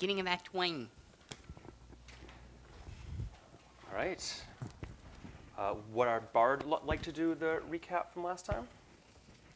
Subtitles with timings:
[0.00, 0.88] beginning of Act One.
[3.92, 4.42] All right.
[5.58, 8.66] Uh, would our bard l- like to do the recap from last time?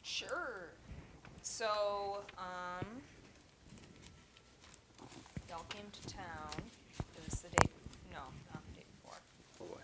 [0.03, 0.67] Sure.
[1.41, 2.85] So, um,
[5.49, 6.51] y'all came to town.
[6.99, 7.67] It was the day,
[8.13, 8.19] no,
[8.53, 9.19] not the day before.
[9.63, 9.81] Oh boy.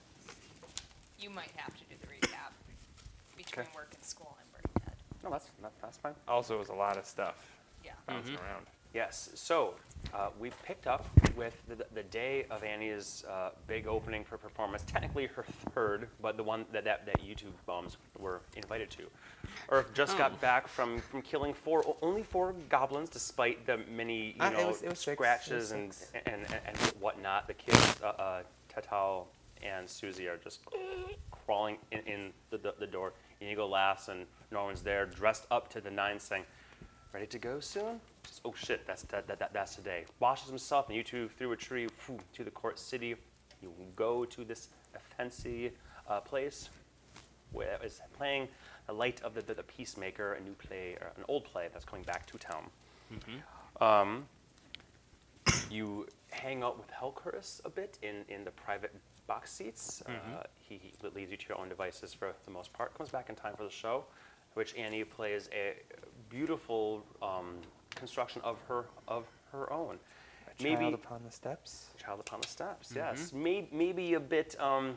[1.19, 2.53] You might have to do the recap
[3.35, 3.75] between Okay.
[3.75, 4.97] work and school and Brain Dead.
[5.25, 6.13] No, that's that, that's fine.
[6.29, 7.37] Also, it was a lot of stuff
[7.83, 7.93] Yeah.
[8.07, 8.67] bouncing around.
[8.93, 9.31] Yes.
[9.35, 9.75] So
[10.13, 14.83] uh, we picked up with the, the day of Annie's uh, big opening for performance.
[14.87, 15.45] Technically her
[15.75, 19.03] third, but the one that that, that YouTube bums were invited to.
[19.69, 20.19] Earth just Oh.
[20.19, 24.59] got back from, from killing four, only four goblins, despite the many you Uh, know
[24.61, 24.83] it was.
[24.83, 27.47] It was scratches and, and, and and whatnot.
[27.47, 28.43] The kids, uh, uh,
[28.75, 29.27] Tatal
[29.63, 30.61] and Susie, are just
[31.31, 33.13] crawling in, in the, the, the door.
[33.41, 36.45] Inigo laughs, and Norman's there, dressed up to the nines, saying,
[37.13, 38.01] "Ready to go soon?"
[38.45, 40.05] Oh shit, that's that, that, that, that's today.
[40.19, 43.17] Washes himself, and you two through a tree phew, to the court city.
[43.63, 44.69] You go to this
[45.17, 45.73] fancy
[46.09, 46.71] uh, place
[47.53, 48.49] where is playing
[48.87, 51.85] the light of the, the, the peacemaker, a new play, or an old play that's
[51.85, 52.65] coming back to town.
[53.81, 54.27] Um,
[55.71, 58.95] you hang out with Helcurus a bit in, in the private
[59.27, 60.03] box seats.
[60.07, 62.97] Uh, he, he leaves you to your own devices for the most part.
[62.97, 64.05] Comes back in time for the show,
[64.55, 65.75] which Annie plays a
[66.29, 67.57] beautiful um,
[68.01, 69.99] construction of her of her own.
[70.49, 71.87] A child upon the steps.
[71.99, 73.33] Child Upon the Steps, yes.
[73.33, 74.97] May, maybe a bit, um,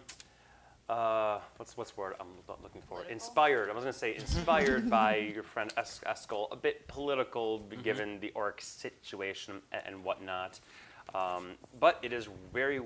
[0.90, 2.96] uh, what's what's the word I'm lo- looking for?
[2.96, 3.14] Political?
[3.14, 3.70] Inspired.
[3.70, 6.48] I was going to say inspired by your friend es- Eskel.
[6.52, 10.60] A bit political, b- given the orc situation a- and whatnot.
[11.14, 12.82] Um, but it is very,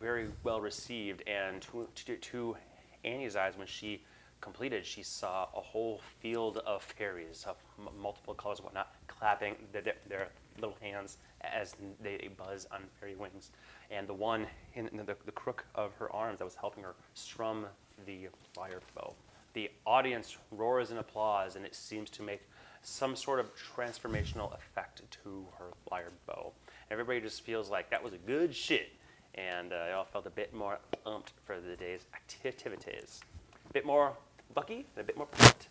[0.00, 1.22] very well received.
[1.28, 2.56] And to, to, to
[3.04, 4.02] Annie's eyes, when she
[4.40, 9.56] completed, she saw a whole field of fairies of m- multiple colors and whatnot, clapping
[9.72, 10.28] their, their,
[10.60, 13.50] little hands as they buzz on fairy wings.
[13.90, 17.66] And the one in, the, the crook of her arms that was helping her strum
[18.06, 19.14] the lyre bow.
[19.54, 22.42] The audience roars in applause, and it seems to make
[22.82, 26.52] some sort of transformational effect to her lyre bow.
[26.90, 28.92] Everybody just feels like that was a good shit,
[29.34, 33.20] and uh, they all felt a bit more umped for the day's activities.
[33.68, 34.14] A bit more
[34.54, 35.68] Bucky and a bit more pumped.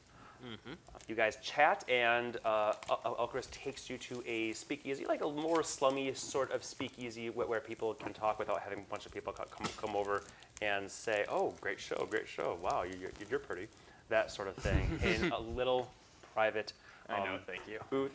[1.08, 5.64] You guys chat, and uh, El- El- takes you to a speakeasy, like a more
[5.64, 9.34] slummy sort of speakeasy where, where people can talk without having a bunch of people
[9.34, 10.24] come, come over
[10.62, 12.58] and say, "Oh, great show, great show!
[12.62, 13.68] Wow, you, you're, you're pretty,"
[14.08, 15.92] that sort of thing, in a little
[16.34, 16.74] private
[17.10, 17.80] I know, um, thank you.
[17.90, 18.12] booth,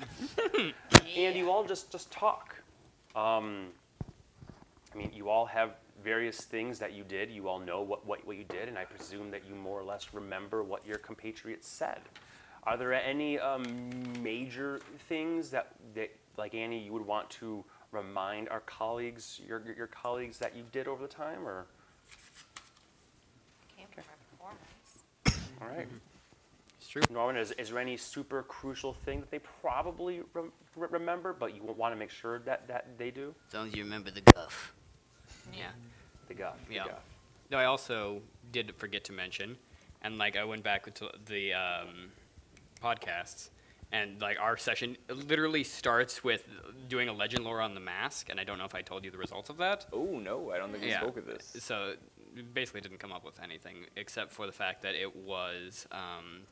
[1.17, 2.55] and you all just just talk.
[3.17, 3.67] Um,
[4.95, 5.71] I mean, you all have
[6.05, 7.31] various things that you did.
[7.31, 9.83] You all know what, what, what you did, and I presume that you more or
[9.83, 12.01] less remember what your compatriots said.
[12.65, 13.63] Are there any um,
[14.23, 19.75] major things that, that, like Annie, you would want to remind our colleagues, your, your,
[19.75, 21.67] your colleagues, that you did over the time, or
[23.77, 24.53] Came from my
[25.27, 25.61] performance.
[25.61, 25.89] all right?
[26.81, 27.03] It's true.
[27.11, 31.55] Norman, is, is there any super crucial thing that they probably rem- re- remember, but
[31.55, 33.35] you want to make sure that, that they do?
[33.49, 34.75] As long as you remember the guff.
[35.53, 35.65] Yeah.
[36.29, 36.57] The guff.
[36.69, 36.87] the Yeah.
[36.89, 37.03] guff.
[37.51, 39.57] No, I also did forget to mention,
[40.03, 42.11] and like I went back to the um,
[42.83, 43.51] podcasts,
[43.93, 46.47] and like our session literally starts with
[46.89, 49.11] doing a legend lore on the mask, and I don't know if I told you
[49.11, 49.87] the results of that.
[49.93, 51.01] Oh no, I don't think we Yeah.
[51.01, 51.55] spoke of this.
[51.61, 51.95] So
[52.53, 56.43] basically, didn't come up with anything except for the fact that it was um,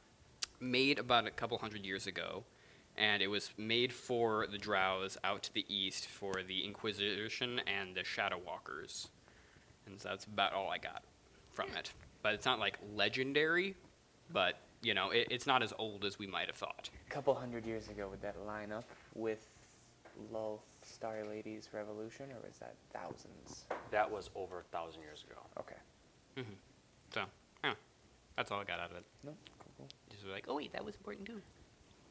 [0.60, 2.44] made about a couple hundred years ago,
[2.97, 7.94] and it was made for the Drows out to the east for the Inquisition and
[7.97, 9.09] the Shadow Walkers,
[9.87, 11.03] and so that's about all I got
[11.53, 11.93] from it.
[12.22, 13.75] But it's not like legendary,
[14.32, 16.91] but you know, it, it's not as old as we might have thought.
[17.06, 18.84] A couple hundred years ago, would that line up
[19.15, 19.47] with
[20.32, 23.65] Lulth Star Lady's Revolution, or was that thousands?
[23.91, 25.41] That was over a thousand years ago.
[25.60, 25.76] Okay.
[27.15, 27.22] So,
[27.62, 27.75] yeah,
[28.37, 29.04] that's all I got out of it.
[29.22, 29.32] No.
[29.59, 29.88] Cool, cool.
[30.10, 31.41] Just like, Oh wait, that was important too.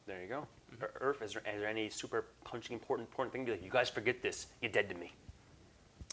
[0.06, 0.46] There you go.
[0.80, 3.44] Er- Earth, is there, is there any super punching important important thing?
[3.44, 4.46] Be like, you guys forget this.
[4.60, 5.12] You're dead to me.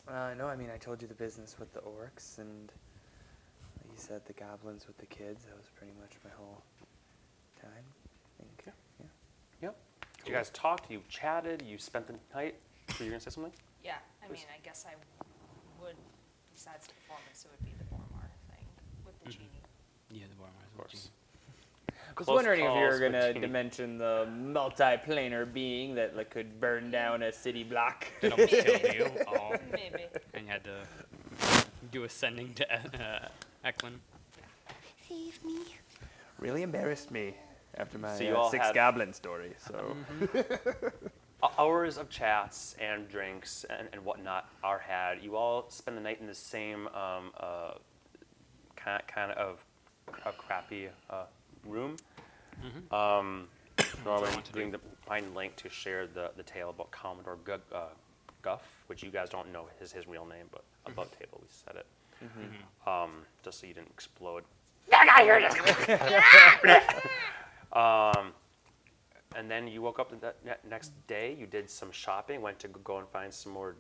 [0.07, 2.72] Uh, no, I mean, I told you the business with the orcs, and
[3.86, 5.46] you said the goblins with the kids.
[5.46, 6.62] That was pretty much my whole
[7.62, 7.84] time.
[8.40, 8.63] I think.
[8.66, 8.72] Yeah.
[9.00, 9.68] Yeah.
[9.68, 9.75] Yep.
[10.25, 10.90] You guys talked.
[10.92, 11.62] You chatted.
[11.62, 12.56] You spent the night.
[12.98, 13.54] Were you gonna say something?
[13.84, 13.94] Yeah,
[14.24, 14.38] I Please.
[14.40, 14.96] mean, I guess I
[15.81, 15.96] would,
[16.54, 18.66] besides the performance, it would be the Bormar thing
[19.06, 19.62] with the genie.
[20.12, 20.57] yeah, the Warmers.
[20.74, 21.10] Of course.
[22.19, 23.39] I was Close wondering if you were gonna Genie.
[23.39, 28.07] dimension the multiplanar being that like, could burn down a city block.
[28.21, 29.06] It almost killed you.
[29.30, 29.56] Oh.
[29.71, 30.04] Maybe.
[30.33, 30.81] and you had to
[31.94, 33.30] do ascending to uh,
[33.63, 34.01] Eklund.
[35.07, 35.60] Save me.
[36.39, 37.36] really embarrassed me
[37.77, 39.54] after my So you uh, six goblin story.
[39.65, 39.95] So
[41.42, 45.24] hou- hours of chats and drinks and, and whatnot are had.
[45.24, 47.75] You all spend the night in the same um, uh,
[48.75, 49.63] kind, kind of
[50.25, 51.24] a crappy uh,
[51.65, 51.98] room.
[52.92, 53.48] Um,
[54.06, 57.60] Norman want to doing the find link to share the, the tale about Commodore Gu-
[57.74, 57.86] uh,
[58.42, 61.76] Guff, which you guys don't know his, his real name, but above table we said
[61.78, 61.86] it.
[62.88, 63.12] Um,
[63.44, 64.44] just so you didn't explode.
[67.74, 68.34] um,
[69.36, 71.36] and then you woke up the ne- next day.
[71.40, 72.42] You did some shopping.
[72.42, 73.76] Went to go and find some more,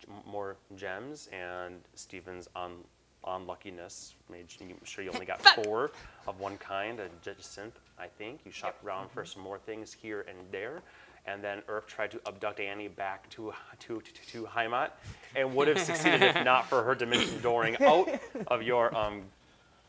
[0.00, 1.28] g- more gems.
[1.32, 2.78] And Steven's on
[3.26, 5.90] unluckiness made you sure you only got four
[6.26, 7.00] of one kind.
[7.00, 8.40] A Judgesynth, I think.
[8.44, 10.82] You shopped around for some more things here and there.
[11.26, 14.90] And then Earth tried to abduct Annie back to to to, to Heimat,
[15.34, 18.08] and would have succeeded if not for her dimension dooring out
[18.46, 19.22] of your um,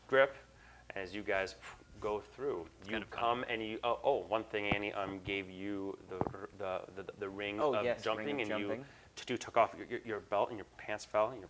[0.08, 0.34] grip
[0.96, 1.54] as you guys
[2.00, 2.66] go through.
[2.86, 3.20] You kind of fun.
[3.20, 3.78] come and you.
[3.84, 6.18] Oh, oh, one thing Annie um, gave you the
[6.58, 8.84] the the, the ring Oh, of yes, ring jumping, of and you jumping.
[9.14, 11.48] t- you took off your, your, your belt and your pants fell, and you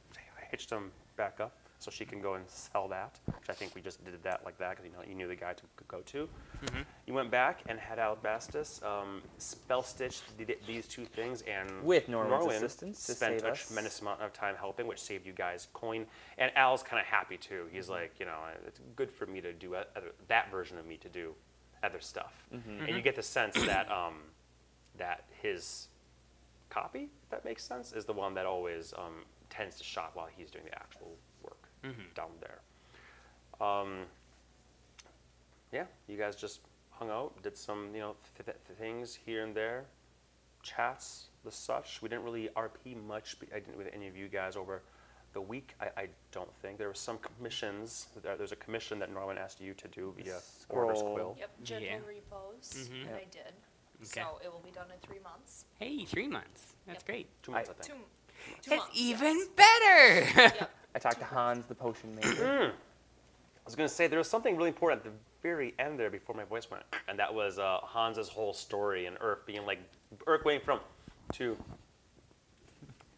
[0.51, 3.19] hitched them back up so she can go and sell that.
[3.27, 5.37] Which I think we just did that like that because you know you knew the
[5.37, 6.29] guy to go to.
[6.65, 6.81] Mm-hmm.
[7.07, 12.09] You went back and had Albastus um, spell stitch th- these two things, and With
[12.09, 13.67] Norman's Norwin assistance spent a us.
[13.67, 16.07] tremendous amount of time helping, which saved you guys coin.
[16.37, 17.67] And Al's kind of happy too.
[17.73, 17.93] He's Mm-hmm.
[17.93, 21.09] like, you know, it's good for me to do other, that version of me to
[21.09, 21.35] do
[21.83, 22.33] other stuff.
[22.55, 22.87] Mm-hmm.
[22.87, 24.15] And you get the sense that um,
[24.97, 25.87] that his
[26.71, 30.29] copy, if that makes sense, is the one that always um, tends to shop while
[30.37, 31.15] he's doing the actual
[31.83, 32.61] work down there.
[33.67, 34.05] Um,
[35.73, 36.61] yeah, you guys just
[36.91, 39.85] hung out, did some, you know, th- th- things here and there,
[40.63, 42.01] chats, the such.
[42.03, 43.37] We didn't really RP much.
[43.55, 44.83] I didn't with any of you guys over
[45.35, 45.75] the week.
[45.81, 48.07] I, I don't think there were some commissions.
[48.23, 50.39] There, there's a commission that Norman asked you to do via
[50.71, 51.15] Order's Scroll.
[51.15, 51.37] Quill.
[51.39, 51.99] Yep, gentle Yeah.
[52.07, 53.01] repose, Mhm.
[53.03, 53.15] and Yep.
[53.17, 53.53] I did.
[54.01, 54.21] Okay.
[54.23, 55.65] So it will be done in three months.
[55.79, 56.77] Hey, three months.
[56.87, 57.07] That's Yep.
[57.07, 57.43] great.
[57.43, 58.05] Two months, I, I- Two, think.
[58.63, 58.99] two That's months.
[58.99, 59.49] even yes.
[59.57, 60.41] better.
[60.61, 60.71] Yep.
[60.95, 62.73] I talked to Hans, the potion maker.
[62.73, 66.11] I was going to say there was something really important at the very end there
[66.11, 69.79] before my voice went, and that was uh, Hans's whole story and Earth being like
[70.27, 70.81] Earth going from
[71.35, 71.57] to.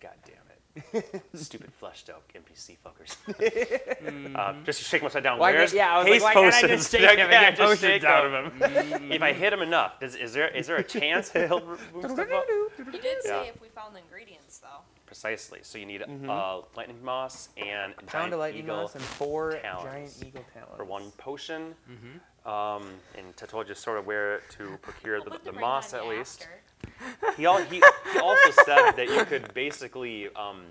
[0.00, 4.34] God damn it, stupid fleshed out NPC fuckers.
[4.36, 5.38] uh, just shake him upside down.
[5.38, 6.80] Why can't- Where's yeah, I was haste like, why can't I potions?
[6.80, 9.12] just shake him and yeah, get just potions shake out of him.
[9.12, 11.80] if I hit him enough, does, is there is there a chance he'll move
[12.10, 12.44] stuff up?
[12.90, 13.50] He did say Yeah.
[13.50, 14.80] if we found the ingredients, though.
[15.14, 15.58] Precisely.
[15.62, 19.02] So you need uh, lightning moss and a Pound giant of lightning eagle moss and
[19.02, 20.76] four talons giant eagle talons.
[20.76, 21.74] for one potion.
[22.46, 22.84] Um,
[23.18, 26.46] and I told you sort of where to procure We'll the, the moss at least.
[27.36, 30.62] He, al- he, he also said that you could basically, um,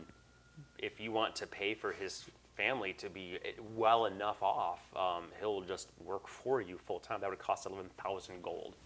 [0.78, 2.24] if you want to pay for his
[2.56, 7.20] family to be eh, well enough off, um, he'll just work for you full time.
[7.20, 8.78] That would cost eleven thousand gold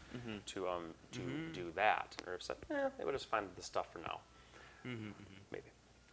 [0.47, 1.19] to um, to
[1.53, 2.15] do that.
[2.25, 4.19] Or said, eh, they would just find the stuff for now,
[4.83, 5.13] maybe.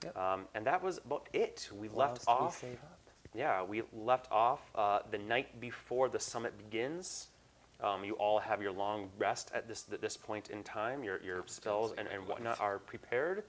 [0.05, 0.17] Yep.
[0.17, 1.69] Um, and that was about it.
[1.79, 2.75] We left Whilst we off.
[2.83, 2.97] up.
[3.35, 7.29] Yeah, we left off uh, the night before the summit begins.
[7.83, 11.05] Um, you all have your long rest at this at this point in time.
[11.05, 13.45] Your your spells and, and whatnot are prepared,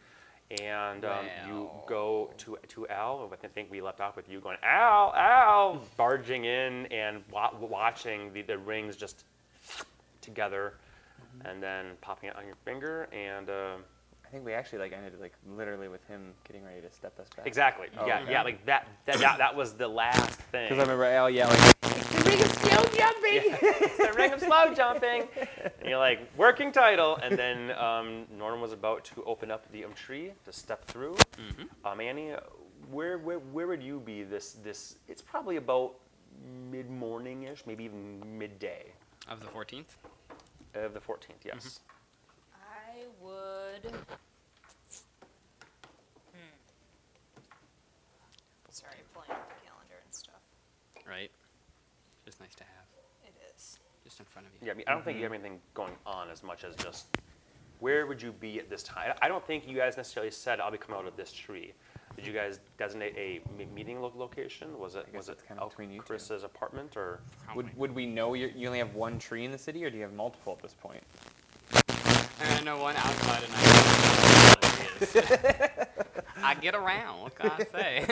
[0.61, 3.29] and um, you go to to Al.
[3.43, 8.31] I think we left off with you going Al Al, barging in and wa- watching
[8.33, 9.25] the, the rings just
[10.21, 10.75] together,
[11.43, 13.49] and then popping it on your finger and.
[13.49, 13.75] Uh,
[14.31, 17.45] think we actually like ended like literally with him getting ready to step us back.
[17.45, 17.87] Exactly.
[17.99, 18.31] Oh, yeah, okay.
[18.31, 18.43] yeah.
[18.43, 18.87] Like that.
[19.05, 19.37] That, that.
[19.37, 20.69] that was the last thing.
[20.69, 24.73] Because I remember Al yelling, "The ring is still jumping!" it's the ring of slow
[24.73, 25.27] jumping.
[25.63, 27.17] And you're like, working title.
[27.21, 31.17] And then um, Norman was about to open up the um, tree to step through.
[31.83, 32.39] Um, Annie, uh,
[32.89, 34.95] where, where, where would you be this, this?
[35.07, 35.95] It's probably about
[36.71, 38.85] mid morning ish, maybe even midday
[39.29, 39.85] Of the 14th?
[40.73, 41.81] of the 14th, yes.
[41.89, 42.00] I
[43.23, 43.91] would.
[46.31, 46.55] Hmm.
[48.69, 50.41] Sorry, pulling up the calendar and stuff.
[51.07, 51.31] Right?
[52.25, 52.85] Just nice to have.
[53.25, 53.79] It is.
[54.03, 54.65] Just in front of you.
[54.67, 57.05] Yeah, I mean, I don't think you have anything going on as much as just
[57.79, 59.13] where would you be at this time?
[59.21, 61.73] I don't think you guys necessarily said I'll be coming out of this tree.
[62.15, 64.77] Did you guys designate a me- meeting lo- location?
[64.77, 66.05] Was it I guess was it it's kinda out between you two.
[66.07, 67.21] Chris's apartment or?
[67.45, 67.63] Probably.
[67.63, 69.95] Would, would we know you you only have one tree in the city, or do
[69.97, 71.01] you have multiple at this point?
[72.61, 73.73] I know one outside and I know
[74.61, 75.87] one inside.
[76.43, 77.21] I get around.
[77.23, 78.05] What can I say?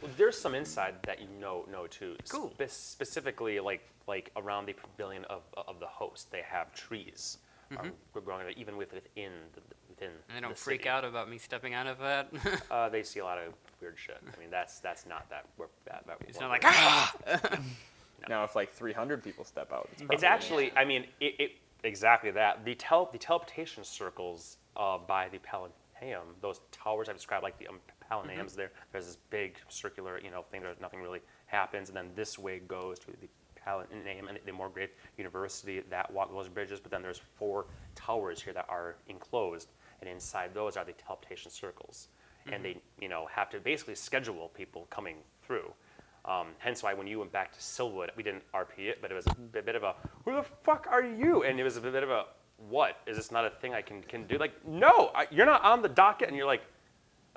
[0.00, 2.16] Well, there's some inside that you know know too.
[2.30, 2.50] Cool.
[2.58, 7.36] Spe- specifically, like like around the pavilion of of the host, they have trees.
[7.78, 9.60] Um, we're growing even with within the,
[9.90, 10.10] within.
[10.10, 10.28] Mm-hmm.
[10.30, 10.88] and they don't the freak city.
[10.88, 12.30] out about me stepping out of that.
[12.70, 14.16] Uh, they see a lot of weird shit.
[14.34, 15.44] I mean, that's that's not that.
[15.58, 17.14] We're, that, that it's not like, we're- ah!
[18.28, 21.50] Now, if like 300 people step out, it's, It's probably- actually, I mean, it, it
[21.84, 22.64] exactly that.
[22.64, 27.68] The, tel- the teleportation circles uh, by the Palanaeum, those towers I described, like the
[27.68, 31.96] um, Palanaeums there, there's this big circular, you know, thing that nothing really happens, and
[31.96, 33.28] then this way goes to the
[33.66, 38.52] Palanaeum and the Morgrave University that walk those bridges, but then there's four towers here
[38.52, 39.68] that are enclosed,
[40.00, 42.08] and inside those are the teleportation circles.
[42.52, 45.72] And they, you know, have to basically schedule people coming through.
[46.24, 49.14] Um, hence why when you went back to Silwood, we didn't RP it, but it
[49.14, 51.42] was a bit, bit of a, who the fuck are you?
[51.42, 52.24] And it was a bit of a,
[52.68, 52.96] what?
[53.06, 54.38] Is this not a thing I can, can do?
[54.38, 56.28] Like, no, I, you're not on the docket.
[56.28, 56.62] And you're like,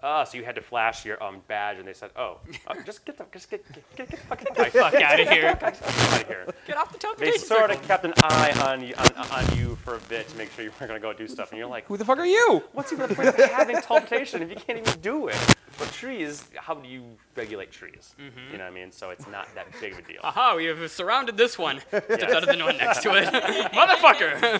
[0.04, 3.06] ah, so you had to flash your um, badge, and they said, oh, uh, just
[3.06, 5.48] get the, just get, get, get, get the fucking guy Fuck out of here.
[5.62, 6.48] out of here.
[6.66, 9.96] Get off the They sort of kept an eye on you, on, on you for
[9.96, 11.52] a bit to make sure you weren't going to go do stuff.
[11.52, 12.64] And you're like, Who the fuck are you?
[12.74, 15.56] what's even the point of having teleportation if you can't even do it?
[15.78, 17.04] But trees, how do you
[17.36, 18.16] regulate trees?
[18.18, 18.92] You know what I mean?
[18.92, 20.22] So it's not that big of a deal.
[20.24, 21.80] Aha, we have surrounded this one.
[21.90, 23.28] Steps out of the one next to it.
[23.74, 24.60] Motherfucker!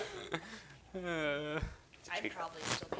[0.94, 1.60] Uh,
[2.12, 2.98] I'd probably still be.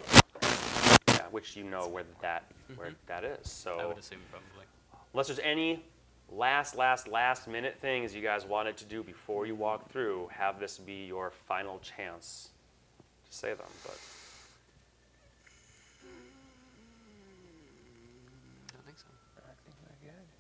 [1.15, 2.45] Yeah, which you know where that
[2.77, 3.39] where that is.
[3.39, 4.67] I So would assume probably.
[5.15, 5.83] unless there's any
[6.31, 10.59] last, last, last minute things you guys wanted to do before you walk through, have
[10.61, 12.51] this be your final chance
[13.31, 13.67] to say them.
[13.85, 13.99] But
[18.69, 19.07] I don't think so.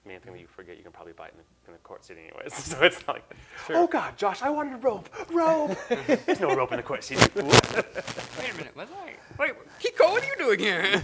[0.08, 1.78] I mean, anything that you forget, you can probably buy it in the, in the
[1.80, 2.54] court seat anyways.
[2.54, 3.36] So it's not like,
[3.68, 5.76] oh God, Josh, I wanted a rope, rope.
[6.24, 7.18] There's no rope in the court seat.
[7.36, 7.42] you.
[7.44, 9.12] Wait a minute, was I?
[9.38, 11.02] Wait, Kiko, what are you doing here?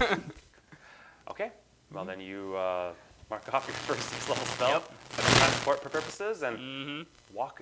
[1.31, 1.53] Okay.
[1.93, 2.93] Well, then you uh,
[3.29, 7.37] mark off your first six level spell for transport purposes and mm-hmm.
[7.37, 7.61] walk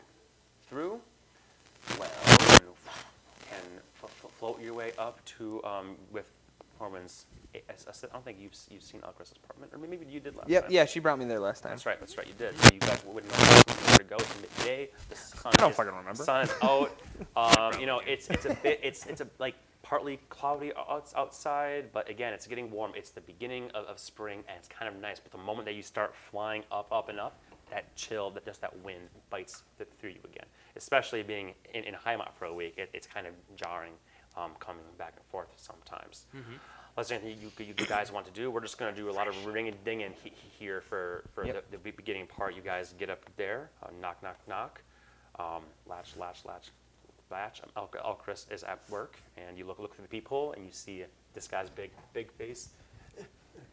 [0.68, 1.00] through.
[1.98, 2.72] Well, you
[3.50, 6.30] can flo- flo- float your way up to um, with
[6.82, 7.26] Norman's.
[7.54, 7.60] I
[7.92, 10.62] said, I don't think you've, you've seen Alcris's apartment, or maybe you did last Yep,
[10.64, 10.72] time.
[10.72, 11.72] yeah, she brought me there last time.
[11.72, 12.00] That's right.
[12.00, 12.26] That's right.
[12.26, 12.58] You did.
[12.58, 14.16] So you guys wouldn't know where to go.
[14.16, 14.88] It's midday.
[15.10, 15.52] The sun.
[15.54, 16.24] I don't is, fucking remember.
[16.24, 16.92] Sun is out.
[17.36, 18.80] Um, you know, it's it's a bit.
[18.82, 22.92] It's it's a like partly cloudy outside, but again, it's getting warm.
[22.96, 25.20] It's the beginning of, of spring, and it's kind of nice.
[25.20, 27.38] But the moment that you start flying up, up, and up,
[27.70, 29.62] that chill, that just that wind bites
[30.00, 30.46] through you again.
[30.76, 33.92] Especially being in, in Heimat for a week, it, it's kind of jarring,
[34.36, 36.26] um, coming back and forth sometimes.
[36.94, 39.08] Unless there's anything you, you, you guys want to do, we're just going to do
[39.10, 41.70] a lot of ring and dinging he, here for, for Yep.
[41.70, 42.54] the, the beginning part.
[42.54, 44.82] You guys get up there, uh, knock, knock, knock,
[45.38, 46.68] um, latch, latch, latch,
[47.30, 47.62] latch.
[47.64, 47.70] Um,
[48.04, 51.04] Al- Alcris is at work, and you look look through the peephole, and you see
[51.32, 52.68] this guy's big big face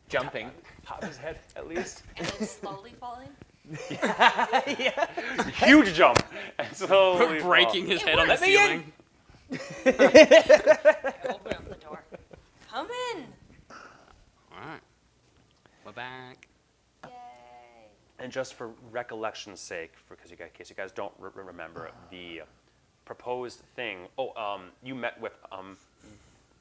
[0.08, 0.50] Jumping.
[0.84, 2.04] pop his head at least.
[2.18, 3.28] And then slowly falling.
[5.54, 6.24] Huge jump,
[6.58, 7.50] and slowly fall.
[7.50, 8.42] Breaking his It head on the works.
[8.42, 8.62] Let me in.
[8.68, 8.94] ceiling.
[9.86, 9.94] Open
[11.54, 12.04] up the door.
[12.72, 13.26] Come in.
[14.54, 14.82] Alright.
[15.84, 16.48] We're back.
[17.06, 17.12] Yay.
[18.20, 21.44] And just for recollection's sake, because you guys, in case you guys don't re- re-
[21.44, 22.42] remember, the
[23.06, 24.08] proposed thing.
[24.20, 25.78] Oh, um, you met with um,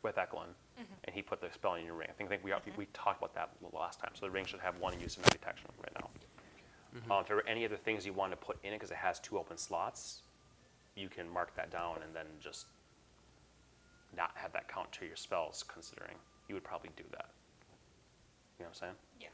[0.02, 2.08] with Eklund, and he put the spell in your ring.
[2.08, 4.12] I think, I think we we talked about that the last time.
[4.14, 6.08] So the ring should have one use of no detection right now.
[7.14, 8.96] Um, if there were any other things you wanted to put in it, because it
[8.96, 10.22] has two open slots,
[10.96, 12.64] you can mark that down and then just
[14.18, 15.64] not have that count to your spells.
[15.66, 16.16] Considering
[16.48, 17.30] you would probably do that.
[18.58, 18.92] You know what I'm saying?
[19.20, 19.28] Yeah,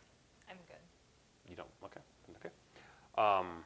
[0.50, 1.50] I'm good.
[1.50, 1.68] You don't.
[1.84, 2.00] Okay.
[2.38, 2.50] Okay.
[3.18, 3.64] Um,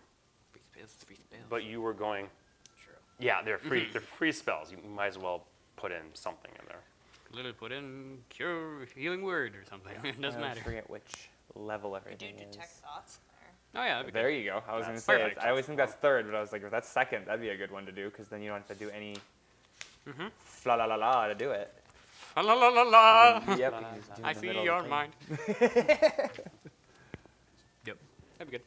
[0.52, 1.42] Free spells, free spells.
[1.50, 2.26] but you were going.
[2.82, 2.94] True.
[3.18, 3.88] Yeah, they're free.
[3.92, 4.70] They're free spells.
[4.70, 5.44] You might as well
[5.76, 6.80] put in something in there.
[7.32, 9.92] Literally put in cure healing word or something.
[10.04, 10.62] it doesn't I matter.
[10.62, 12.80] forget which level We do everything detect is.
[12.80, 13.18] thoughts
[13.74, 14.36] Oh yeah, that'd be There good.
[14.38, 14.62] you go.
[14.66, 15.42] I was going to say, perfect.
[15.44, 17.56] I always think that's third, but I was like, if that's second, that'd be a
[17.56, 19.16] good one to do, because then you don't have to do any
[20.08, 20.30] Mhm.
[20.38, 21.72] fla la la la to do it.
[22.34, 23.42] Fa la la la la.
[23.56, 23.58] Yep.
[23.58, 25.12] you can just do it in I the feel middle of your mind.
[27.86, 27.98] yep.
[28.38, 28.62] That'd be good.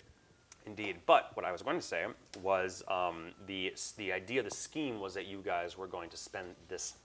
[0.65, 0.97] Indeed.
[1.05, 2.05] But what I was going to say
[2.41, 6.55] was um, the the idea, the scheme was that you guys were going to spend
[6.69, 6.95] this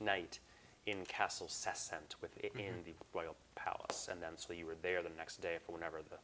[0.00, 0.38] night
[0.86, 5.40] in Castle Sessent within the royal palace, and then so you were there the next
[5.40, 6.16] day for whenever the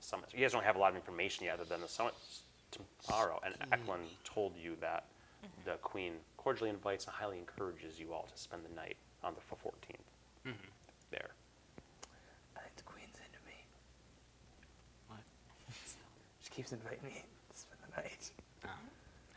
[0.00, 0.30] summit.
[0.32, 3.40] You guys don't have a lot of information yet, other than the summit's tomorrow.
[3.44, 5.04] And Eklund told you that
[5.64, 6.14] the queen
[6.48, 10.54] cordially invites and highly encourages you all to spend the night on the 14th
[11.10, 11.28] there.
[12.56, 13.52] I think the queen's into me.
[15.08, 15.18] What?
[16.40, 18.30] She keeps inviting me to spend the night.
[18.64, 18.68] Oh.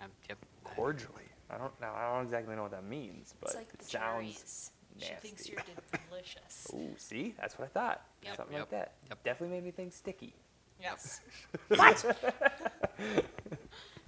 [0.01, 0.37] Um, yep.
[0.63, 1.27] Cordially.
[1.49, 1.91] I don't know.
[1.93, 3.91] I don't exactly know what that means, but It's like it the sounds.
[3.91, 4.71] cherries.
[4.99, 5.59] She thinks you're
[6.09, 6.71] delicious.
[6.73, 7.35] Ooh, see?
[7.41, 8.05] That's what I thought.
[8.23, 8.37] Yep.
[8.37, 8.61] Something Yep.
[8.61, 8.93] like that.
[9.09, 9.23] Yep.
[9.25, 10.33] Definitely made me think sticky.
[10.81, 11.19] Yes.
[11.67, 12.05] What?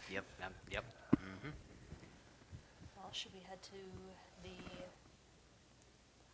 [0.09, 0.23] yep.
[0.39, 0.53] Yep.
[0.71, 0.85] Yep.
[3.13, 3.29] Mm-hmm.
[3.29, 3.71] Well, should we head to
[4.43, 4.49] the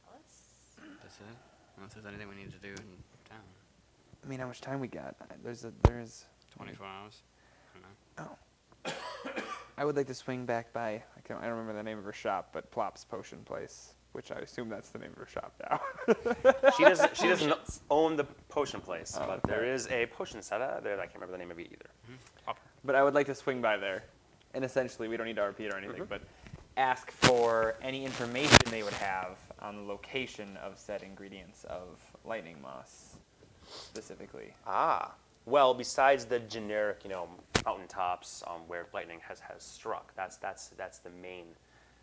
[0.06, 1.02] palace?
[1.04, 1.24] That's it.
[1.78, 2.88] Unless there's anything we need to do in
[3.30, 3.40] town.
[4.24, 5.16] I mean, how much time we got?
[5.22, 6.26] I- There's a there's.
[6.56, 7.22] 24 hours.
[7.76, 8.34] I don't know.
[8.88, 9.32] Oh.
[9.78, 10.90] I would like to swing back by.
[11.18, 11.40] I can't.
[11.40, 14.68] I don't remember the name of her shop, but Plop's Potion Place, which I assume
[14.68, 15.80] that's the name of her shop now.
[16.78, 17.16] She doesn't.
[17.16, 17.54] She doesn't
[17.90, 20.96] own the potion place, Oh, but there is a potion set out there.
[21.00, 22.56] I can't remember the name of it either.
[22.84, 24.04] but I would like to swing by there,
[24.54, 26.10] and essentially, we don't need to repeat or anything, Mm-hmm.
[26.10, 26.22] but
[26.80, 32.56] ask for any information they would have on the location of said ingredients of lightning
[32.62, 33.18] moss,
[33.68, 34.54] specifically.
[34.66, 35.14] Ah.
[35.46, 37.28] Well, besides the generic, you know,
[37.66, 41.46] mountaintops um, where lightning has, has struck, that's that's that's the main.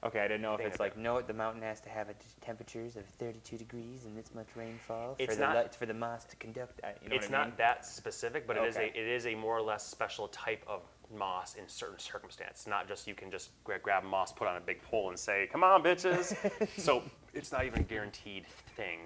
[0.04, 2.12] Okay, I didn't know if Thing it's like No, the mountain has to have a
[2.12, 5.86] t- temperatures of 32 degrees and this much rainfall It's for the not- light, for
[5.86, 6.80] the moss to conduct.
[6.84, 7.54] Uh, you know it's what I not mean?
[7.58, 8.92] that specific, but it is Okay.
[8.94, 10.82] a it is a more or less special type of
[11.16, 12.66] moss in certain circumstances.
[12.66, 15.48] Not just you can just gra- grab moss, put on a big pole, and say,
[15.52, 16.36] "Come on, bitches."
[16.78, 17.02] so
[17.34, 18.46] it's not even a guaranteed
[18.76, 19.00] thing.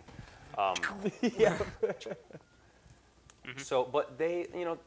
[0.59, 0.75] Um,
[3.57, 4.79] So, but they, you know,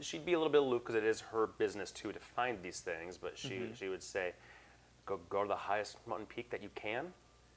[0.00, 2.80] she'd be a little bit aloof because it is her business too to find these
[2.80, 3.16] things.
[3.16, 4.32] But she she would say,
[5.06, 7.06] go go to the highest mountain peak that you can,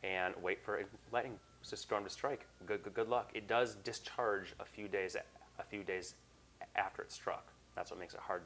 [0.03, 2.45] and wait for a lightning storm to strike.
[2.65, 3.31] Good good good luck.
[3.33, 5.15] It does discharge a few days
[5.59, 6.15] a few days
[6.75, 7.47] after it struck.
[7.75, 8.43] That's what makes it hard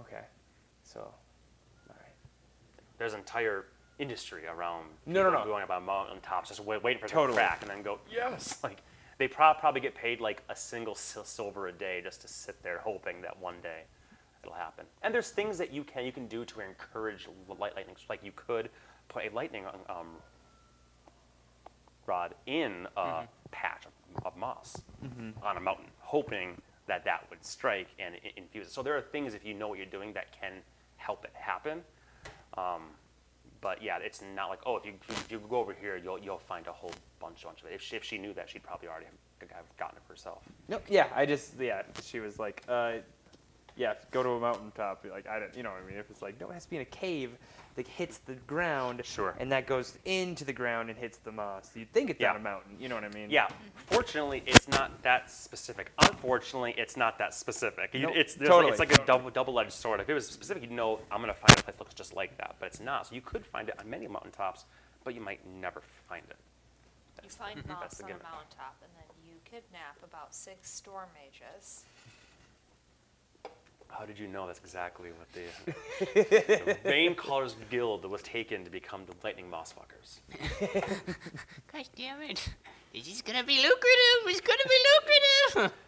[0.00, 0.24] Okay.
[0.82, 2.14] So, all right.
[2.98, 3.66] There's an entire
[3.98, 5.44] industry around No, no, no.
[5.44, 7.36] going up about mountaintops, just wait, waiting for Totally.
[7.36, 8.58] to crack, and then go yes.
[8.62, 8.82] Like
[9.18, 12.78] they prob- probably get paid like a single silver a day just to sit there
[12.78, 13.82] hoping that one day
[14.42, 14.84] it'll happen.
[15.02, 17.96] And there's things that you can you can do to encourage light lightning.
[18.08, 18.68] Like you could
[19.08, 20.06] put a lightning um, um
[22.06, 23.24] rod in a mm-hmm.
[23.50, 25.30] patch of, of moss mm-hmm.
[25.42, 28.72] on a mountain, hoping that that would strike and infuse it.
[28.72, 30.52] So there are things if you know what you're doing that can
[30.96, 31.82] help it happen.
[32.56, 32.82] Um,
[33.60, 36.38] but yeah, it's not like oh, if you, if you go over here, you'll you'll
[36.38, 37.74] find a whole bunch bunch of it.
[37.74, 39.06] If she, if she knew that, she'd probably already
[39.40, 40.42] have, gotten it herself.
[40.68, 42.98] No, yeah, I just yeah, she was like, uh,
[43.76, 45.04] yeah, go to a mountaintop.
[45.10, 45.98] Like I don't, you know what I mean?
[45.98, 47.30] If it's like no, it has to be in a cave
[47.76, 49.34] that hits the ground, Sure.
[49.38, 51.70] and that goes into the ground and hits the moss.
[51.74, 52.76] You'd think it's on a mountain.
[52.80, 53.28] You know what I mean?
[53.30, 55.92] Yeah, fortunately, it's not that specific.
[55.98, 57.92] Unfortunately, it's not that specific.
[57.92, 58.62] You- Nope, it's totally.
[58.64, 60.00] like, it's like a double double-edged sword.
[60.00, 62.36] If it was specific, you'd know I'm gonna find a place that looks just like
[62.38, 63.06] that, but it's not.
[63.08, 64.64] So you could find it on many mountaintops,
[65.04, 66.36] but you might never find it.
[67.22, 68.22] You find That's moss on a gimmick.
[68.22, 71.84] mountaintop, and then you kidnap about six storm mages.
[73.88, 75.44] How did you know that's exactly what the,
[76.64, 80.18] the Bane Callers Guild was taken to become the Lightning Moss Fuckers?
[81.72, 82.48] Gosh damn it.
[82.92, 84.26] This is gonna be lucrative.
[84.26, 85.72] It's gonna be lucrative.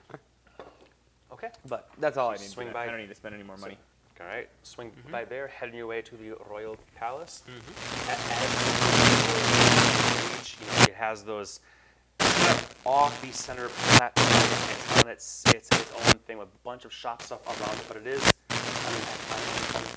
[1.31, 1.51] Okay.
[1.69, 2.41] but that's all I need.
[2.41, 2.75] Swing to do.
[2.75, 2.85] by.
[2.85, 3.77] I don't need to spend any more money.
[4.21, 7.45] All right, swing by there, heading your way to the Royal Palace.
[7.47, 8.11] Mm-hmm.
[8.11, 8.15] A-
[10.83, 11.61] as it has those
[12.85, 14.38] off the center platform.
[15.09, 17.85] It's on its, it's its own thing with a bunch of shops stuff around it,
[17.89, 18.55] but it is, I
[18.93, 19.97] mean, I mean,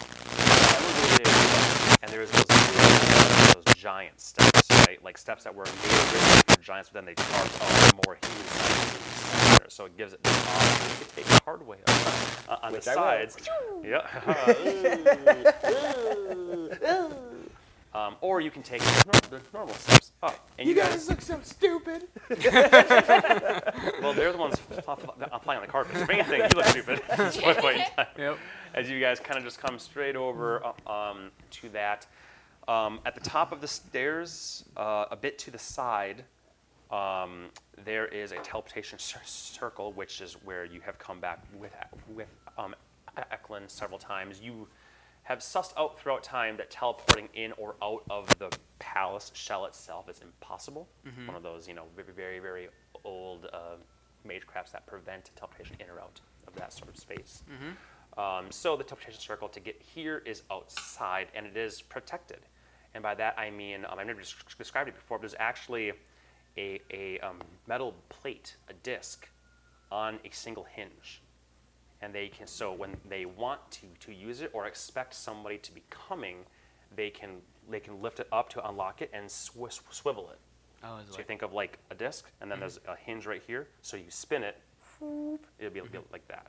[0.77, 1.27] elevated,
[2.01, 2.45] and there's those,
[3.53, 5.03] those giant steps, right?
[5.03, 8.47] Like steps that were made originally for giants, but then they carved out more human
[8.47, 10.81] sized so it gives it this odd.
[10.81, 13.29] You could take the hard way up uh, on Which the I will.
[13.29, 13.37] sides.
[13.83, 14.07] Yeah.
[17.93, 20.49] um, or you can take the, normal steps up.
[20.57, 22.03] And you, guys, look so stupid.
[24.01, 25.97] well, they're the ones f- f- f- on the carpet.
[25.97, 28.07] So if anything, you look stupid at this point in time.
[28.17, 28.37] Yep.
[28.73, 32.07] As you guys kind of just come straight over uh, um, to that.
[32.67, 36.23] Um, at the top of the stairs, uh, a bit to the side,
[36.91, 37.49] um,
[37.83, 41.73] there is a teleportation cir- circle, which is where you have come back with
[42.07, 42.27] with
[42.57, 42.75] um,
[43.31, 44.39] Eklund several times.
[44.41, 44.67] You
[45.31, 50.09] have sussed out throughout time that teleporting in or out of the palace shell itself
[50.09, 50.87] is impossible.
[51.27, 52.67] One of those, you know, very, very, very
[53.03, 53.77] old uh,
[54.27, 57.43] magecrafts that prevent teleportation in or out of that sort of space.
[58.17, 62.39] Um, so the teleportation circle to get here is outside, and it is protected.
[62.93, 65.93] And by that I mean, um, I've never des- described it before, but there's actually
[66.57, 69.29] a, a um, metal plate, a disc,
[69.91, 71.21] on a single hinge.
[72.01, 75.71] And they can, so when they want to, to use it or expect somebody to
[75.73, 76.37] be coming,
[76.95, 77.37] they can,
[77.69, 80.39] they can lift it up to unlock it and sw- sw- swivel it.
[80.83, 83.41] Oh, is So you think of like a disc, and then there's a hinge right
[83.45, 83.67] here.
[83.83, 84.57] So you spin it,
[85.59, 86.47] it'll be, it'll be like that.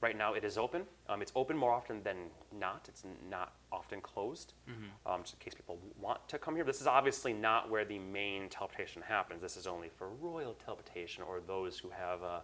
[0.00, 0.82] Right now it is open.
[1.08, 2.16] Um, it's open more often than
[2.56, 2.84] not.
[2.88, 4.52] It's not often closed,
[5.06, 6.64] um, just in case people want to come here.
[6.64, 9.40] This is obviously not where the main teleportation happens.
[9.42, 12.40] This is only for royal teleportation or those who have, uh,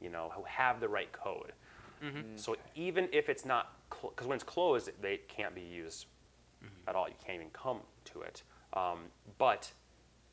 [0.00, 1.52] you know, who have the right code.
[2.02, 2.36] Mm-hmm.
[2.36, 6.06] So even if it's not, because when it's closed, they can't be used
[6.64, 6.88] mm-hmm.
[6.88, 7.08] at all.
[7.08, 8.42] You can't even come to it.
[8.72, 8.98] Um,
[9.38, 9.70] but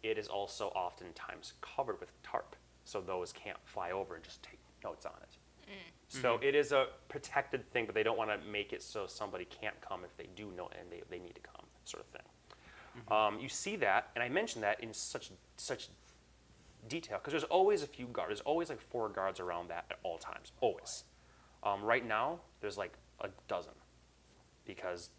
[0.01, 4.59] it is also oftentimes covered with tarp, so those can't fly over and just take
[4.83, 5.37] notes on it.
[5.69, 6.21] Mm.
[6.21, 6.43] So mm-hmm.
[6.43, 9.79] it is a protected thing, but they don't want to make it so somebody can't
[9.81, 12.23] come if they do know and they, they need to come, sort of thing.
[13.09, 15.89] Um, you see that, and I mentioned that in such such
[16.87, 18.29] detail because there's always a few guards.
[18.29, 21.03] There's always like four guards around that at all times, always.
[21.63, 23.73] Um, right now, there's like a dozen
[24.65, 25.09] because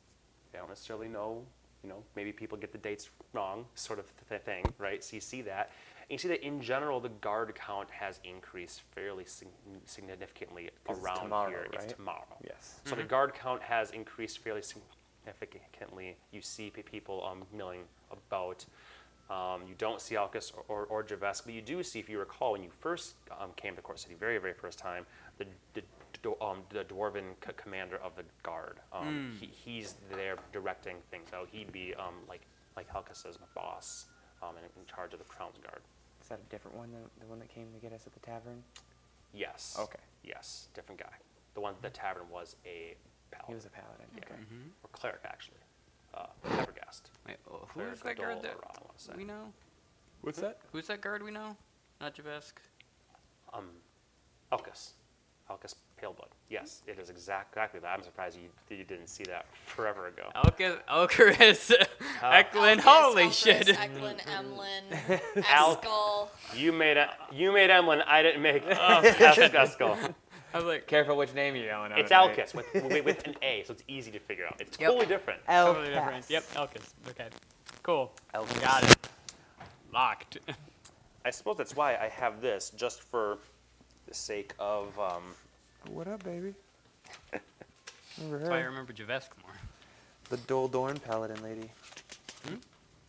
[0.53, 1.43] they don't necessarily know.
[1.83, 5.05] You know, maybe people get the dates wrong, sort of th- thing, right?
[5.05, 8.83] So you see that, and you see that in general, the guard count has increased
[8.95, 9.49] fairly sig-
[9.85, 11.67] significantly 'Cause it's around tomorrow, here.
[11.73, 11.89] It's right?
[11.89, 12.37] tomorrow.
[12.43, 12.81] Yes.
[12.87, 16.17] So the guard count has increased fairly significantly.
[16.33, 18.65] You see pe- people um, milling about.
[19.31, 22.19] Um, you don't see Alcus or, or, or Javesk, but you do see, if you
[22.19, 25.07] recall, when you first um, came to Court City, very, very first time,
[25.39, 25.83] the, the,
[26.41, 28.79] um, the dwarven c- commander of the guard.
[28.93, 31.49] Um, he, he's there directing things out.
[31.51, 32.43] He'd be um, like
[32.77, 34.07] like Alcus's boss
[34.43, 35.81] um, and in charge of the Crown's Guard.
[36.21, 38.21] Is that a different one than the one that came to get us at the
[38.21, 38.63] tavern?
[39.33, 39.77] Yes.
[39.79, 40.01] Okay.
[40.25, 41.13] Yes, different guy.
[41.55, 42.97] The one at the tavern was a
[43.31, 43.49] paladin.
[43.49, 44.07] He was a paladin.
[44.17, 44.25] Yeah.
[44.25, 44.35] Okay.
[44.83, 45.59] or cleric actually.
[46.15, 47.03] Uh, Habergast.
[47.27, 49.13] Wait, oh, who's Cleric that guard Dole, that or I wanna say.
[49.17, 49.53] we know?
[50.23, 50.59] What's that?
[50.73, 51.57] Who's that guard we know?
[52.01, 52.53] Not Javesk.
[53.53, 53.67] Um,
[55.51, 55.75] Alcus.
[55.97, 56.29] Pale Blood.
[56.49, 57.89] Yes, it is exact, exactly that.
[57.89, 60.29] I'm surprised you, you didn't see that forever ago.
[60.35, 61.71] Elka, Elkaris,
[62.23, 63.69] Eklund, Alcus, holy Alcus, shit.
[63.79, 64.85] Eklund, Emlyn,
[65.49, 66.29] Al- Eskull.
[66.55, 68.03] You made a, you made Emlyn.
[68.07, 69.01] I didn't make oh.
[69.05, 70.15] Escuskull.
[70.53, 71.99] I was like, Careful which name you're yelling out.
[71.99, 72.39] It's at night.
[72.39, 74.57] Alcus with, with, with an A, so it's easy to figure out.
[74.61, 74.89] It's Yep.
[74.91, 75.41] totally different.
[75.47, 76.27] totally different.
[76.29, 76.93] Yep, Elkis.
[77.11, 77.29] Okay,
[77.83, 78.13] cool.
[78.35, 78.61] Elkis.
[78.61, 78.97] Got it.
[79.93, 80.39] Locked.
[81.25, 83.39] I suppose that's why I have this, just for
[84.07, 84.99] the sake of.
[84.99, 85.23] Um,
[85.91, 86.55] What up, baby?
[88.19, 88.69] Remember That's why I her?
[88.71, 89.53] remember Javesk more.
[90.31, 91.71] The Doldorn paladin lady.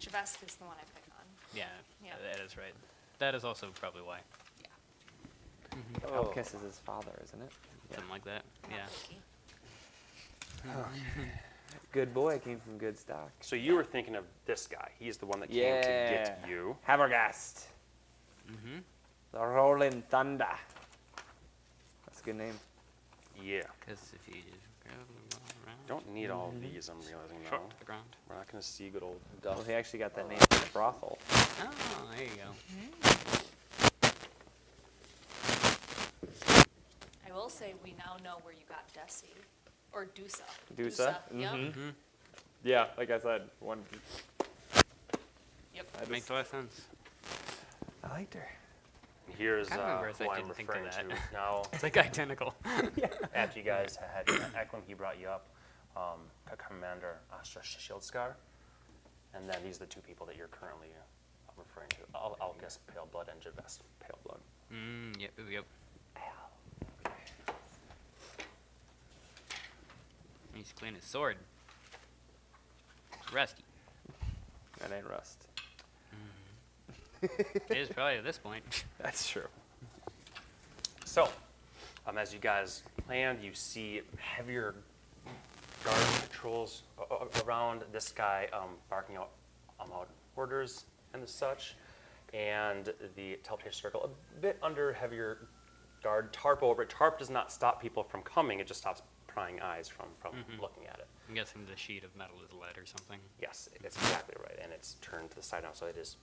[0.02, 1.26] Javesk is the one I pick on.
[1.56, 1.66] Yeah,
[2.04, 2.14] Yeah.
[2.32, 2.74] that is right.
[3.20, 4.20] That is also probably why.
[4.62, 5.78] Yeah.
[6.08, 6.24] Oh.
[6.26, 7.52] Elkis is his father, isn't it?
[7.94, 8.44] Something like that.
[8.70, 8.86] Yeah.
[10.66, 10.82] Lucky.
[11.92, 13.32] Good boy, came from good stock.
[13.42, 14.90] so you were thinking of this guy.
[15.00, 16.76] He's the one that came to get you.
[16.88, 17.66] Habergast.
[18.52, 18.80] Mm-hmm.
[19.32, 20.48] The Rolling Thunder.
[22.26, 22.60] That's a good name.
[23.44, 23.62] Yeah.
[23.80, 27.50] Because if you just grab them all around, Don't need all these, I'm realizing now.
[27.52, 28.06] short to the ground.
[28.28, 29.68] We're not going to see good old Well, Duff.
[29.68, 31.18] he actually got that name from the brothel.
[31.32, 31.70] Oh,
[32.16, 32.50] there you go.
[37.28, 39.26] I will say we now know where you got Desi.
[39.92, 40.42] Or Dusa.
[40.76, 41.16] Dusa?
[41.36, 41.52] Yep.
[41.54, 41.90] Mm-hmm.
[42.64, 43.82] Yeah, like I said, one.
[45.76, 45.88] Yep.
[45.96, 46.82] I just, Makes a lot of sense.
[48.04, 48.48] I liked her.
[49.38, 51.16] Here's Kinda uh, embarrassed I who I'm didn't think of referring that.
[51.16, 51.34] to.
[51.34, 52.54] Now, It's like identical.
[52.96, 53.08] yeah.
[53.34, 55.48] after you guys had Eklund, he brought you up,
[55.98, 56.20] um,
[56.58, 58.34] Commander Astra Shieldskar,
[59.34, 62.80] and then these are the two people that you're currently uh, referring to: Al- Alcus
[62.94, 64.40] Paleblood and Javes Paleblood.
[64.74, 65.66] mm, yep, yep.
[70.54, 71.36] He's clean his sword.
[73.22, 73.64] It's rusty.
[74.80, 75.46] that ain't rust.
[77.70, 78.64] It is probably at this point.
[79.00, 79.48] That's true.
[81.06, 81.30] So,
[82.08, 84.76] um, as you guys land, you see heavier
[85.84, 86.84] guard patrols
[87.46, 89.30] around this guy, um, barking out,
[89.80, 91.76] um, out orders and such,
[92.34, 95.48] and the teleportation circle a bit under heavier
[96.04, 96.34] guard.
[96.34, 96.90] Tarp over it.
[96.90, 100.86] Tarp does not stop people from coming; it just stops prying eyes from from looking
[100.88, 101.08] at it.
[101.28, 103.20] I'm guessing the sheet of metal is lead or something.
[103.42, 106.18] Yes, that's exactly right, and it's turned to the side now, so it is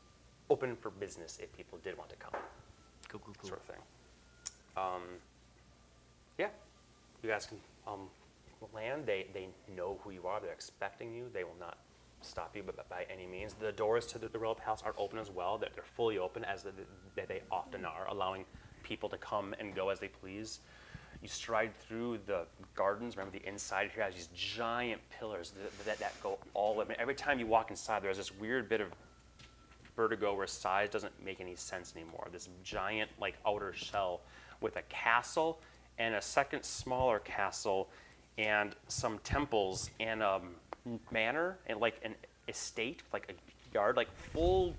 [0.51, 2.33] open for business if people did want to come.
[3.09, 3.49] Cool, cool, cool.
[3.49, 3.83] sort of thing.
[4.77, 5.03] Um,
[6.39, 6.49] yeah,
[7.23, 8.09] you guys can um,
[8.75, 9.07] land.
[9.07, 10.41] They they know who you are.
[10.41, 11.27] They're expecting you.
[11.33, 11.79] They will not
[12.25, 13.55] stop you, but by any means.
[13.55, 15.59] The doors to the, the royal palace are open as well.
[15.59, 16.71] They're, they're fully open, as the,
[17.17, 18.45] the, they often are, allowing
[18.83, 20.61] people to come and go as they please.
[21.21, 23.17] You stride through the gardens.
[23.17, 26.97] Remember, the inside here has these giant pillars that, that, that go all the way.
[26.99, 28.89] Every time you walk inside, there's this weird bit of
[29.97, 32.29] vertigo where size doesn't make any sense anymore.
[32.33, 34.21] This giant like outer shell
[34.61, 35.59] with a castle
[35.99, 37.89] and a second smaller castle
[38.39, 40.41] and some temples and a
[41.11, 42.15] manor and like an
[42.49, 44.75] estate, like a yard, like full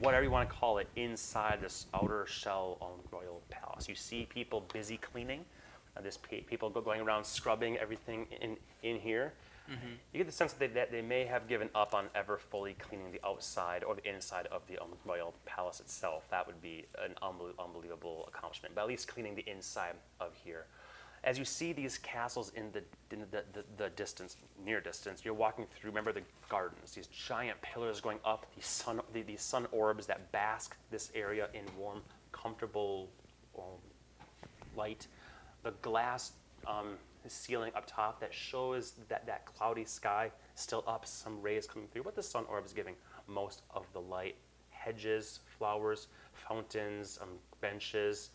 [0.00, 3.88] whatever you want to call it inside this outer shell on royal palace.
[3.88, 5.44] You see people busy cleaning.
[5.96, 9.34] Uh, there's pe- people go- going around scrubbing everything in, in here.
[9.68, 12.74] You get the sense that they, that they may have given up on ever fully
[12.74, 16.24] cleaning the outside or the inside of the um, royal palace itself.
[16.30, 18.74] That would be an unbel- unbelievable accomplishment.
[18.74, 20.66] But at least cleaning the inside of here.
[21.24, 22.82] As you see these castles in the,
[23.14, 27.62] in the, the, the distance, near distance, you're walking through, remember the gardens, these giant
[27.62, 32.02] pillars going up, these sun, the- these sun orbs that bask this area in warm,
[32.32, 33.08] comfortable
[33.56, 33.64] um,
[34.76, 35.06] light.
[35.62, 36.32] the glass
[36.66, 36.96] um,
[37.30, 42.02] ceiling up top that shows that that cloudy sky still up, some rays coming through,
[42.02, 42.94] but the sun orb is giving
[43.26, 44.36] most of the light.
[44.70, 47.28] Hedges, flowers, fountains, um,
[47.60, 48.30] benches.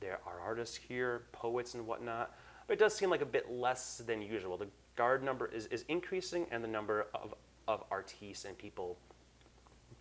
[0.00, 2.34] There are artists here, poets and whatnot,
[2.66, 4.56] but it does seem like a bit less than usual.
[4.56, 7.34] The guard number is, is increasing, and the number of,
[7.68, 8.96] of artistes and people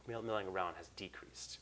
[0.08, 1.60] milling around has decreased.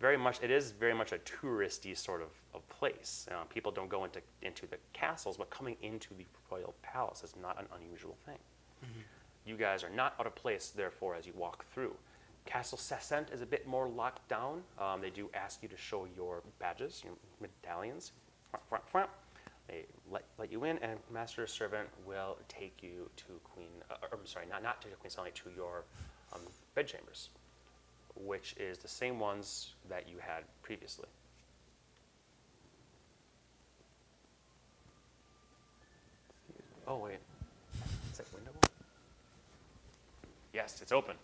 [0.00, 3.26] Very much, it is very much a touristy sort of, of place.
[3.30, 7.34] Uh, people don't go into, into the castles, but coming into the royal palace is
[7.40, 8.38] not an unusual thing.
[9.46, 11.94] You guys are not out of place, therefore, as you walk through.
[12.46, 14.62] Castle Sassent is a bit more locked down.
[14.78, 18.12] Um, they do ask you to show your badges, your medallions.
[19.68, 24.18] They let, let you in, and Master Servant will take you to Queen, uh, or,
[24.18, 25.84] I'm sorry, not, not to Queen Sally, to your
[26.34, 26.40] um,
[26.74, 27.30] bedchambers,
[28.16, 31.08] which is the same ones that you had previously.
[36.86, 37.18] Oh, wait.
[38.12, 38.70] Is that window open?
[40.52, 41.16] Yes, it's open.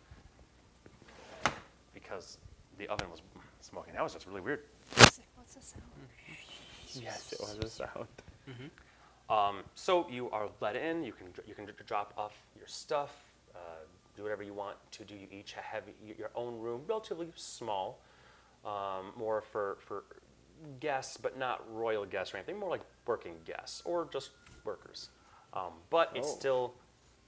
[1.93, 2.39] Because
[2.79, 3.21] the oven was
[3.61, 3.93] smoking.
[3.95, 4.61] That was just really weird.
[4.95, 5.83] What's the sound?
[6.95, 8.09] Yes, it was a sound.
[9.29, 11.05] Um, so you are let in.
[11.05, 13.15] You can you can drop off your stuff,
[13.55, 13.59] uh,
[14.21, 15.15] do whatever you want to do.
[15.15, 15.85] You each have
[16.17, 18.01] your own room, relatively small,
[18.65, 20.05] um, more for for
[20.79, 22.59] guests, but not royal guests or anything.
[22.59, 24.31] More like working guests or just
[24.65, 25.09] workers.
[25.55, 26.37] Um, but it's Oh.
[26.39, 26.75] still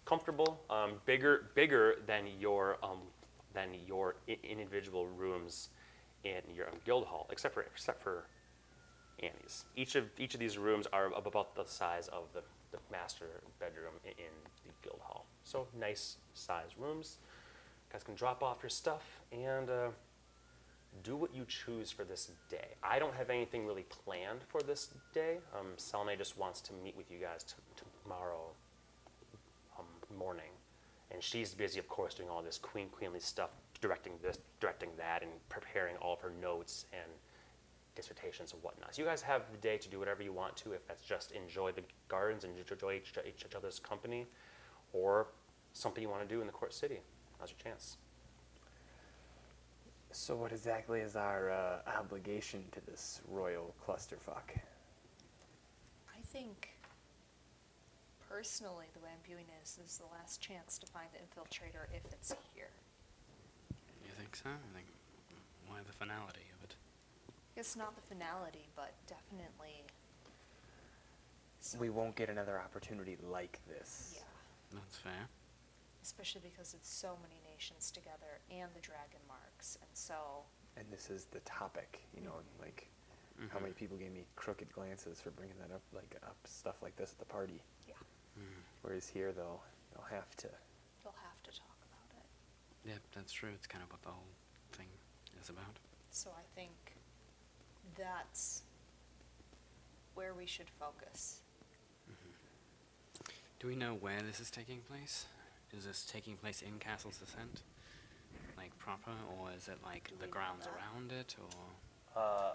[0.05, 3.01] comfortable, um, bigger bigger than your um,
[3.55, 5.71] than your I- individual rooms
[6.25, 8.27] in your um, guild hall, except for except for
[9.21, 9.65] Annie's.
[9.77, 13.41] Each of each of these rooms are ab- about the size of the, the master
[13.59, 14.35] bedroom i- in
[14.67, 15.27] the guild hall.
[15.45, 17.19] So nice size rooms.
[17.89, 19.03] You guys can drop off your stuff
[19.33, 19.89] and uh,
[21.03, 22.69] do what you choose for this day.
[22.83, 25.39] I don't have anything really planned for this day.
[25.59, 27.55] Um, Salme just wants to meet with you guys t-
[28.03, 28.41] tomorrow
[29.79, 29.87] um,
[30.19, 30.53] morning,
[31.11, 33.51] and she's busy, of course, doing all this queen queenly stuff,
[33.81, 37.11] directing this, directing that, and preparing all of her notes and
[37.95, 38.95] dissertations and whatnot.
[38.95, 41.33] So you guys have the day to do whatever you want to, if that's just
[41.33, 44.27] enjoy the gardens and enjoy each, each other's company,
[44.93, 45.27] or
[45.73, 47.01] something you want to do in the court city.
[47.41, 47.97] Now's your chance.
[50.11, 54.53] So, what exactly is our uh, obligation to this royal clusterfuck?
[56.15, 56.69] I think,
[58.29, 62.03] personally, the way I'm viewing this is the last chance to find the infiltrator if
[62.13, 62.69] it's here.
[64.05, 64.51] You think so?
[64.51, 64.87] I think
[65.67, 66.75] why the finality of it?
[67.31, 69.83] I guess not the finality, but definitely.
[71.61, 74.17] some- We won't get another opportunity like this.
[74.17, 74.23] Yeah,
[74.73, 75.29] That's fair.
[76.03, 80.45] especially because it's so many nations together and the dragon marks, and so
[80.77, 82.89] And this is the topic, you know, like
[83.51, 83.63] how Mhm.
[83.63, 87.13] many people gave me crooked glances for bringing that up, like up stuff like this
[87.13, 87.63] at the party.
[87.87, 87.95] yeah,
[88.39, 88.63] Mhm.
[88.83, 90.51] Whereas here, though, they'll have to.
[91.05, 92.27] you'll have to talk about it.
[92.89, 93.51] Yep, that's true.
[93.53, 94.29] It's kind of what the whole
[94.73, 94.89] thing
[95.41, 95.79] is about.
[96.11, 96.97] So I think
[97.97, 98.63] that's
[100.15, 101.43] where we should focus.
[103.63, 105.27] Do we know where this is taking place?
[105.71, 107.63] Is this taking place in Castle's Ascent?
[108.59, 110.75] Like proper, or is it like Do the we know grounds that?
[110.75, 112.21] around it, or?
[112.21, 112.55] Uh,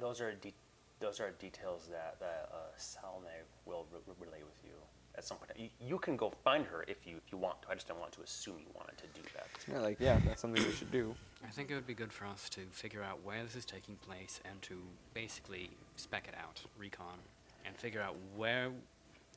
[0.00, 0.52] those are de-
[0.98, 3.30] those are details that that uh, Salme
[3.64, 4.72] will re- re- relay with you
[5.16, 5.52] at some point.
[5.56, 7.68] You, you can go find her if you if you want to.
[7.70, 9.46] I just don't want to assume you wanted to do that.
[9.70, 11.14] Yeah, like yeah, that's something we should do.
[11.46, 13.94] I think it would be good for us to figure out where this is taking
[13.96, 14.82] place and to
[15.14, 17.18] basically spec it out, recon,
[17.64, 18.72] and figure out where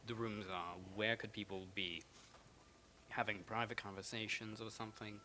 [0.07, 2.01] the rooms are, where could people be
[3.09, 5.19] having private conversations or something,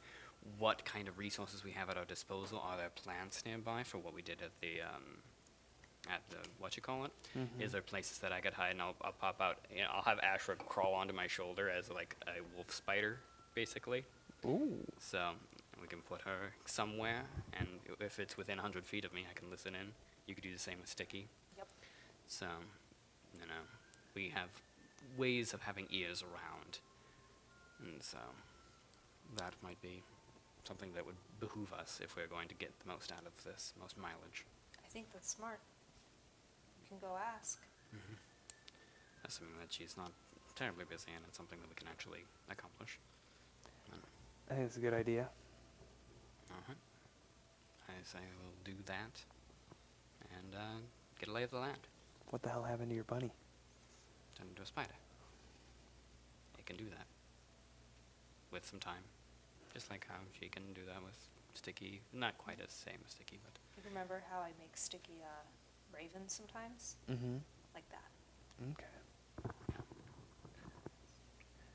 [0.58, 4.14] what kind of resources we have at our disposal, are there plants nearby for what
[4.14, 5.02] we did at the, um,
[6.10, 7.12] at the, what you call it?
[7.60, 10.02] Is there places that I could hide and I'll, I'll pop out, you know, I'll
[10.02, 13.20] have Ashra crawl onto my shoulder as like a wolf spider,
[13.54, 14.04] basically.
[14.44, 14.76] Ooh.
[14.98, 15.30] So
[15.80, 17.22] we can put her somewhere,
[17.54, 19.92] and i- if it's within 100 feet of me, I can listen in.
[20.26, 21.26] You could do the same with Sticky.
[21.56, 21.68] Yep.
[22.26, 22.46] So,
[23.34, 23.62] you know,
[24.14, 24.48] we have
[25.16, 26.78] ways of having ears around.
[27.80, 28.18] And so
[29.36, 30.02] that might be
[30.64, 33.74] something that would behoove us if we're going to get the most out of this,
[33.80, 34.46] most mileage.
[34.82, 35.60] I think that's smart.
[36.80, 37.60] You can go ask.
[39.24, 40.12] Assuming that she's not
[40.54, 42.98] terribly busy and it's something that we can actually accomplish.
[44.50, 45.28] I think it's a good idea.
[46.50, 46.74] Uh-huh.
[47.88, 49.22] I say we'll do that
[50.36, 50.78] and uh,
[51.18, 51.78] get a lay of the land.
[52.30, 53.32] What the hell happened to your bunny?
[54.44, 54.94] Turn into a spider.
[56.58, 57.06] It can do that.
[58.52, 59.02] With some time.
[59.72, 61.14] Just like how she can do that with
[61.54, 62.00] Sticky.
[62.12, 66.32] Not quite as same as Sticky, but You remember how I make Sticky uh, ravens
[66.32, 67.36] sometimes, Mm-hmm.
[67.74, 68.10] like that.
[68.72, 69.50] Okay.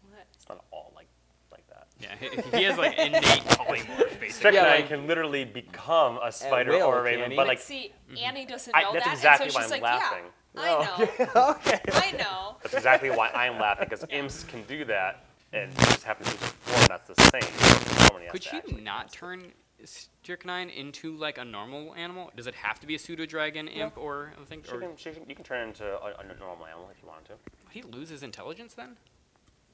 [0.09, 0.25] What?
[0.33, 1.07] It's not all like
[1.51, 1.87] like that.
[1.99, 4.29] Yeah, he, he has like innate polymorph, basically.
[4.29, 7.35] Strychnine like- can literally become a spider will, or a can raven, he?
[7.37, 7.91] but But like see,
[8.23, 10.23] Annie doesn't I- know that's that, exactly and so why she's I'm like, laughing.
[10.25, 11.79] "Yeah, I know, okay.
[11.93, 16.03] I know." that's exactly why I'm laughing because imps can do that, and it just
[16.03, 18.29] happens to be a form that's the same.
[18.31, 19.51] Could to you not turn
[19.85, 22.31] strychnine into like a normal animal?
[22.35, 24.97] Does it have to be a pseudo dragon, imp, or I think, She or can,
[24.97, 27.31] she can, you can turn into a, a normal animal if you wanted to.
[27.31, 28.97] would he loses intelligence then?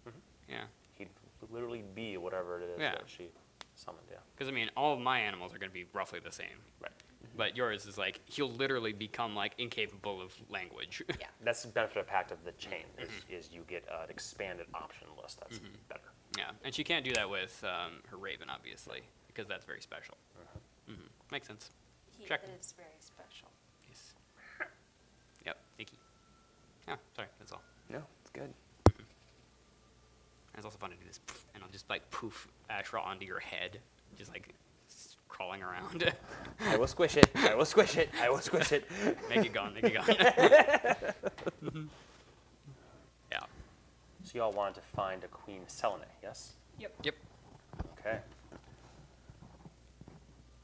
[0.07, 0.17] Mm-hmm.
[0.51, 1.09] Yeah, He'd
[1.51, 2.91] literally be whatever it is Yeah.
[2.91, 3.29] that she
[3.75, 4.05] summoned.
[4.09, 4.17] Yeah.
[4.35, 6.47] because I mean, all of my animals are going to be roughly the same.
[6.81, 6.91] Right.
[7.37, 11.03] But yours is like he'll literally become like incapable of language.
[11.19, 11.27] Yeah.
[11.43, 13.33] That's the benefit of Pact of the Chain is, mm-hmm.
[13.33, 15.39] is you get an expanded option list.
[15.41, 15.73] That's mm-hmm.
[15.89, 16.11] better.
[16.37, 20.15] yeah, and she can't do that with um, her raven, obviously, because that's very special.
[20.39, 20.93] Uh-huh.
[20.93, 21.71] mm-hmm Makes sense.
[22.17, 22.41] He Check.
[22.59, 23.49] is very special.
[23.89, 24.13] Yes.
[25.45, 25.57] Yep.
[25.79, 25.97] Icky.
[26.87, 26.95] Yeah.
[27.15, 27.27] Sorry.
[27.39, 27.61] That's all.
[27.89, 28.53] No, it's good.
[28.89, 28.99] Mm-hmm.
[28.99, 31.19] And it's also fun to do this,
[31.53, 33.79] and I'll just like poof Ashra onto your head,
[34.17, 34.64] just like s-
[35.35, 36.13] crawling around.
[36.61, 37.29] I will squish it.
[37.35, 38.09] I will squish it.
[38.21, 38.89] I will squish it.
[39.29, 40.05] make it gone, make it gone.
[43.31, 43.39] yeah.
[44.23, 46.53] So you all wanted to find a Queen Selene, yes?
[46.79, 46.93] Yep.
[47.03, 47.15] Yep.
[47.99, 48.19] Okay.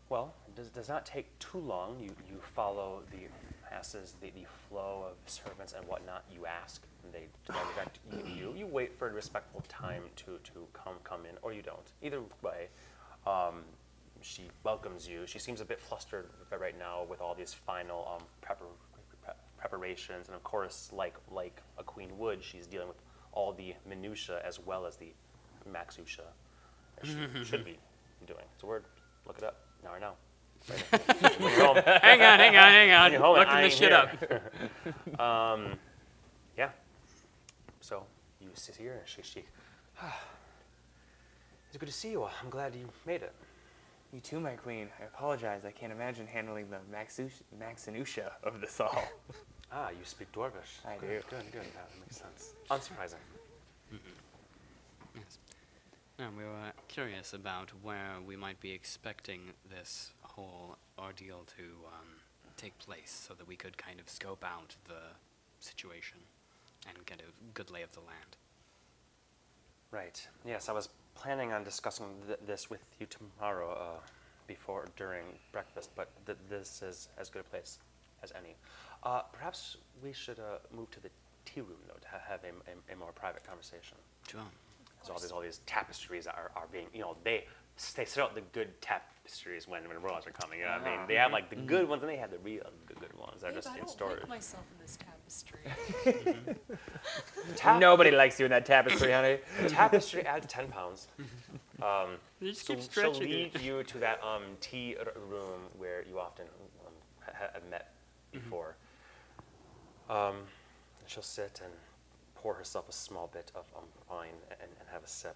[0.08, 1.98] Well, it does, does not take too long.
[2.00, 3.28] You, you follow the
[3.70, 6.24] masses, the, the flow of servants and whatnot.
[6.34, 8.54] You ask, and they direct you, you.
[8.58, 11.92] You wait for a respectful time to, to come, come in, or you don't.
[12.02, 12.68] Either way,
[13.28, 13.64] um,
[14.22, 15.26] she welcomes you.
[15.26, 18.66] She seems a bit flustered right now with all these final um, prepar-
[19.24, 23.02] pre- preparations, and of course, like like a queen would, she's dealing with
[23.34, 25.12] all the minutia as well as the
[25.72, 26.28] maxutia
[27.02, 27.78] as she should be
[28.26, 28.44] doing.
[28.54, 28.86] It's a word.
[29.28, 29.62] Look it up.
[29.84, 30.14] Now I know.
[30.70, 33.04] Right when you're home, hang on, hang on, hang on.
[33.04, 35.20] when you're home and Looking I this shit up.
[35.20, 35.80] um,
[36.56, 36.70] yeah.
[37.80, 38.04] So
[38.40, 39.40] you sit here and she, she
[41.70, 42.24] it's good to see you.
[42.24, 43.34] I'm glad you made it.
[44.14, 44.90] You too, my queen.
[45.00, 45.62] I apologize.
[45.66, 49.04] I can't imagine handling the maxus- maxinusha of this all.
[49.74, 50.86] Ah, you speak Dwarvish.
[50.86, 51.38] I good, do.
[51.38, 51.62] Good, good.
[51.62, 52.56] That makes sense.
[52.70, 53.24] Unsurprising.
[55.16, 55.38] Yes.
[56.20, 62.08] No, we were curious about where we might be expecting this whole ordeal to um,
[62.58, 65.16] take place so that we could kind of scope out the
[65.62, 66.18] situation
[66.90, 68.36] and get a good lay of the land.
[69.92, 70.26] Right.
[70.46, 74.00] Yes, I was planning on discussing th- this with you tomorrow, uh,
[74.48, 77.80] before or during breakfast, but th- this is as good a place
[78.24, 78.56] as any.
[79.04, 81.10] Uh, perhaps we should uh, move to the
[81.46, 82.50] tea room, though, to ha- have a,
[82.92, 83.98] a, a more private conversation.
[84.30, 84.42] Sure.
[85.00, 87.46] There's all these all these tapestries that are, are being, you know, they
[87.96, 90.60] they set out the good tapestries when when royals are coming.
[90.60, 91.08] You know what I mean?
[91.08, 93.42] They have like the good ones, and they have the real good, good ones.
[93.42, 94.20] They're Babe, just I in don't storage.
[94.20, 95.21] like myself in this tapestry.
[97.56, 99.38] Tap- Nobody likes you in that tapestry, honey.
[99.68, 101.08] Tapestry adds 10 pounds.
[101.82, 103.62] Um, You just she'll, keep she'll stretching lead it.
[103.64, 106.46] you to that um, tea r- room where you often
[106.86, 106.94] um,
[107.26, 107.92] ha- ha- have met
[108.32, 108.76] before.
[110.08, 110.36] Um,
[111.08, 111.74] she'll sit and
[112.36, 115.36] pour herself a small bit of um, wine and, and have a sip.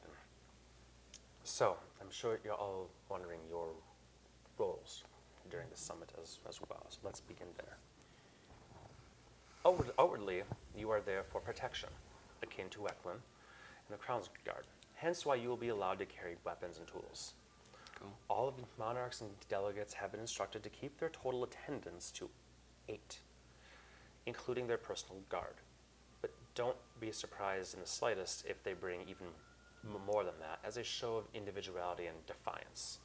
[1.43, 3.69] So, I'm sure you're all wondering your
[4.60, 5.03] roles
[5.49, 6.86] during the summit as, as well.
[6.89, 7.77] So let's begin there.
[9.65, 10.43] Outward, outwardly,
[10.78, 11.89] you are there for protection,
[12.43, 13.19] akin to Eklund
[13.88, 14.65] and the Crown's Guard.
[14.93, 17.34] Hence why you will be allowed to carry weapons and tools.
[17.99, 18.12] Cool.
[18.30, 22.30] All of the monarchs and delegates have been instructed to keep their total attendance to
[22.89, 23.17] eight,
[24.28, 25.56] including their personal guard.
[26.21, 29.28] But don't be surprised in the slightest if they bring even
[30.06, 32.99] more than that, as a show of individuality and defiance.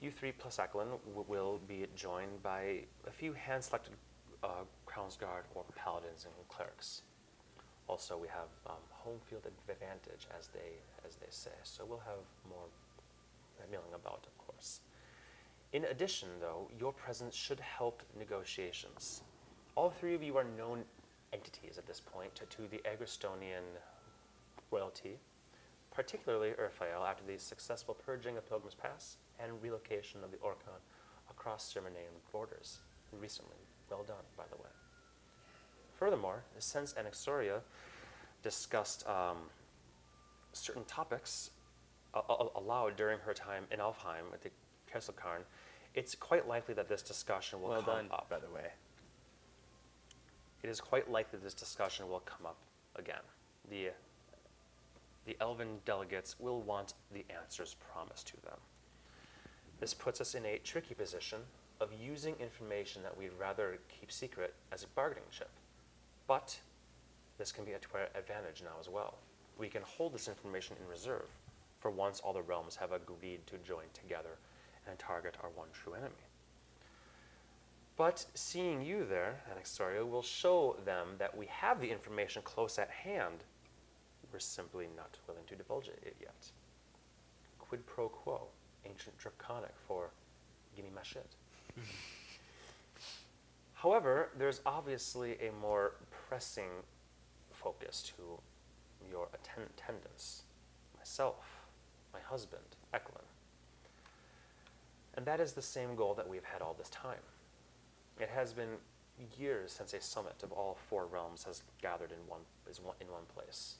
[0.00, 0.90] You three plus Eklund
[1.26, 3.94] will be joined by a few hand-selected
[4.44, 4.64] uh,
[4.96, 7.02] Crown's Guard or paladins and clerics.
[7.86, 11.50] Also, we have um, home field advantage, as they as they say.
[11.64, 12.64] So we'll have more
[13.70, 14.80] milling about, of course.
[15.74, 19.22] In addition, though, your presence should help negotiations.
[19.74, 20.82] All three of you are known
[21.34, 23.66] entities at this point to, to the Agristonian
[24.70, 25.18] royalty,
[25.94, 30.80] particularly Urfael after the successful purging of Pilgrim's Pass and relocation of the Orkhan
[31.30, 32.78] across Ceremonian borders
[33.12, 33.58] recently.
[33.90, 34.70] Well done, by the way.
[35.98, 37.60] Furthermore, since Anaxoria
[38.42, 39.36] discussed um,
[40.52, 41.50] certain topics
[42.14, 44.50] a- a- aloud during her time in Elfheim at the
[44.90, 45.42] Castle Karn,
[45.94, 48.28] it's quite likely that this discussion will Well come done, up.
[48.28, 48.70] by the way.
[50.62, 52.56] It is quite likely this discussion will come up
[52.96, 53.22] again.
[53.70, 53.90] The,
[55.24, 58.58] the elven delegates will want the answers promised to them.
[59.80, 61.38] This puts us in a tricky position
[61.80, 65.50] of using information that we'd rather keep secret as a bargaining chip.
[66.26, 66.58] But
[67.38, 69.14] this can be to advantage now as well.
[69.58, 71.28] We can hold this information in reserve
[71.80, 74.38] for once all the realms have agreed to join together
[74.88, 76.12] and target our one true enemy.
[77.96, 82.90] But seeing you there, Anaxario, will show them that we have the information close at
[82.90, 83.44] hand.
[84.32, 86.50] We're simply not willing to divulge it yet.
[87.58, 88.48] Quid pro quo,
[88.84, 90.10] ancient draconic for
[90.74, 91.26] give me my shit.
[93.86, 95.92] However, there's obviously a more
[96.28, 96.70] pressing
[97.52, 98.40] focus to
[99.08, 100.42] your atten- attendants,
[100.98, 101.60] myself,
[102.12, 103.28] my husband, Eklund.
[105.14, 107.22] And that is the same goal that we've had all this time.
[108.18, 108.78] It has been
[109.38, 113.06] years since a summit of all four realms has gathered in one, is one, in
[113.06, 113.76] one place.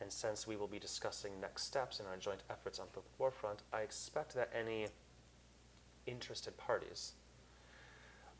[0.00, 3.62] And since we will be discussing next steps in our joint efforts on the forefront,
[3.72, 4.86] I expect that any
[6.06, 7.14] interested parties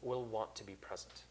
[0.05, 1.23] will want to be present.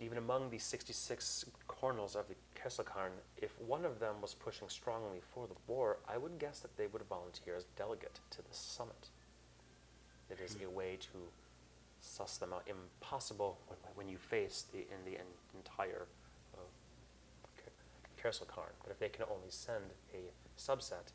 [0.00, 5.20] Even among the 66 cornels of the Kesselkarn, if one of them was pushing strongly
[5.34, 9.08] for the war, I would guess that they would volunteer as delegate to the summit.
[10.30, 11.18] It is a way to
[12.00, 12.66] suss them out.
[12.68, 13.58] Impossible
[13.94, 16.06] when, you face the in the en- entire
[16.54, 16.60] uh,
[18.22, 18.74] Kerselkarn.
[18.82, 21.12] But if they can only send a subset,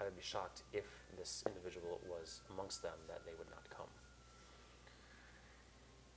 [0.00, 3.88] I would be shocked if this individual was amongst them that they would not come.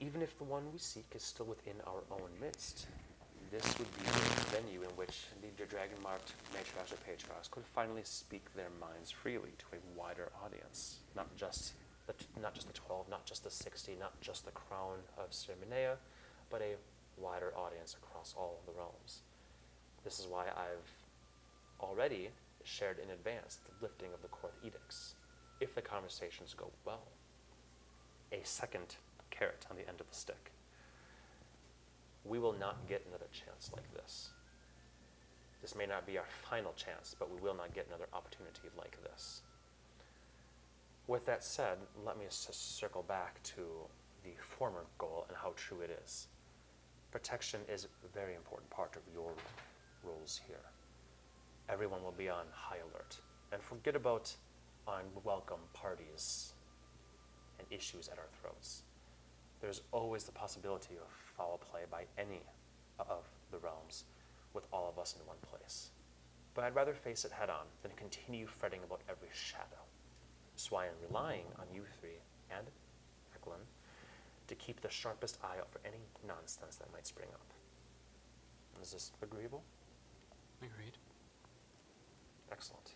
[0.01, 2.87] Even if the one we seek is still within our own midst,
[3.51, 8.01] this would be the venue in which the dragon marked matriarchs or patriarchs could finally
[8.03, 11.73] speak their minds freely to a wider audience, not just
[12.07, 15.29] the, t- not just the 12, not just the 60, not just the crown of
[15.29, 15.97] Serminea,
[16.49, 16.75] but a
[17.21, 19.19] wider audience across all the realms.
[20.03, 20.89] This is why I've
[21.79, 22.29] already
[22.63, 25.13] shared in advance the lifting of the Korth edicts,
[25.59, 27.03] if the conversations go well.
[28.31, 28.95] A second
[29.41, 30.51] carrot on the end of the stick.
[32.23, 34.29] We will not get another chance like this.
[35.63, 39.01] This may not be our final chance, but we will not get another opportunity like
[39.01, 39.41] this.
[41.07, 43.63] With that said, let me s- circle back to
[44.23, 46.27] the former goal and how true it is.
[47.11, 49.33] Protection is a very important part of your
[50.03, 50.69] roles here.
[51.67, 53.17] Everyone will be on high alert.
[53.51, 54.31] And forget about
[54.87, 56.53] unwelcome parties
[57.57, 58.83] and issues at our throats.
[59.61, 61.07] There's always the possibility of
[61.37, 62.41] foul play by any
[62.99, 64.05] of the realms
[64.53, 65.91] with all of us in one place.
[66.53, 69.81] But I'd rather face it head on than continue fretting about every shadow.
[70.55, 72.67] So I am relying on you three and
[73.35, 73.63] Eklund
[74.47, 77.53] to keep the sharpest eye out for any nonsense that might spring up.
[78.81, 79.63] Is this agreeable?
[80.61, 80.97] Agreed.
[82.51, 82.95] Excellent.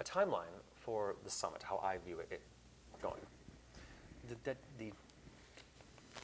[0.00, 2.42] A timeline for the summit, how I view it, it
[3.02, 3.20] going.
[4.28, 4.92] The, the,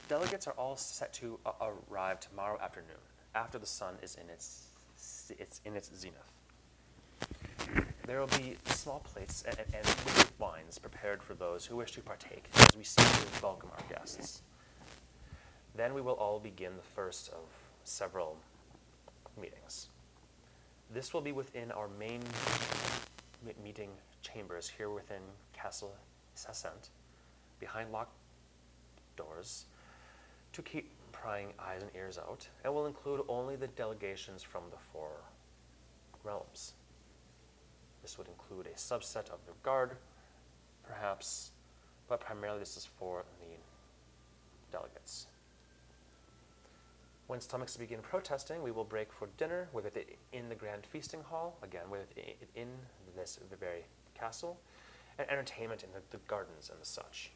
[0.09, 2.96] delegates are all set to a- arrive tomorrow afternoon,
[3.34, 4.68] after the sun is in its,
[5.38, 6.32] it's in its zenith.
[8.07, 12.01] There will be small plates and, and, and wines prepared for those who wish to
[12.01, 14.40] partake as we seek to welcome our guests.
[15.76, 17.44] Then we will all begin the first of
[17.84, 18.38] several
[19.38, 19.88] meetings.
[20.92, 22.22] This will be within our main
[23.62, 23.90] meeting
[24.22, 25.20] chambers here within
[25.53, 25.94] Castle
[26.34, 26.88] Sassent,
[27.61, 28.16] behind locked
[29.16, 29.66] doors,
[30.52, 34.78] to keep prying eyes and ears out, and will include only the delegations from the
[34.92, 35.11] four
[36.24, 36.74] realms.
[38.02, 39.96] This would include a subset of the guard,
[40.86, 41.50] perhaps,
[42.09, 43.56] but primarily this is for the
[44.76, 45.26] delegates.
[47.26, 51.22] When stomachs begin protesting, we will break for dinner, whether it in the grand feasting
[51.22, 52.68] hall, again, whether it in
[53.14, 53.84] this very
[54.14, 54.59] castle,
[55.18, 57.32] and entertainment in the, the gardens and the such.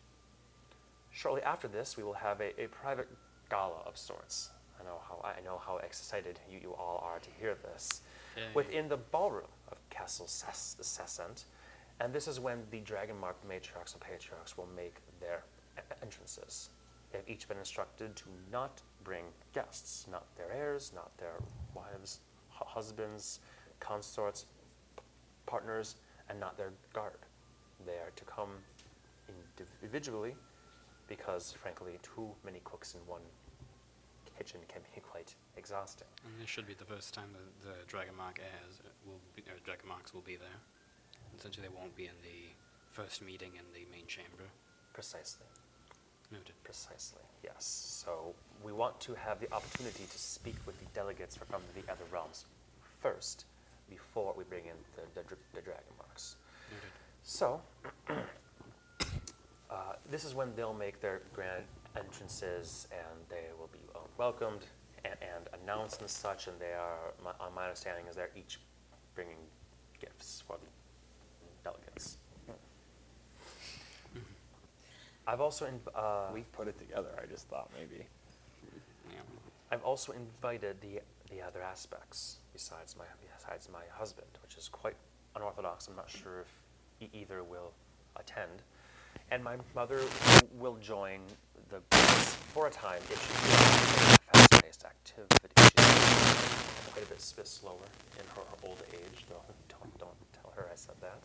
[1.13, 3.09] Shortly after this, we will have a, a private
[3.51, 4.51] gala of sorts.
[4.81, 8.01] I know how I know how excited you, you all are to hear this.
[8.37, 8.43] Yay.
[8.55, 11.45] Within the ballroom of Castle Sassent,
[12.01, 15.45] and this is when the dragon marked matriarchs and patriarchs will make their
[16.03, 16.71] entrances.
[17.13, 21.35] They have each been instructed to not bring guests, not their heirs, not their
[21.75, 23.41] wives, hu- husbands,
[23.81, 24.47] consorts,
[24.97, 25.03] p-
[25.45, 25.97] partners,
[26.31, 27.19] and not their guard.
[27.85, 28.49] They are to come
[29.83, 30.35] individually
[31.13, 33.21] because, frankly, too many cooks in one
[34.39, 36.09] kitchen can be quite exhausting.
[36.25, 39.43] And this should be the first time that the Dragon Mark heirs uh, will be,
[39.43, 40.61] or Dragon Marks will be there.
[41.37, 42.49] Essentially, they won't be in the
[42.91, 44.49] first meeting in the main chamber.
[44.95, 45.45] Precisely.
[46.31, 46.55] Noted.
[46.65, 47.61] Precisely, yes.
[48.07, 48.33] So
[48.65, 52.47] we want to have the opportunity to speak with the delegates from the other realms
[53.01, 53.45] first,
[53.91, 56.37] before we bring in the, the, the dragon marks.
[56.71, 56.93] Noted.
[57.23, 57.61] So,
[60.11, 61.65] this is when they'll make their grand
[61.97, 64.67] entrances and they will be uh, welcomed
[65.05, 66.47] and, and announced and such.
[66.47, 68.59] And they are, my, uh, my understanding is they're each
[69.15, 69.37] bringing
[70.01, 72.19] gifts for the delegates.
[75.27, 77.11] I've also in, uh, we put it together.
[77.23, 78.05] I just thought maybe.
[79.11, 79.21] Yeah.
[79.71, 81.01] I've also invited the
[81.31, 83.05] the other aspects besides my
[83.37, 84.97] besides my husband, which is quite
[85.37, 85.87] unorthodox.
[85.87, 86.53] I'm not sure if
[87.01, 87.73] e- either will
[88.17, 88.63] attend,
[89.31, 90.01] and my mother
[90.59, 91.21] will join
[91.71, 91.81] the
[92.53, 93.33] for a time if she
[94.13, 95.47] a fast-paced activity.
[95.57, 97.77] She's quite a bit, slower
[98.19, 99.25] in her, old age.
[99.29, 101.19] Though don't don't tell her I said that.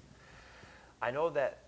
[1.01, 1.63] I know that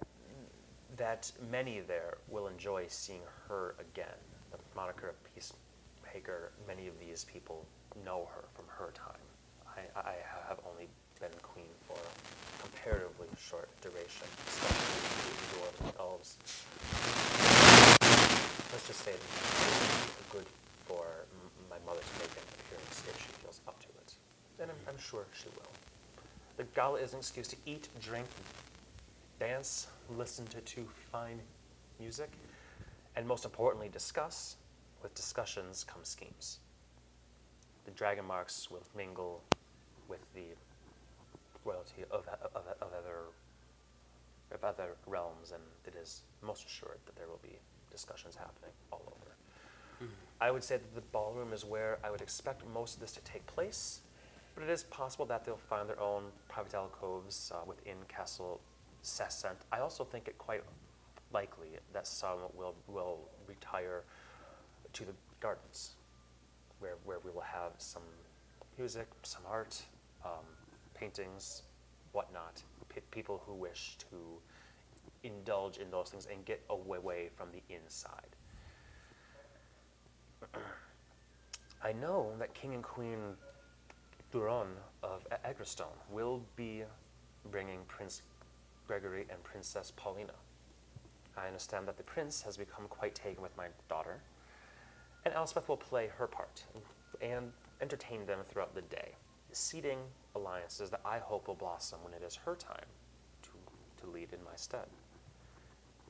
[0.98, 4.18] that many there will enjoy seeing her again.
[4.52, 7.66] The moniker of peacemaker, many of these people
[8.06, 9.26] know her from her time.
[9.68, 10.16] I, I
[10.48, 10.88] have only
[11.20, 11.98] been queen for
[12.84, 16.38] comparatively short duration, especially elves.
[18.72, 19.14] Let's just say
[20.32, 20.46] good
[20.86, 24.14] for m- my mother to make an appearance if she feels up to it.
[24.62, 25.72] And I'm, I'm sure she will.
[26.58, 28.28] The gala is an excuse to eat, drink,
[29.40, 31.40] dance, listen to, to fine
[32.00, 32.32] music,
[33.16, 34.56] and most importantly, discuss.
[35.02, 36.60] With discussions come schemes.
[37.86, 39.42] The dragon marks will mingle
[40.10, 40.42] with the
[41.70, 42.22] royalty of,
[42.58, 43.20] of, of other
[44.56, 47.56] of other realms, and it is most assured that there will be
[47.92, 49.30] discussions happening all over.
[50.42, 53.22] I would say that the ballroom is where I would expect most of this to
[53.22, 54.00] take place,
[54.56, 58.62] but it is possible that they'll find their own private alcoves uh, within Castle
[59.04, 59.60] Sessent.
[59.72, 60.64] I also think it quite
[61.34, 64.04] likely that some will, will retire
[64.94, 65.96] to the gardens,
[66.80, 68.08] where, where we will have some
[68.78, 69.82] music, some art,
[70.26, 70.46] um,
[71.00, 71.64] paintings,
[72.12, 72.62] whatnot.
[72.90, 74.42] P- people who wish to
[75.24, 78.36] indulge in those things and get away, from the inside.
[81.84, 83.20] I know that King and Queen
[84.34, 84.68] Duron
[85.02, 86.84] of Eggerstone will be
[87.52, 88.22] bringing Prince
[88.88, 90.34] Gregory and Princess Paulina.
[91.38, 94.22] I understand that the prince has become quite taken with my daughter,
[95.26, 96.64] and Elspeth will play her part
[97.22, 99.14] and entertain them throughout the day,
[99.52, 100.00] seeding
[100.36, 102.86] alliances that I hope will blossom when it is her time
[103.44, 103.50] to,
[104.04, 104.88] to lead in my stead.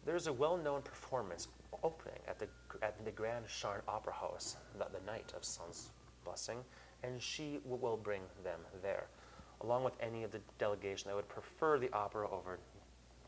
[0.05, 1.47] There is a well-known performance
[1.83, 2.47] opening at the
[2.81, 5.89] at the Grand Sharn Opera House the, the night of Sun's
[6.25, 6.59] blessing,
[7.03, 9.07] and she w- will bring them there,
[9.61, 12.59] along with any of the delegation that would prefer the opera over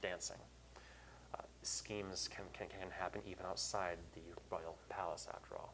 [0.02, 0.38] dancing.
[1.36, 5.74] Uh, schemes can, can, can happen even outside the royal palace, after all.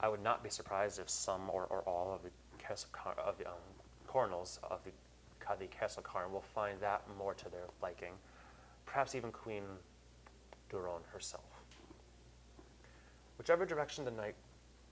[0.00, 2.30] I would not be surprised if some or, or all of the
[2.92, 3.54] car- of the um,
[4.10, 4.90] coronals of the,
[5.58, 8.12] the castle Karn will find that more to their liking,
[8.86, 9.62] perhaps even Queen
[10.70, 11.44] Duron herself.
[13.38, 14.34] Whichever direction the night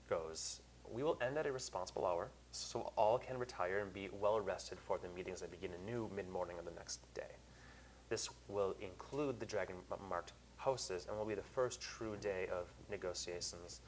[0.08, 0.60] goes,
[0.90, 4.78] we will end at a responsible hour, so all can retire and be well rested
[4.78, 7.36] for the meetings that begin anew mid morning of the next day.
[8.08, 9.76] This will include the dragon
[10.08, 13.80] marked houses and will be the first true day of negotiations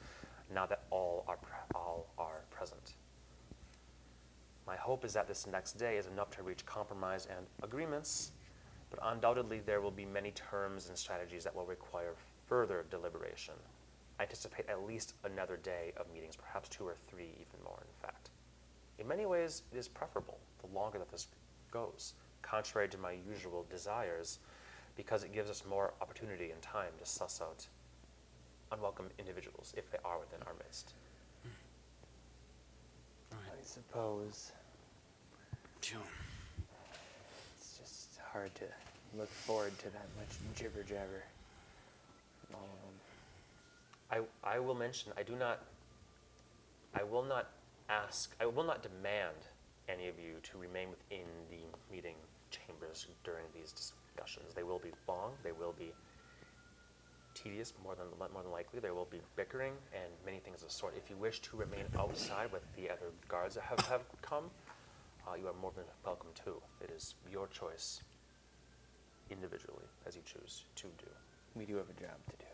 [0.53, 2.93] now that all are, pre- all are present.
[4.71, 8.31] My hope is that this next day is enough to reach compromise and agreements,
[8.89, 12.13] but undoubtedly there will be many terms and strategies that will require
[12.47, 13.55] further deliberation.
[14.17, 18.01] I anticipate at least another day of meetings, perhaps two or three, even more, in
[18.01, 18.29] fact.
[18.97, 21.27] In many ways, it is preferable the longer that this
[21.69, 24.39] goes, contrary to my usual desires,
[24.95, 27.67] because it gives us more opportunity and time to suss out
[28.71, 30.93] unwelcome individuals if they are within our midst.
[31.43, 31.49] Hmm.
[33.33, 34.60] I suppose Sure.
[37.57, 38.65] It's just hard to
[39.17, 41.23] look forward to that much jibber jabber.
[42.51, 44.19] them.
[44.43, 45.59] I, I will mention, I do not,
[46.93, 47.49] I will not
[47.89, 49.35] ask, I will not demand
[49.89, 52.15] any of you to remain within the meeting
[52.51, 54.53] chambers during these discussions.
[54.53, 55.91] They will be long, they will be
[57.33, 58.79] tedious, more than, more than likely.
[58.79, 60.93] There will be bickering and many things of the sort.
[60.97, 64.45] If you wish to remain outside with the other guards that have, have come,
[65.27, 66.61] uh, you are more than welcome to.
[66.81, 68.01] It is your choice
[69.29, 71.09] individually as you choose to do.
[71.55, 72.45] We do have a job to do.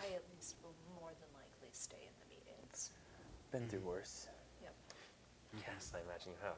[0.00, 2.90] I at least will more than likely stay in the meetings.
[3.52, 4.28] Been through worse.
[4.62, 4.74] Yep.
[5.66, 6.56] Yes, I imagine you have.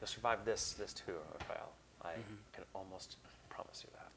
[0.00, 1.72] You'll survive this, this too, Raphael.
[2.02, 2.38] I Mhm.
[2.52, 3.16] can almost
[3.50, 4.12] promise you that.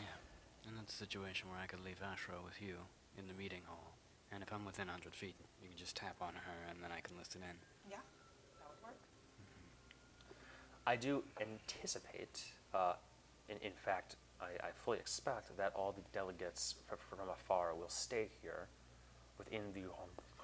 [0.00, 0.68] Yeah.
[0.68, 2.86] And that's a situation where I could leave Ashra with you
[3.18, 3.92] in the meeting hall.
[4.32, 7.00] And if I'm within 100 feet, you can just tap on her and then I
[7.00, 7.56] can listen in.
[7.90, 7.96] Yeah,
[8.60, 8.96] that would work.
[10.86, 12.94] I do anticipate, uh,
[13.48, 17.88] in, in fact, I, I fully expect that all the delegates fr- from afar will
[17.88, 18.66] stay here
[19.38, 19.84] within the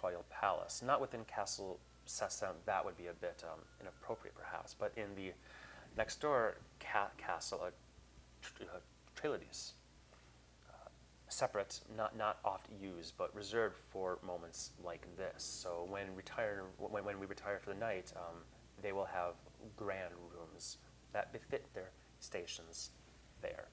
[0.03, 2.55] royal palace, not within Castle Sassan.
[2.67, 5.33] That would be a bit um, inappropriate, perhaps, but in the
[5.97, 7.71] next door ca- castle, uh,
[8.43, 8.79] tr- uh,
[9.15, 9.82] Trailedes uh,
[11.33, 15.43] separate, not not oft used, but reserved for moments like this.
[15.43, 18.37] So when retire, when, when we retire for the night, um,
[18.83, 19.35] they will have
[19.77, 20.79] grand rooms
[21.13, 22.91] that befit their stations
[23.41, 23.67] there.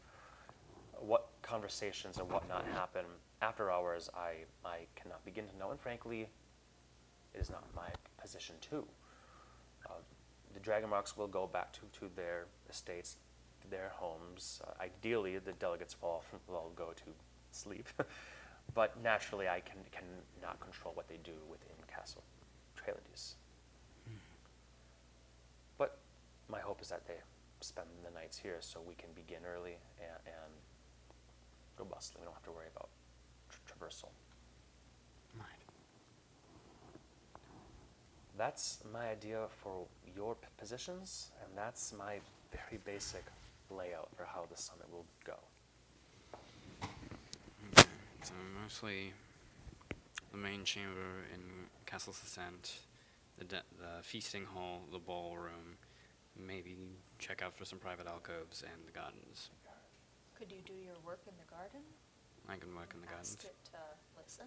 [1.00, 3.06] What conversations and whatnot happen
[3.42, 6.30] after hours, I I cannot begin to know, and frankly,
[7.34, 7.90] it is not my
[8.22, 8.86] position to.
[9.86, 9.94] Uh,
[10.54, 13.18] the dragon marks will go back to, to their estates,
[13.70, 14.62] their homes.
[14.66, 17.14] Uh, ideally, the delegates will will go to
[17.52, 17.88] sleep.
[18.74, 22.24] but naturally, I can cannot control what they do within Castle
[22.76, 23.36] Trailedes.
[25.78, 25.98] But
[26.50, 27.16] my hope is that they
[27.62, 30.54] spend the nights here so we can begin early and, and
[31.78, 32.20] robustly.
[32.20, 32.90] We don't have to worry about
[33.50, 34.10] tr- traversal.
[35.38, 35.46] Right.
[38.38, 39.86] That's my idea for
[40.16, 42.20] your p- positions, and that's my
[42.52, 43.24] very basic
[43.70, 45.36] layout for how the summit will go.
[48.22, 49.14] Okay, so mostly
[50.32, 51.42] the main chamber in
[51.86, 52.80] Castle Sassent,
[53.38, 55.78] the, de- the feasting hall, the ballroom,
[56.36, 56.76] maybe
[57.18, 59.50] check out for some private alcoves and the gardens.
[60.38, 61.82] Could you do your work in the garden?
[62.48, 63.38] I can work in the gardens.
[63.40, 64.46] Ask it to listen?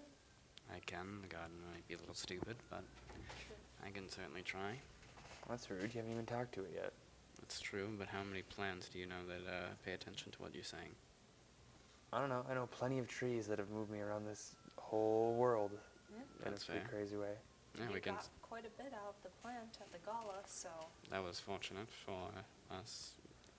[0.72, 1.20] I can.
[1.22, 2.82] The garden might be a little stupid, but
[3.84, 4.80] I can certainly try.
[5.48, 5.82] That's rude.
[5.92, 6.92] You haven't even talked to it yet.
[7.40, 10.54] That's true, but how many plants do you know that uh, pay attention to what
[10.54, 10.94] you're saying?
[12.12, 12.44] I don't know.
[12.50, 15.70] I know plenty of trees that have moved me around this whole world
[16.10, 16.48] Yeah.
[16.48, 16.88] in a pretty fair.
[16.88, 17.34] crazy way.
[17.78, 18.14] Yeah, you we can.
[18.14, 20.68] got quite a bit out of the plant at the gala, so
[21.10, 22.30] That was fortunate for
[22.70, 23.12] us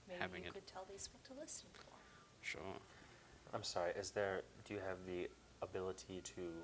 [0.08, 0.54] maybe having you it.
[0.54, 1.93] could tell these what to listen for.
[2.41, 2.78] Sure.
[3.54, 5.30] I'm sorry, is there, do you have the
[5.64, 6.64] ability to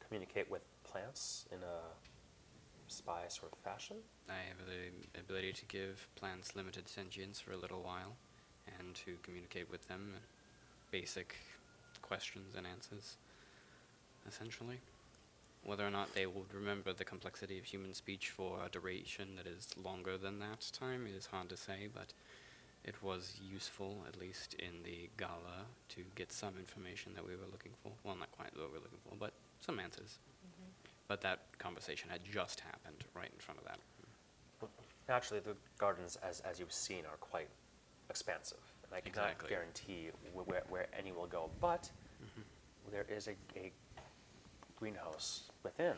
[0.00, 1.80] communicate with plants in a
[2.86, 3.96] spy sort of fashion?
[4.28, 8.14] I have the ability to give plants limited sentience for a little while
[8.78, 10.14] and to communicate with them
[10.90, 11.36] basic
[12.02, 13.16] questions and answers,
[14.28, 14.78] essentially.
[15.64, 19.46] Whether or not they will remember the complexity of human speech for a duration that
[19.46, 22.12] is longer than that time is hard to say, but
[22.84, 27.50] it was useful, at least in the gala, to get some information that we were
[27.50, 27.92] looking for.
[28.04, 30.18] Well, not quite what we were looking for, but some answers.
[30.44, 30.70] Mm-hmm.
[31.08, 33.78] But that conversation had just happened right in front of that.
[35.08, 37.48] Naturally, the gardens, as, as you've seen, are quite
[38.10, 38.58] expansive.
[38.84, 39.48] And I cannot Exactly.
[39.50, 41.90] guarantee wh- where, where any will go, but
[42.90, 43.72] there is a, a
[44.76, 45.94] greenhouse within,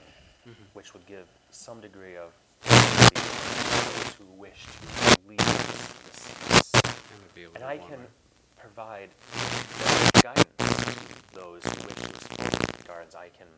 [0.74, 2.32] which would give some degree of
[2.62, 7.96] those who wish to leave this, this And would be a And little I warmer.
[7.96, 8.06] can
[8.56, 9.10] provide
[9.78, 11.96] direct guidance to those who wish
[12.78, 13.14] to gardens.
[13.14, 13.48] I can,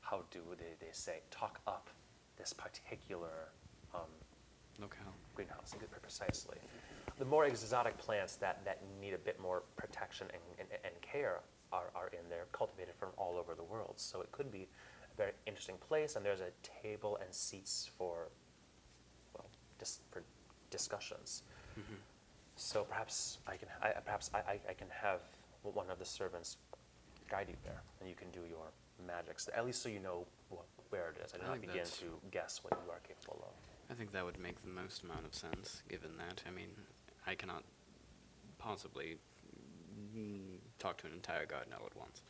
[0.00, 1.90] how do they, they say, talk up
[2.38, 3.50] this particular
[3.94, 4.00] um,
[4.80, 5.12] locale.
[5.34, 6.56] greenhouse, and get by precisely.
[7.18, 11.40] The more exotic plants that, that need a bit more protection and, and, and care
[11.72, 13.94] are, are in there, cultivated from all over the world.
[13.96, 14.68] So it could be
[15.12, 16.50] a very interesting place, and there's a
[16.82, 18.28] table and seats for,
[19.34, 19.46] well,
[19.78, 20.22] dis, for
[20.70, 21.42] discussions.
[21.78, 21.94] Mm-hmm.
[22.56, 25.20] So perhaps I can, I, perhaps I, I, can have
[25.62, 26.58] one of the servants
[27.30, 28.66] guide you there, and you can do your
[29.06, 31.32] magics, at least so you know what, where it is.
[31.34, 33.71] I not begin to guess what you are capable of.
[33.92, 36.42] I think that would make the most amount of sense, given that.
[36.48, 36.70] I mean,
[37.26, 37.62] I cannot
[38.58, 39.18] possibly
[40.16, 42.22] mm, talk to an entire garden all at once.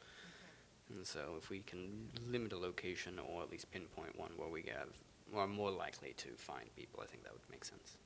[0.91, 4.63] And so, if we can limit a location or at least pinpoint one where we
[4.77, 4.89] have,
[5.37, 7.97] are more likely to find people, I think that would make sense.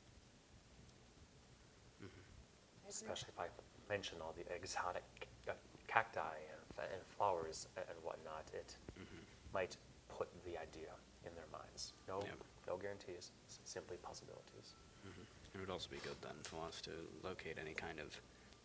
[2.04, 2.88] Mhm.
[2.90, 3.48] Especially if I
[3.88, 5.02] mention all the exotic
[5.48, 5.52] uh,
[5.88, 9.24] cacti and, f- and flowers a- and whatnot, it Mhm.
[9.54, 9.76] might
[10.08, 10.92] put the idea
[11.24, 11.94] in their minds.
[12.06, 12.38] No, Yep.
[12.68, 13.45] no guarantees, s-
[13.76, 14.72] simply possibilities.
[15.04, 15.26] Mhm.
[15.54, 16.90] It would also be good then for us to
[17.22, 18.18] locate any kind of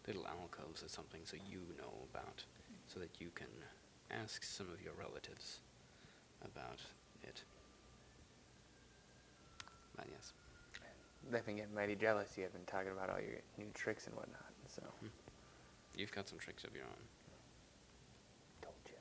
[0.07, 2.45] little alcoves or something so you know about,
[2.87, 3.65] so that you can
[4.09, 5.59] ask some of your relatives
[6.41, 6.79] about
[7.23, 7.43] it.
[9.97, 10.31] But yes,
[11.29, 12.35] They've been getting mighty jealous.
[12.35, 14.51] You have been talking about all your new tricks and whatnot.
[14.67, 14.81] So
[15.95, 17.07] you've got some tricks of your own.
[18.61, 18.97] Told you.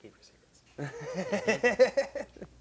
[0.00, 0.62] Keep your secrets.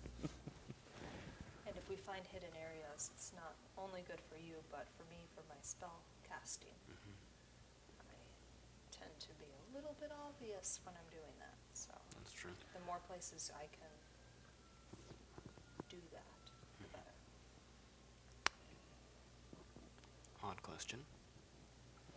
[2.09, 5.45] And if find hidden areas, it's not only good for you, but for me, for
[5.45, 6.73] my spell casting.
[6.89, 7.13] Mm-hmm.
[8.01, 8.17] I
[8.89, 12.49] tend to be a little bit obvious when I'm doing that, so That's true.
[12.73, 13.93] the more places I can
[15.89, 16.25] do that,
[16.81, 16.97] the mm-hmm.
[16.97, 17.15] better.
[20.49, 21.05] Odd question.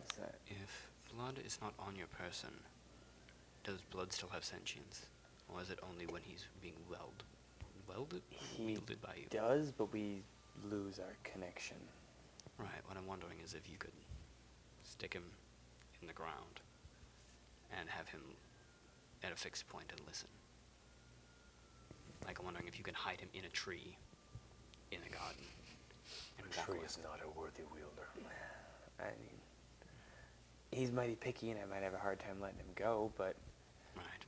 [0.01, 0.41] what's that?
[0.49, 2.49] If blood is not on your person,
[3.63, 5.05] does blood still have sentience?
[5.53, 6.81] Or is it only when he's being
[7.87, 8.21] weld, welded?
[8.29, 9.25] He Wielded by you?
[9.29, 10.21] does, but we
[10.69, 11.77] lose our connection.
[12.57, 13.91] Right, what I'm wondering is if you could
[14.83, 15.23] stick him
[16.01, 16.59] in the ground
[17.77, 18.21] and have him
[19.23, 20.27] at a fixed point and listen.
[22.25, 23.97] Like, I'm wondering if you can hide him in a tree
[24.91, 25.43] in a garden.
[26.37, 28.07] And walk Tree is not a worthy wielder.
[28.99, 29.35] I mean,
[30.71, 33.35] he's mighty picky, and I might have a hard time letting him go, but
[33.95, 34.25] Right.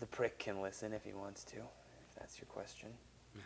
[0.00, 1.56] the prick can listen if he wants to,
[2.30, 2.88] that's your question,
[3.34, 3.44] Yes.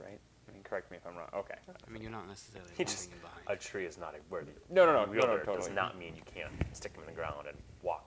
[0.00, 0.18] right?
[0.48, 1.28] I mean, correct me if I'm wrong.
[1.32, 1.54] Okay.
[1.86, 3.44] I mean, you're not necessarily He leaving just, him behind.
[3.46, 5.44] a tree is not a worthy No, no, no, no, no, wielder.
[5.44, 8.04] Does not mean you can't stick him in the ground and walk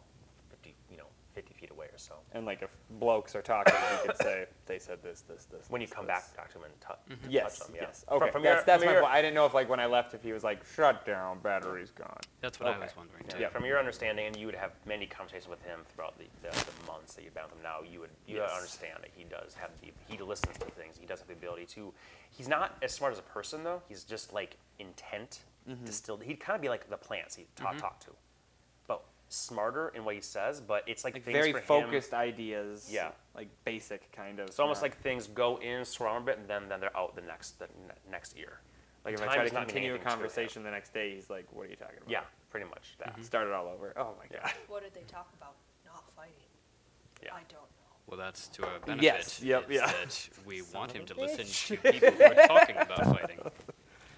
[0.49, 1.05] 50, you know,
[1.35, 2.15] 50 feet away or so.
[2.33, 5.69] And like if blokes are talking, you could say they said this, this, this.
[5.69, 6.15] When you this, come this.
[6.15, 7.59] back, talk to him and tou- touch Yes.
[7.59, 7.75] them.
[7.75, 7.81] Yeah.
[7.81, 8.05] Yes.
[8.07, 8.31] From- Okay.
[8.31, 9.13] From, that's your, that's from my your, point.
[9.13, 11.91] I didn't know if like when I left, if he was like shut down, battery's
[11.91, 12.21] gone.
[12.39, 13.41] That's what I was wondering, Yeah, too.
[13.41, 13.49] Yeah.
[13.49, 16.87] From your understanding, and you would have many conversations with him throughout the, the, the
[16.87, 18.51] months that you've been with him now, you would you Yes.
[18.55, 20.97] understand that he does have the he listens to things.
[20.97, 21.93] He does have the ability to.
[22.29, 23.81] He's not as smart as a person though.
[23.89, 25.85] He's just like intent mm-hmm.
[25.85, 26.23] distilled.
[26.23, 27.79] He'd kind of be like the plants he talk mm-hmm.
[27.79, 28.17] talk to, but
[29.29, 30.59] smarter in what he says.
[30.61, 32.89] But it's like, Like things very for him- focused ideas.
[32.91, 33.11] Yeah.
[33.35, 34.47] Like basic kind of.
[34.47, 37.15] It's almost not- like things go in, swirl a bit, and then then they're out
[37.15, 38.59] the next the ne- next year.
[39.05, 40.17] like if time I try to continue a anything to him.
[40.19, 43.13] conversation the next day, he's like, "What are you talking about?" Yeah, pretty much that.
[43.13, 43.23] Mm-hmm.
[43.23, 43.93] Start it all over.
[43.95, 44.41] Oh my Yeah.
[44.43, 44.53] god.
[44.67, 45.53] What did they talk about?
[45.85, 46.33] Not fighting.
[47.23, 47.33] Yeah.
[47.33, 47.67] I don't know.
[48.07, 49.03] Well, that's to our benefit.
[49.03, 49.85] Yes, yep, is yeah.
[49.85, 51.45] That we want him to listen
[51.77, 53.37] to people who are talking about fighting.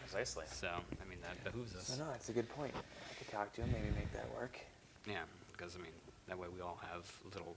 [0.02, 0.46] Precisely.
[0.52, 1.88] So, I mean, that behooves us.
[1.88, 2.74] So no, that's a good point.
[2.76, 4.58] I could talk to him, maybe make that work.
[5.08, 5.92] Yeah, because I mean,
[6.28, 7.56] that way we all have little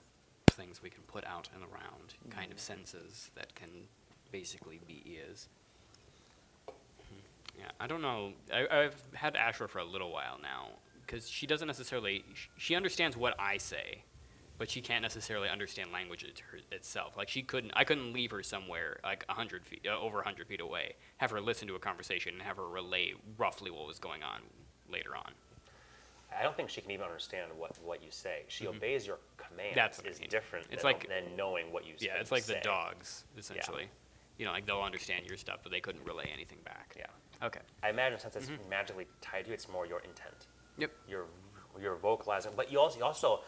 [0.48, 3.68] things we can put out and around, kind of senses that can
[4.32, 5.48] basically be ears.
[6.68, 7.20] Mhm.
[7.58, 8.32] Yeah, I don't know.
[8.52, 10.68] I, I've had Ashra for a little while now
[11.06, 12.24] because she doesn't necessarily.
[12.34, 14.02] sh- She understands what I say,
[14.58, 17.16] but she can't necessarily understand language it, her, itself.
[17.16, 17.72] Like she couldn't.
[17.76, 20.94] I couldn't leave her somewhere like a hundred feet, uh, over a hundred feet away,
[21.18, 24.40] have her listen to a conversation and have her relay roughly what was going on
[24.90, 25.32] later on.
[26.38, 28.42] I don't think she can even understand what, what you say.
[28.48, 29.70] She obeys your commands.
[29.70, 29.74] Mm-hmm.
[29.76, 30.28] That's what I is mean.
[30.30, 33.82] different It's than, like- than knowing what you Yeah, it's like the dogs, essentially.
[33.84, 33.88] Yeah.
[34.38, 36.94] You know, like they'll understand your stuff, but they couldn't relay anything back.
[36.98, 37.06] Yeah.
[37.46, 37.60] Okay.
[37.82, 38.68] I imagine since it's Mm-hmm.
[38.68, 40.46] magically tied to you, it's more your intent.
[40.78, 40.90] Yep.
[41.08, 41.26] You're
[41.80, 43.40] you're vocalizing, but you also you also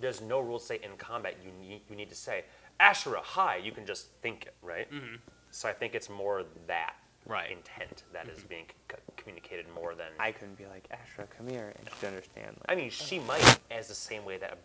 [0.00, 2.44] there's no rules say in combat you need you need to say
[2.80, 3.56] Ashra hi.
[3.56, 4.90] You can just think it, right?
[4.92, 5.16] Mm-hmm.
[5.50, 6.94] So I think it's more that
[7.26, 7.50] Right.
[7.50, 7.58] Mm-hmm.
[7.58, 11.72] intent that is being c- communicated more than I couldn't be like, Ashra, come here,
[11.78, 12.56] and she'd understand.
[12.58, 14.56] Like, I mean, she might as the same way that a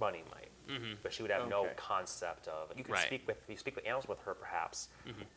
[0.00, 0.48] bunny might,
[1.02, 2.70] but she would have no concept of.
[2.76, 2.92] You could Mm-hmm.
[2.92, 3.00] Right.
[3.02, 3.06] Mm-hmm.
[3.14, 4.88] speak with you speak with animals with her perhaps,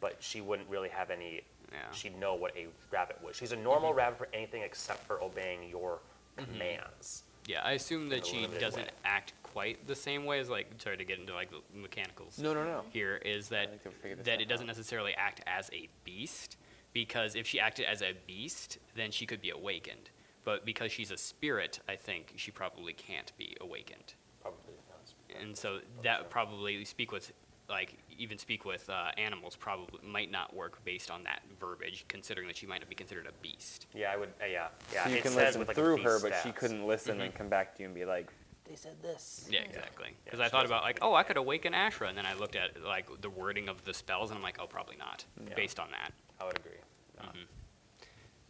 [0.02, 1.42] but she wouldn't really have any.
[1.72, 1.78] Yeah.
[1.78, 1.94] Mm-hmm.
[1.94, 3.36] She'd know what a rabbit would.
[3.36, 6.00] She's a normal rabbit for anything except for obeying your
[6.36, 7.24] commands.
[7.50, 8.90] Yeah, I assume that she limited doesn't way.
[9.04, 12.38] act quite the same way as like sorry to get into like the mechanicals.
[12.38, 12.84] no, no, no.
[12.92, 14.78] Here is that like to figure this that stuff it doesn't out.
[14.78, 16.58] necessarily act as a beast
[16.94, 20.12] because if she acted as a beast, then she could be awakened.
[20.44, 24.14] But because she's a spirit, I think she probably can't be awakened.
[24.42, 25.42] Probably not.
[25.42, 27.32] and so that probably speak with
[27.70, 32.48] like even speak with uh, animals probably might not work based on that verbiage considering
[32.48, 34.30] that she might not be considered a beast Yeah, I would.
[34.42, 35.04] Uh, yeah, yeah.
[35.06, 37.14] So you it can says listen with, like, through beast her, but she couldn't listen
[37.16, 37.22] Mm-hmm.
[37.26, 38.32] and come back to you and be like,
[38.68, 39.48] they said this.
[39.52, 42.26] yeah exactly Yeah, because i thought about like oh i could awaken ashra and then
[42.28, 45.26] i looked at like the wording of the spells and i'm like oh probably not
[45.48, 45.56] Yeah.
[45.56, 46.78] based on that I would agree.
[47.18, 47.30] No.
[47.30, 47.44] Mm-hmm.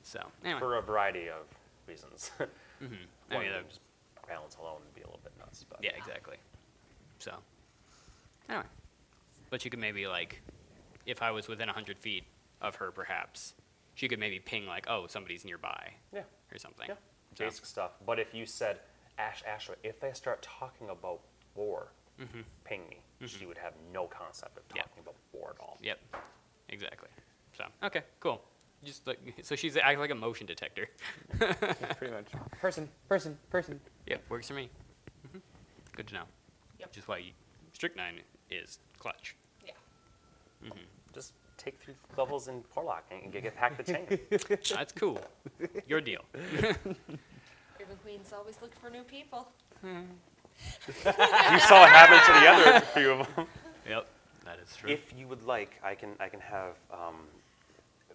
[0.04, 1.46] so anyway For a variety of
[1.88, 2.32] reasons.
[2.40, 2.48] mhm.
[3.32, 3.80] I One mean, that- just
[4.28, 5.66] balance alone would be a little bit nuts.
[5.70, 6.36] But yeah exactly
[7.20, 7.32] so
[8.50, 8.66] anyway
[9.50, 10.42] but she could maybe like
[11.06, 12.24] if i was within 100 feet
[12.62, 13.54] of her perhaps
[13.96, 16.22] she could maybe ping like oh somebody's nearby Yeah.
[16.52, 16.96] or something Yeah,
[17.38, 17.92] So- basic stuff.
[18.06, 18.80] But if you said,
[19.18, 21.20] Ash, Ashra, if they start talking about
[21.56, 21.92] war,
[22.64, 24.78] ping me, she would have no concept of Mm-hmm.
[24.78, 24.82] Yeah.
[24.84, 25.78] talking about war at all.
[25.82, 26.00] Yep,
[26.70, 27.10] exactly.
[27.58, 28.42] So okay, cool.
[28.84, 30.88] Just like so, she's act like a motion detector.
[31.40, 31.54] Yeah,
[31.98, 32.28] pretty much.
[32.62, 33.80] Person, person, person.
[34.08, 34.70] yep, works for me.
[35.32, 35.40] hmm
[35.96, 36.24] Good to know.
[36.80, 36.90] Yep.
[36.90, 37.32] Which is why you,
[37.74, 39.36] strychnine is clutch.
[39.66, 39.74] Yeah.
[41.14, 44.08] Just take three levels in Warlock and get, get hack the chain.
[44.76, 45.20] That's cool.
[45.88, 46.22] Your deal.
[47.80, 49.48] Raven Queen's always looked for new people.
[49.84, 50.00] you
[51.06, 53.48] saw what happened to the other few of them.
[53.88, 54.08] Yep,
[54.46, 54.90] that is true.
[54.90, 57.16] If you would like, I can I can have um,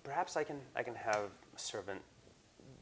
[0.02, 2.00] perhaps I can I can have a servant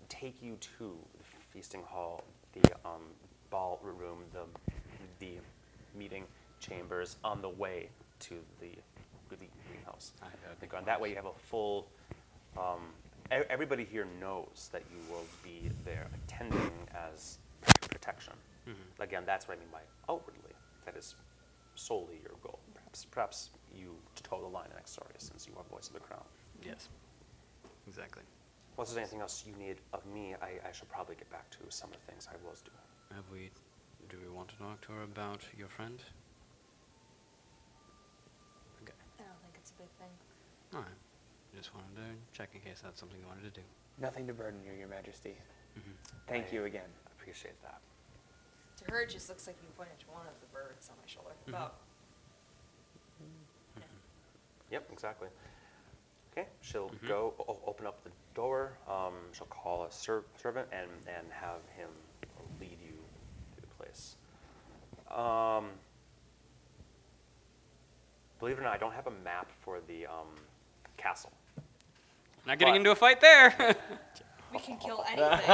[0.08, 3.02] take you to the feasting hall, the um,
[3.50, 4.44] ballroom, the
[5.20, 5.38] the
[5.96, 6.24] meeting
[6.72, 7.88] chambers on the way
[8.20, 8.70] to the
[9.30, 9.36] the
[9.66, 10.12] greenhouse.
[10.22, 10.26] I-
[10.60, 11.86] Think on that way you have a full.
[12.56, 12.92] Um,
[13.32, 17.38] e- everybody here knows that you will be there attending as
[17.90, 18.34] protection.
[19.00, 19.80] again, that's what I mean by
[20.12, 20.52] outwardly.
[20.84, 21.14] That is
[21.74, 22.58] solely your goal.
[22.74, 26.24] Perhaps, perhaps you toe the line in Exoria since you are voice of the crown.
[26.64, 26.88] Yes.
[27.88, 28.22] Exactly.
[28.78, 31.58] If there's anything else you need of me, I, I should probably get back to
[31.70, 32.86] some of the things I was doing.
[33.16, 33.50] Have we?
[34.08, 35.98] Do we want to talk to her about your friend?
[38.82, 38.92] Okay.
[39.18, 40.14] I don't think it's a big thing.
[40.74, 40.98] All right.
[41.56, 43.66] Just wanted to check in case that's something you wanted to do.
[43.98, 45.36] Nothing to burden you, Your Majesty.
[45.76, 45.92] Mhm.
[46.28, 46.88] Thank I you again.
[47.18, 47.80] Appreciate that.
[48.78, 51.06] To her, it just looks like you pointed to one of the birds on my
[51.06, 51.34] shoulder.
[51.48, 51.74] About
[54.70, 55.28] Yep, exactly.
[56.30, 57.06] Okay, she'll Mhm.
[57.08, 58.78] go o- open up the door.
[58.88, 61.90] Um, she'll call a ser- servant and, and have him
[62.58, 63.04] lead you
[63.56, 64.16] to the place.
[65.08, 65.78] Um,
[68.42, 70.26] believe it or not, I don't have a map for the um,
[70.96, 71.30] castle.
[72.44, 73.54] Not getting But- into a fight there.
[74.52, 75.30] we can kill anything.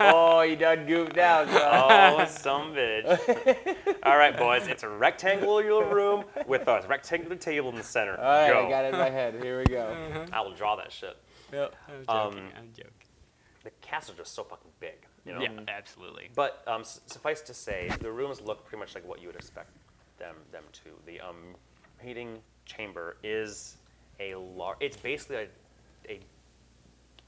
[0.00, 1.60] oh, you done goofed out, son.
[1.62, 3.96] Oh, some bitch.
[4.02, 8.16] All right, boys, it's a rectangular room with a rectangular table in the center.
[8.16, 8.66] All right, Go.
[8.66, 9.34] I got it in my head.
[9.42, 9.94] Here we go.
[10.32, 11.18] I will draw that shit.
[11.52, 11.74] Yep.
[12.08, 12.48] I'm Um, joking.
[12.58, 12.92] I'm joking.
[13.64, 14.94] The castle's just so fucking big,
[15.26, 15.42] you know?
[15.42, 16.30] Yeah, absolutely.
[16.34, 19.36] But um, s- suffice to say, the rooms look pretty much like what you would
[19.36, 19.68] expect
[20.18, 20.90] them them to.
[21.06, 21.36] The um,
[22.04, 23.76] meeting chamber is
[24.20, 24.76] a large.
[24.80, 25.48] It's basically a,
[26.08, 26.20] a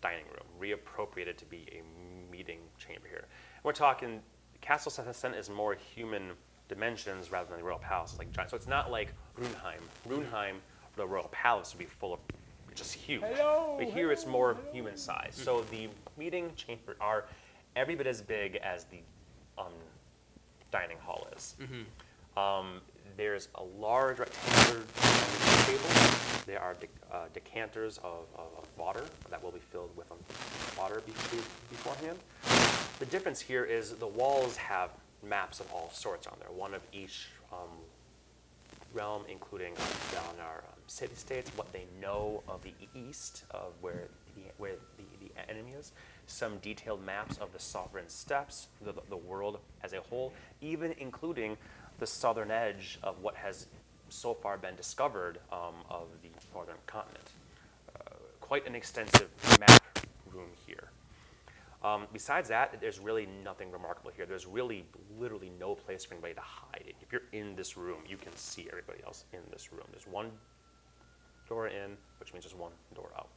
[0.00, 3.26] dining room reappropriated to be a meeting chamber here.
[3.62, 4.20] We're talking
[4.60, 6.32] Castle Sethesen is more human
[6.68, 8.10] dimensions rather than the royal palace.
[8.10, 8.50] It's like giant.
[8.50, 9.80] So it's not like Runheim.
[10.08, 10.54] Runheim,
[10.96, 12.20] the royal palace would be full of
[12.74, 13.22] just huge.
[13.22, 15.32] Hello, but here it's more human size.
[15.34, 17.24] So the meeting chamber are
[17.76, 19.00] every bit as big as the
[19.58, 19.72] um,
[20.70, 21.56] dining hall is.
[22.36, 22.80] Um,
[23.16, 24.82] there's a large rectangular
[25.66, 25.88] table.
[26.46, 30.18] There are dec- uh, decanters of, of, of water that will be filled with um,
[30.78, 32.18] water be- be- beforehand.
[32.98, 34.90] The difference here is the walls have
[35.22, 37.68] maps of all sorts on there, one of each um,
[38.94, 43.72] realm, including um, down our um, city states, what they know of the east, of
[43.80, 45.92] where the, where the, the enemy is,
[46.26, 51.56] some detailed maps of the sovereign steppes, the, the world as a whole, even including
[52.00, 53.66] the southern edge of what has
[54.08, 57.28] so far been discovered um, of the northern continent.
[57.94, 59.28] Uh, quite an extensive
[59.60, 59.82] map
[60.32, 60.88] room here.
[61.84, 64.26] Um, besides that, there's really nothing remarkable here.
[64.26, 64.84] There's really,
[65.18, 66.94] literally no place for anybody to hide.
[67.00, 69.84] If you're in this room, you can see everybody else in this room.
[69.92, 70.30] There's one
[71.48, 73.30] door in, which means there's one door out.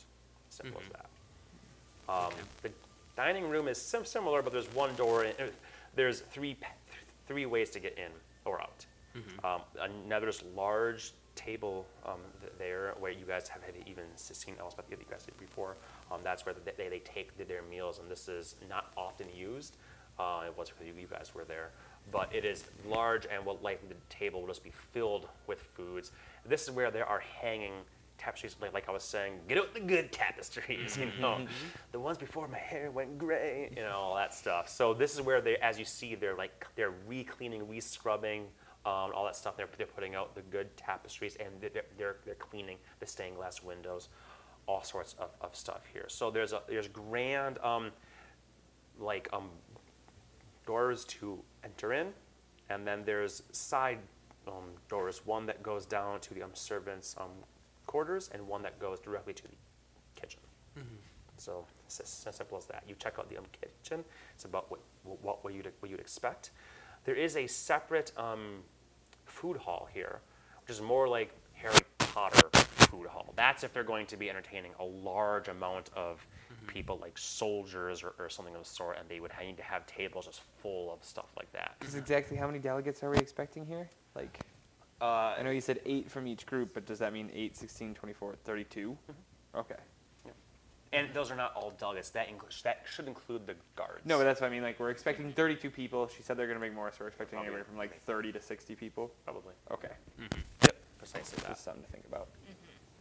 [0.49, 2.13] Simple as that.
[2.13, 2.33] Um,
[2.63, 2.71] The
[3.15, 5.31] dining room is sim- similar, but there's one door in.
[5.39, 5.47] uh,
[5.95, 6.67] There's three, pa-
[7.27, 8.11] three ways to get in
[8.45, 8.85] or out.
[9.45, 12.19] Um, another large table um,
[12.57, 15.77] there where you guys have had even seen Elspeth that you guys did before.
[16.11, 19.77] Um, that's where they, they take their meals, and this is not often used.
[20.19, 21.71] Uh, it was for you, you guys were there,
[22.11, 26.11] but it is large, and what likely the table will just be filled with foods.
[26.45, 27.73] This is where there are hanging
[28.17, 31.45] tapestries, like, like I was saying, get out the good tapestries, you know,
[31.91, 34.69] the ones before my hair went gray, you know, all that stuff.
[34.69, 38.43] So this is where they, as you see, they're like they're re-cleaning, re-scrubbing,
[38.85, 39.55] um, all that stuff.
[39.55, 43.63] They're, they're putting out the good tapestries, and they're, they're, they're cleaning the stained glass
[43.63, 44.09] windows,
[44.67, 46.05] all sorts of, of stuff here.
[46.07, 47.91] So there's a there's grand um,
[48.99, 49.49] like um,
[50.65, 52.07] doors to enter in,
[52.69, 53.99] and then there's side
[54.47, 55.21] um, doors.
[55.25, 57.31] One that goes down to the um, servants' um,
[57.85, 59.49] quarters, and one that goes directly to the
[60.15, 60.39] kitchen.
[61.37, 62.83] So it's as simple as that.
[62.87, 64.05] You check out the um, kitchen.
[64.33, 66.51] It's about what what, what you'd what you'd expect.
[67.05, 68.59] There is a separate um,
[69.25, 70.21] food hall here,
[70.61, 73.33] which is more like Harry Potter food hall.
[73.35, 76.25] That's if they're going to be entertaining a large amount of
[76.67, 79.85] people, like soldiers or, or something of the sort, and they would need to have
[79.85, 81.75] tables just full of stuff like that.
[81.79, 83.89] This is exactly how many delegates are we expecting here?
[84.15, 84.39] Like,
[85.03, 87.93] Uh, I know you said eight from each group, but does that mean 8, 16,
[87.93, 88.89] 24, 32?
[89.11, 89.57] Mm-hmm.
[89.59, 89.75] Okay.
[90.93, 92.09] and those are not all delegates.
[92.11, 93.99] That English that should include the guards.
[94.05, 94.63] No, but that's what I mean.
[94.63, 96.07] Like, we're expecting 32 people.
[96.07, 97.47] She said they're going to make more, so we're expecting Okay.
[97.47, 99.11] anywhere from like 30 to 60 people.
[99.25, 99.53] probably.
[99.71, 99.89] Okay.
[100.63, 101.49] Yep, precisely that.
[101.49, 102.29] Just something to think about.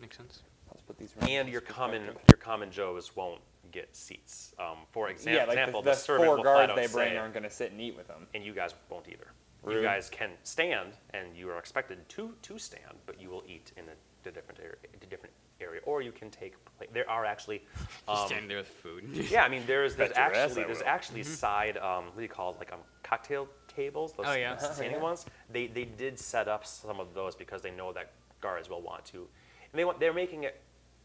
[0.01, 0.43] Makes sense.
[0.71, 1.15] Let's put these.
[1.21, 2.25] and around your common perspective.
[2.31, 3.41] your common Joes won't
[3.71, 4.55] get seats.
[4.59, 6.77] Um, for exam- yeah, like example, the, the, the servant four will flat guards out
[6.77, 8.27] they bring say, aren't going to sit and eat with them.
[8.35, 9.29] and you guys won't either.
[9.69, 13.73] You guys can stand, and you are expected to to stand, but you will eat
[13.77, 16.55] in a, a different area, a different area, or you can take.
[16.79, 17.63] pla- There are actually.
[18.09, 19.05] Um, standing there with food.
[19.31, 22.23] yeah, I mean, there's there's Bet your ass actually there's actually side um, what do
[22.23, 24.57] you call it like um cocktail tables those Oh, yeah.
[24.57, 25.03] standing Yeah.
[25.11, 25.25] ones.
[25.51, 28.11] They they did set up some of those because they know that
[28.41, 30.61] guards will want to, and they want they're making it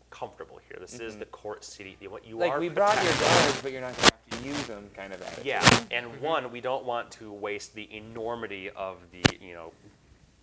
[0.10, 0.78] comfortable here.
[0.80, 1.20] This is mm-hmm.
[1.20, 1.98] the court city.
[2.08, 3.44] What you Like, are we brought your protected.
[3.46, 5.46] guards, but you're not going to have to use them kind of attitude.
[5.46, 6.26] Yeah, and mm-hmm.
[6.26, 9.72] one, we don't want to waste the enormity of the you know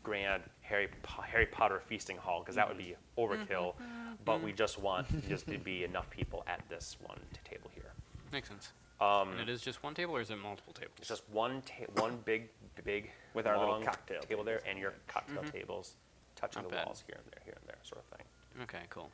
[0.03, 3.75] grand Harry Po- Harry Potter feasting hall because that would be overkill.
[3.75, 4.13] Mm-hmm.
[4.25, 7.93] But we just want just to be enough people at this one t- table here.
[8.33, 8.73] Makes sense.
[9.01, 10.95] Um, and it is just one table, or is it multiple tables?
[10.99, 12.49] It's just one ta- one big
[12.85, 15.95] big With our little cocktail table there and your cocktail tables
[16.37, 16.87] touching Not the bad.
[16.87, 18.27] walls here and there here and there sort of thing.
[18.63, 19.11] Okay, cool.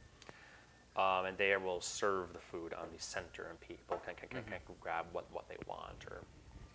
[1.00, 4.42] Um, and they will serve the food on the center, and people can, can, can,
[4.42, 6.18] can grab what, what they want or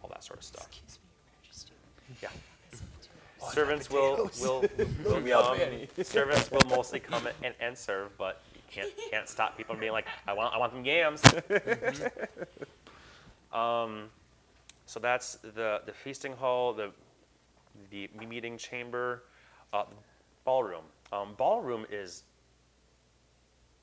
[0.02, 0.66] all that sort of stuff.
[0.68, 1.74] Excuse me, Your Majesty.
[2.24, 2.30] Yeah.
[2.72, 4.66] This is too- Servants will will,
[5.06, 5.70] will We all come.
[6.04, 9.92] Servants will mostly come and, and serve, but you can't can't stop people from being
[9.92, 11.22] like, I want I want them yams.
[13.54, 14.10] um,
[14.88, 16.90] so that's the the feasting hall, the
[17.92, 19.24] the meeting chamber,
[19.74, 19.84] uh,
[20.46, 20.86] ballroom.
[21.12, 22.24] Um, ballroom is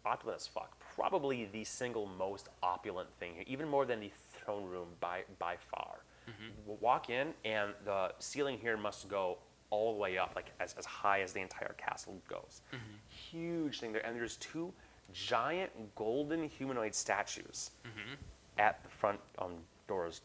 [0.04, 0.78] opulent as fuck.
[0.94, 5.56] Probably the single most opulent thing here, even more than the throne room by by
[5.56, 6.04] far.
[6.28, 6.60] Mm-hmm.
[6.62, 9.38] W- Walk in, and the ceiling here must go
[9.70, 12.60] all the way up, like as, as high as the entire castle goes.
[12.72, 12.96] Mm-hmm.
[13.08, 14.72] Huge thing there, and there's two
[15.12, 18.14] giant golden humanoid statues mm-hmm.
[18.58, 19.54] at the front um,
[19.88, 20.20] doors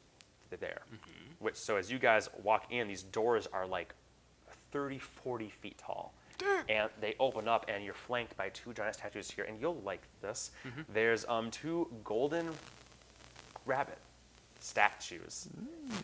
[0.49, 0.81] th- there.
[1.39, 3.93] Which so as you guys walk in, these doors are like
[4.71, 6.13] 30, 40 feet tall.
[6.69, 9.45] And they open up, and you're flanked by two giant statues here.
[9.45, 10.51] And you'll like this.
[10.93, 12.49] There's um, two golden
[13.65, 13.97] rabbit
[14.59, 15.47] statues,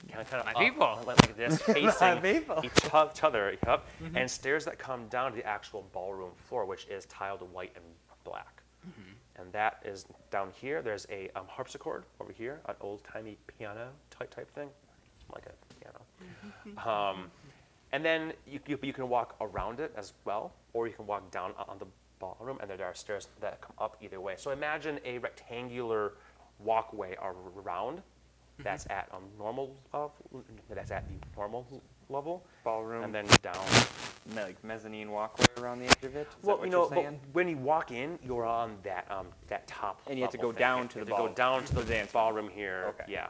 [0.09, 1.03] kind of, kind of My up, people.
[1.05, 2.61] like, like this, facing people.
[2.63, 3.57] each each other.
[3.65, 3.85] Yep.
[4.15, 7.83] And stairs that come down to the actual ballroom floor, which is tiled white and
[8.23, 8.61] black.
[9.37, 10.81] And that is down here.
[10.81, 14.69] There's a um, harpsichord over here, an old timey piano type type thing,
[15.33, 15.99] like a piano.
[16.87, 17.31] Um,
[17.93, 21.31] and then you, you, you can walk around it as well, or you can walk
[21.31, 21.85] down on the
[22.19, 24.33] ballroom, and there are stairs that come up either way.
[24.35, 26.13] So imagine a rectangular
[26.59, 28.01] walkway ar- around.
[28.59, 29.75] That's at um, normal.
[30.69, 31.65] That's at the normal
[32.09, 33.03] level, Ballroom.
[33.03, 33.65] and then down
[34.35, 36.27] like mezzanine walkway around the edge of it.
[36.27, 40.01] Is well, you know, but when you walk in, you're on that um, that top.
[40.07, 40.59] And you have to go thing.
[40.59, 42.85] down to the go ball- down to the dance ballroom here.
[42.89, 43.11] Okay.
[43.11, 43.27] Yeah.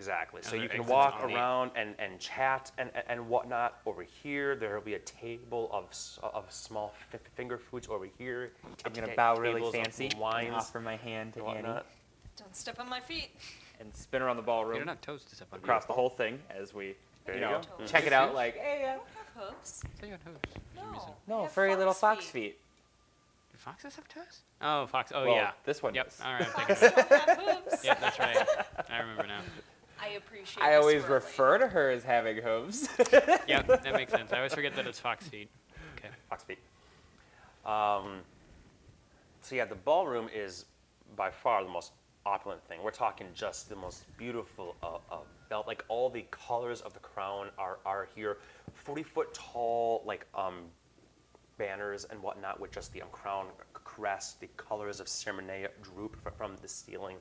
[0.00, 0.40] Exactly.
[0.42, 3.80] So you can walk around and, and chat and, and, and whatnot.
[3.84, 7.86] Over here, there will be a table of, s- of small f- finger foods.
[7.90, 8.50] Over here,
[8.86, 11.58] I'm gonna bow really tables of fancy and wines offer my hand to and Annie.
[11.68, 11.86] whatnot.
[12.38, 13.28] Don't step on my feet.
[13.78, 15.58] and spin around the You ballroom don't have toes to step on.
[15.58, 16.94] across the whole thing as we
[17.26, 17.84] There you you know go.
[17.84, 18.34] check it out.
[18.34, 18.94] Like, hey, I yeah.
[18.94, 19.82] don't have hooves.
[20.00, 20.34] So you got toes.
[20.42, 20.92] for some No.
[20.94, 21.08] reason.
[21.10, 22.58] I No, have furry little fox fox feet.
[23.52, 24.40] Do foxes have toes?
[24.62, 25.12] Oh, fox.
[25.14, 25.50] Oh Well, yeah.
[25.64, 26.04] this one Yep.
[26.06, 26.20] does.
[26.24, 26.42] All right.
[26.42, 27.04] I'm Fox thinking.
[27.10, 27.84] don't have hooves.
[27.84, 28.46] yep, that's right.
[28.90, 29.40] I remember now.
[30.02, 31.14] I appreciate I always swirling.
[31.14, 32.88] refer to her as having hooves.
[33.46, 34.32] Yep, that makes sense.
[34.32, 35.50] I always forget that it's fox feet.
[35.96, 36.08] Okay.
[36.28, 36.58] Fox feet.
[37.66, 38.20] Um,
[39.42, 40.64] so yeah, the ballroom is
[41.16, 41.92] by far the most
[42.24, 42.82] opulent thing.
[42.82, 45.66] We're talking just the most beautiful uh, uh, belt.
[45.66, 48.38] Like all the colors of the crown are, are here.
[48.74, 50.62] Forty foot tall, like um,
[51.58, 54.40] banners and whatnot with just the um, crown crest.
[54.40, 57.16] The colors of Ceremoniea droop from the ceiling.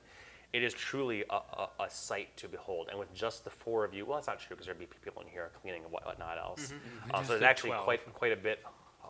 [0.52, 2.88] It is truly a, a, a sight to behold.
[2.90, 5.22] And with just the four of you, well, that's not true because there'd be people
[5.22, 6.72] in here cleaning and what- whatnot else.
[6.72, 6.80] Um,
[7.12, 7.84] Just so there's actually 12.
[7.86, 8.64] quite quite a bit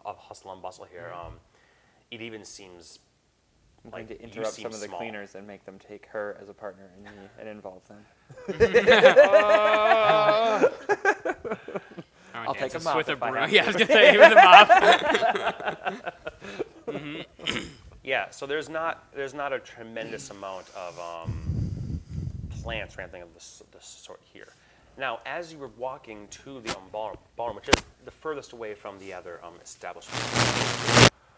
[0.06, 1.14] of hustle and bustle here.
[1.16, 1.36] Um,
[2.12, 3.00] it even seems
[3.86, 5.00] I'm going Like, to you interrupt seem some of the small.
[5.00, 8.06] cleaners and make them take her as a partner and me and involve them.
[12.36, 13.50] I'll take a mop with a broom.
[13.50, 14.70] Yeah, I was gonna say with a mop.
[18.10, 18.32] yeah.
[18.32, 22.02] So there's not there's not a tremendous amount of um,
[22.62, 24.48] plants or anything of this, this sort here.
[24.98, 28.74] Now, as you were walking to the um, ball, ballroom, which is the furthest away
[28.74, 30.22] from the other um, establishment,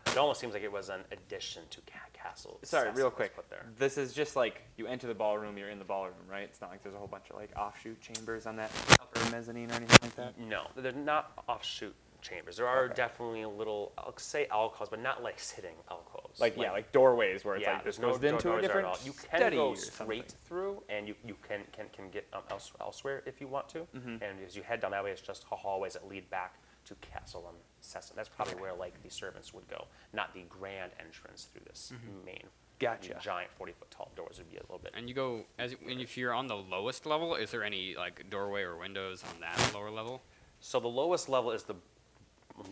[0.07, 2.57] it almost seems like it was an addition to Ca- Castle.
[2.63, 3.33] Sorry, real quick.
[3.77, 6.43] This is just like you enter the ballroom, you're in the ballroom, right?
[6.43, 9.69] It's not like there's a whole bunch of like offshoot chambers on that upper mezzanine
[9.69, 10.39] or anything like that.
[10.39, 12.57] No, they're not offshoot chambers.
[12.57, 12.93] There are Okay.
[12.95, 16.39] definitely a little, I'll say alcoves, but not like sitting alcoves.
[16.39, 18.61] Like, yeah, like doorways where it's yeah, like this goes no into doors a at
[18.61, 18.97] different all.
[19.03, 22.71] You can study go straight through, and you, you can can, can get um, else,
[22.79, 23.79] elsewhere if you want to.
[23.79, 24.23] Mm-hmm.
[24.23, 26.55] And as you head down that way, it's just hallways that lead back
[26.85, 28.15] to Castle um, Sassent.
[28.15, 31.93] That's probably where like the servants would go, not the grand entrance through this
[32.25, 32.35] main.
[32.35, 32.47] Mm-hmm.
[32.79, 33.15] Gotcha.
[33.21, 34.93] Giant forty foot tall doors would be a little bit.
[34.95, 38.27] And you go as and if you're on the lowest level, is there any like
[38.31, 40.23] doorway or windows on that lower level?
[40.59, 41.75] So the lowest level is the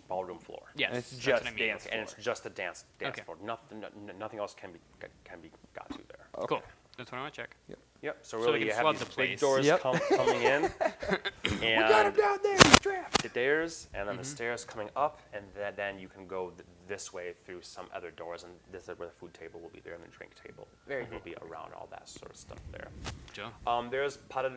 [0.07, 0.63] ballroom floor.
[0.75, 1.67] Yes, it's that's just what I mean.
[1.69, 3.23] dance and it's just a dance dance Okay.
[3.25, 3.37] floor.
[3.43, 4.79] Nothing, no- nothing else can be
[5.23, 6.27] can be got to there.
[6.47, 6.61] Cool.
[6.97, 7.55] That's what I want to check.
[8.01, 8.17] Yep.
[8.21, 9.39] So So we really, can you have these the big place.
[9.39, 9.81] doors Yep.
[9.81, 10.71] come, coming in, and
[11.61, 12.53] we got him down there.
[12.55, 13.25] He's trapped.
[13.29, 14.23] stairs, and then Mm-hmm.
[14.23, 17.87] the stairs coming up, and then, then you can go th- this way through some
[17.93, 20.33] other doors, and this is where the food table will be there, and the drink
[20.45, 22.87] table Very will be around all that sort of stuff there.
[23.33, 23.49] Joe.
[23.67, 24.53] Um, there's potted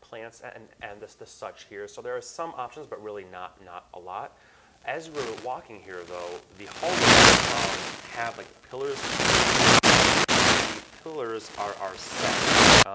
[0.00, 3.64] plants and, and this, this such here, so there are some options, but really not
[3.64, 4.36] not a lot.
[4.86, 7.78] As we're walking here, though, the hallways um,
[8.12, 8.94] have like pillars.
[9.82, 12.86] The pillars are, are set.
[12.86, 12.92] Um,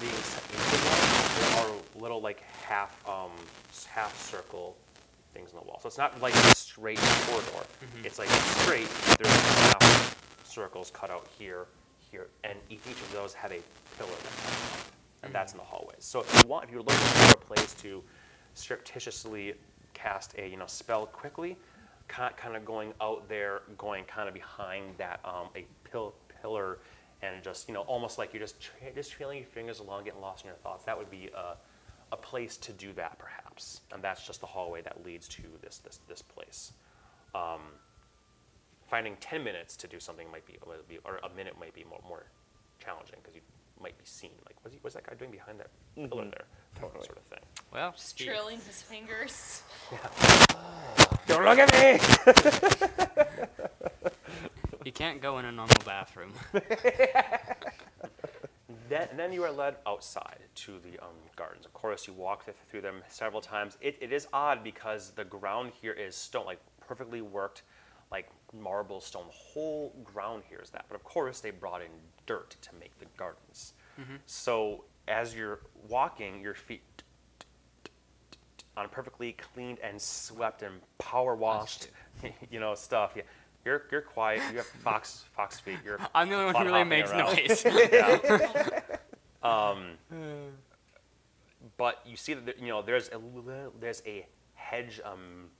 [0.00, 3.30] being set into one, there are little like half um,
[3.86, 4.74] half circle
[5.34, 5.78] things in the wall.
[5.82, 7.66] So it's not like a straight corridor.
[8.02, 8.88] It's like straight.
[9.18, 11.66] There's half circles cut out here,
[12.10, 13.60] here, and each each of those have a
[13.98, 14.86] pillar that
[15.24, 15.98] and that's in the hallways.
[15.98, 18.02] So if you want, if you're looking for a place to
[18.54, 19.54] surreptitiously
[19.96, 21.56] cast a you know spell quickly,
[22.08, 26.78] kind of going out there, going kind of behind that um, a pill, pillar,
[27.22, 30.20] and just you know almost like you're just tra- just trailing your fingers along, getting
[30.20, 30.84] lost in your thoughts.
[30.84, 31.56] That would be a,
[32.12, 35.78] a place to do that perhaps, and that's just the hallway that leads to this
[35.78, 36.72] this this place.
[37.34, 37.60] Um,
[38.88, 40.56] finding 10 minutes to do something might be,
[41.04, 42.26] or a minute might be more, more
[42.78, 43.40] challenging because you
[43.86, 44.32] might be seen.
[44.44, 45.70] Like, what's, he, what's that guy doing behind that
[46.10, 46.46] pillar there?
[46.80, 47.04] Totally.
[47.06, 47.38] Sort of thing.
[47.72, 48.26] Well, Just Steve.
[48.26, 49.62] trailing his fingers.
[51.28, 52.00] Don't look at me.
[54.84, 56.32] You can't go in a normal bathroom.
[58.88, 61.66] Then, then you are led outside to the um, gardens.
[61.66, 63.76] Of course, you walk th- through them several times.
[63.80, 67.62] It, it is odd because the ground here is stone, like perfectly worked,
[68.10, 69.24] like marble stone.
[69.30, 70.84] Whole ground here is that.
[70.88, 71.88] But of course, they brought in
[72.26, 73.72] dirt to make the gardens.
[74.26, 76.82] So as you're walking, your feet
[78.76, 81.88] on perfectly cleaned and swept and power washed,
[82.50, 83.12] you know, stuff.
[83.16, 83.22] Yeah.
[83.64, 84.42] You're, you're quiet.
[84.52, 85.78] You have fox fox feet.
[85.84, 87.36] You're I'm the only one who really makes around.
[87.36, 87.64] noise.
[89.42, 89.90] Um,
[91.76, 93.20] but you see that there- you know there's a
[93.80, 95.50] there's a hedge um,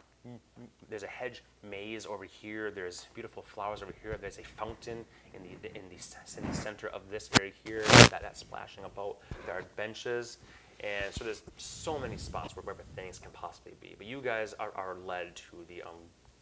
[0.89, 2.71] there's a hedge maze over here.
[2.71, 4.17] There's beautiful flowers over here.
[4.21, 8.23] There's a fountain in the in the in the center of this area here that
[8.23, 9.19] that's splashing about.
[9.47, 10.39] There are benches,
[10.81, 13.95] and so there's so many spots where, where things can possibly be.
[13.97, 15.95] But you guys are, are led to the um,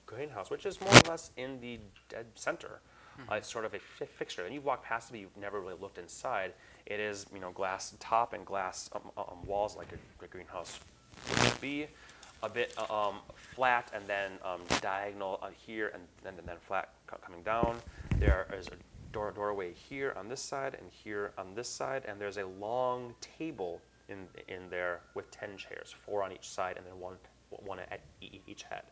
[0.07, 1.79] greenhouse, which is more or less in the
[2.09, 2.81] dead center.
[3.31, 4.45] Uh, it's sort of a fi- fixture.
[4.45, 6.53] And you walk past it, but you've never really looked inside.
[6.87, 10.81] It is, you know, glass top and glass um, um, walls like a, a greenhouse
[11.43, 11.87] would be.
[12.45, 16.57] A bit uh, um, flat and then um, diagonal uh, here and then, and then
[16.61, 16.91] flat
[17.25, 17.79] coming down.
[18.19, 18.73] There is a
[19.13, 23.15] door, doorway here on this side and here on this side, and there's a long
[23.39, 23.81] table
[24.11, 27.15] in, in there with 10 chairs, four on each side and then one,
[27.49, 28.83] one at each head.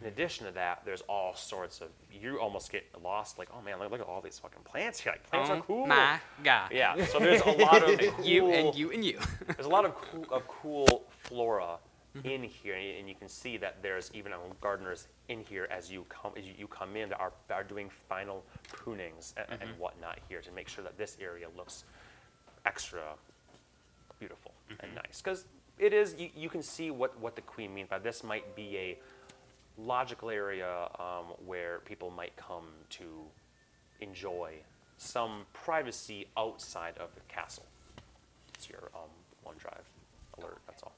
[0.00, 1.88] In addition to that, there's all sorts of.
[2.12, 3.38] You almost get lost.
[3.38, 5.12] Like, oh man, look, look at all these fucking plants here.
[5.12, 5.86] Like, plants are oh cool.
[5.86, 6.70] my god.
[6.72, 7.04] Yeah.
[7.06, 9.18] So there's a lot of cool, You and you and you.
[9.48, 11.78] There's a lot of cool, of cool flora
[12.24, 16.32] in here, and you- can see that there's even gardeners in here as you come
[16.36, 20.50] as you, come in that are are doing final prunings and, and whatnot here to
[20.52, 21.84] make sure that this area looks
[22.66, 23.02] extra
[24.18, 25.20] beautiful and nice.
[25.22, 25.44] Because
[25.78, 28.76] it is, you, you can see what, what the queen means by this might be
[28.76, 28.98] a
[29.78, 33.04] logical area um, where people might come to
[34.00, 34.52] enjoy
[34.98, 37.64] some privacy outside of the castle.
[38.54, 39.08] It's your um,
[39.46, 39.86] OneDrive
[40.38, 40.92] alert, that's all.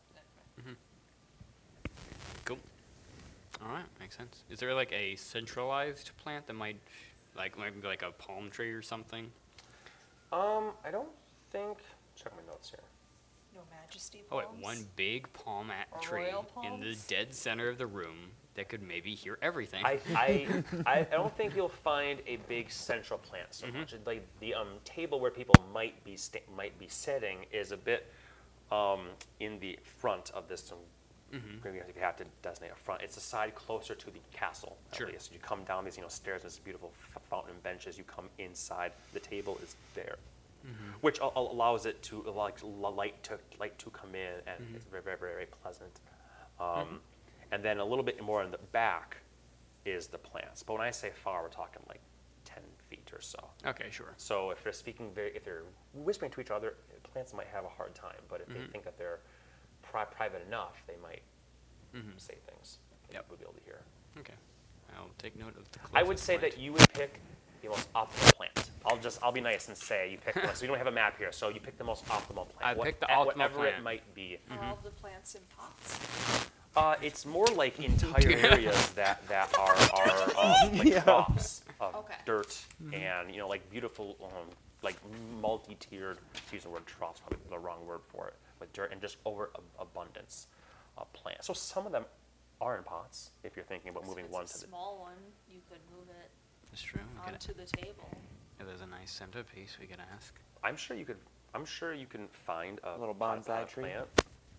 [2.44, 2.58] Cool.
[3.64, 4.42] All right, makes sense.
[4.50, 6.76] Is there like a centralized plant that might,
[7.36, 9.30] like, maybe like a palm tree or something?
[10.32, 11.08] Um, I don't
[11.50, 11.78] think,
[12.16, 12.80] check my notes here.
[13.54, 14.56] No majesty Oh, palms.
[14.56, 17.06] wait, one big palm at Or tree royal in the palms?
[17.06, 19.84] dead center of the room that could maybe hear everything.
[19.84, 20.48] I, I,
[20.86, 23.74] I, I don't think you'll find a big central plant so Mhm.
[23.74, 23.94] much.
[24.06, 28.10] Like the um, table where people might be sta- might be sitting is a bit
[28.70, 29.08] um,
[29.40, 30.72] in the front of this.
[31.32, 31.74] Mhm.
[31.74, 34.76] you have to designate a front, it's a side closer to the castle.
[34.90, 35.06] At Sure.
[35.08, 36.42] least you come down these you know stairs.
[36.42, 37.96] There's beautiful f- fountain and benches.
[37.96, 38.92] You come inside.
[39.12, 40.18] The table is there,
[41.00, 44.42] which al- al- allows it to allow like l- light to light to come in,
[44.46, 46.00] and it's very very very pleasant.
[46.60, 47.02] Um,
[47.50, 49.18] And then a little bit more in the back
[49.84, 50.62] is the plants.
[50.62, 52.00] But when I say far, we're talking like
[52.46, 53.50] 10 feet or so.
[53.66, 54.14] okay, sure.
[54.16, 57.68] So if they're speaking very, if they're whispering to each other, plants might have a
[57.68, 58.22] hard time.
[58.28, 59.20] But if they think that they're
[59.92, 61.22] pri- private enough, they might
[61.94, 62.18] Mhm.
[62.18, 62.78] say things.
[63.08, 63.24] that Yep.
[63.26, 63.82] you would be able to hear.
[64.18, 64.32] Okay.
[64.96, 66.54] I'll take note of the I would closest say plant.
[66.54, 67.20] that you would pick
[67.60, 68.70] the most optimal plant.
[68.86, 70.34] I'll just, I'll be nice and say you pick.
[70.34, 72.62] so we don't have a map here, so you pick the most optimal plant.
[72.62, 73.82] I What- picked the at optimal whatever it plant.
[73.84, 74.38] might be.
[74.50, 76.48] Are all the plants in pots?
[76.74, 80.22] Uh, it's more like entire areas that, that are, are
[80.64, 81.02] um, like Yeah.
[81.02, 82.16] crops of Okay.
[82.24, 82.58] dirt
[82.94, 84.48] and you know like beautiful um,
[84.82, 84.96] like
[85.40, 86.18] multi-tiered.
[86.48, 89.16] To use the word troughs, probably the wrong word for it, with dirt and just
[89.24, 90.46] over abundance
[90.96, 91.46] of plants.
[91.46, 92.04] So some of them
[92.60, 93.32] are in pots.
[93.44, 95.16] If you're thinking about So moving if one it's to a the small one,
[95.50, 96.30] you could move it
[96.70, 97.00] That's true.
[97.16, 98.08] We could, onto the table.
[98.60, 100.32] if there's a nice centerpiece, we could ask.
[100.62, 101.18] I'm sure you could.
[101.54, 103.84] I'm sure you can find a Little bonsai tree?
[103.84, 104.06] plant.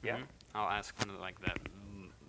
[0.03, 0.17] Yeah.
[0.17, 0.23] Mhm.
[0.53, 1.57] I'll ask one of the, like that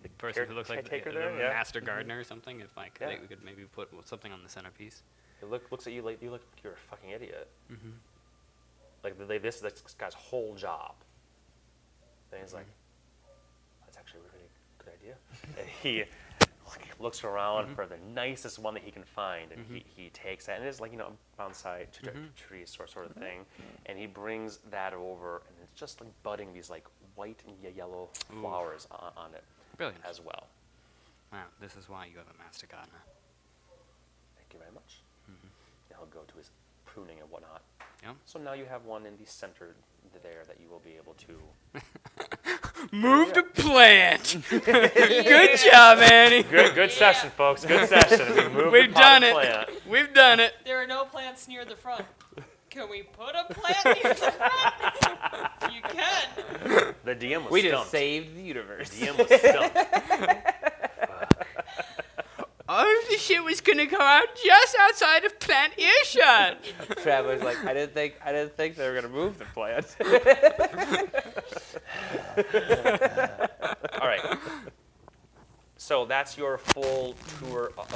[0.03, 1.49] The person care- who looks like the, caretaker the there, yeah.
[1.49, 2.61] master gardener or something.
[2.61, 3.09] If like Yeah.
[3.09, 5.03] they, we could maybe put something on the centerpiece.
[5.43, 7.49] It look, looks at you like you look like you're a fucking idiot.
[7.71, 7.91] Mm-hmm.
[9.03, 10.95] Like they, this this guy's whole job.
[12.35, 12.67] And he's like,
[13.85, 14.49] that's actually a really
[14.79, 15.15] good idea.
[15.59, 16.05] and he
[16.67, 17.75] like, looks around mm-hmm.
[17.75, 19.89] for the nicest one that he can find, and he, mm-hmm.
[20.03, 22.25] he takes that, and it's like you know bonsai t- mm-hmm.
[22.37, 23.45] tree sort sort of thing,
[23.87, 27.77] and he brings that over, and it's just like budding these like white and ye-
[27.77, 28.41] yellow Ooh.
[28.41, 29.45] flowers on, on it
[29.77, 30.03] Brilliant.
[30.09, 30.47] as well.
[31.33, 33.03] Wow, this is why you have a master gardener.
[34.37, 35.01] Thank you very much.
[35.27, 36.51] And he'll go to his
[36.87, 37.63] pruning and whatnot.
[38.03, 38.17] Yep.
[38.25, 39.75] So now you have one in the center
[40.23, 42.93] there that you will be able to.
[42.97, 44.37] Move the plant.
[44.51, 46.43] Good job, Annie.
[46.45, 47.65] Good, good session, folks.
[47.65, 48.35] Good session.
[48.37, 49.33] We moved We've done it.
[49.33, 49.69] plant.
[49.89, 50.53] We've done it.
[50.65, 52.05] There are no plants near the front.
[52.71, 55.73] Can we put a plant near the front?
[55.75, 56.95] you can.
[57.05, 58.91] The DM was We just saved the universe.
[58.91, 60.54] The DM was stumped.
[62.67, 66.57] Of the shit was gonna go out just outside of plant earshot.
[67.03, 69.95] Traveler's like, I didn't think, I didn't think they were gonna move the plant.
[74.01, 74.39] All right.
[75.77, 77.87] So that's your full tour of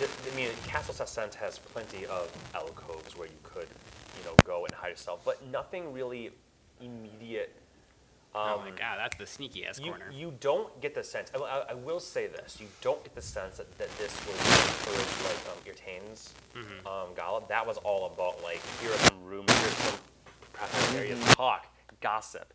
[0.00, 3.68] I mean, Castle Sassent has plenty of alcoves where you could,
[4.18, 6.30] you know, go and hide yourself, but nothing really
[6.80, 7.54] immediate.
[8.36, 10.06] Oh my god, that's the sneaky ass you, corner.
[10.12, 11.30] you don't get the sense.
[11.34, 14.36] I, I, I will say this: you don't get the sense that, that this was
[14.68, 15.58] encourage like um,
[16.10, 16.86] Irtane's Mm-hmm.
[16.86, 17.42] um, gala.
[17.48, 19.98] That was all about like here are some rooms, here's some
[20.54, 21.66] private areas, talk,
[22.00, 22.52] gossip.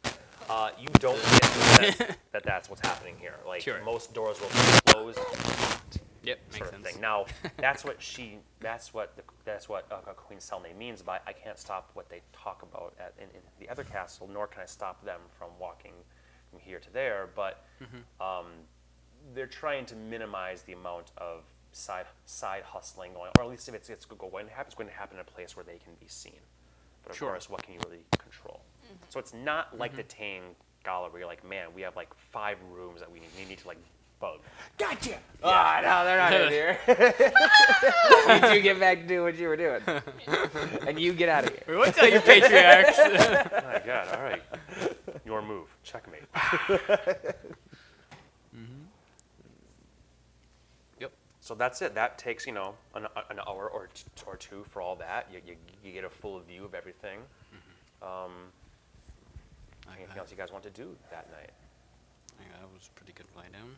[0.49, 1.47] Uh, you don't get the
[1.93, 1.97] sense
[2.31, 3.35] that that's what's happening here.
[3.47, 3.79] Like Sure.
[3.85, 6.93] most doors will be closed, locked, Yep, makes sort of sense.
[6.93, 7.01] thing.
[7.01, 7.25] Now
[7.57, 11.57] that's what she, that's what the, that's what uh, Queen Selene means by I can't
[11.57, 15.03] stop what they talk about at, in, in the other castle, nor can I stop
[15.03, 15.93] them from walking
[16.49, 17.29] from here to there.
[17.35, 18.21] But Mm-hmm.
[18.21, 18.45] um,
[19.33, 23.73] they're trying to minimize the amount of side side hustling going, or at least if
[23.75, 25.93] it's, it's going to happen, it's going to happen in a place where they can
[25.99, 26.39] be seen.
[27.03, 27.29] But of Sure.
[27.31, 28.61] course, what can you really control?
[29.09, 30.41] So it's not like the Tane
[30.83, 33.57] Gala where you're like, man, we have like five rooms that we need, we need
[33.59, 33.77] to like
[34.21, 34.39] bug.
[34.77, 35.17] gotcha.
[35.43, 36.77] Oh no, they're not in here.
[36.87, 39.81] you two get back to doing what you were doing,
[40.87, 41.63] and you get out of here.
[41.67, 42.99] We won't tell you patriarchs.
[43.01, 44.07] Oh my God!
[44.15, 44.41] All right,
[45.25, 46.23] your move, checkmate.
[50.99, 51.11] Yep.
[51.39, 51.95] So that's it.
[51.95, 55.27] That takes you know an, an hour or t- or two for all that.
[55.33, 57.19] You, you, you get a full view of everything.
[58.01, 58.31] Um,
[59.95, 61.51] anything else you guys want to do that night?
[62.39, 63.75] I that was a pretty good play down.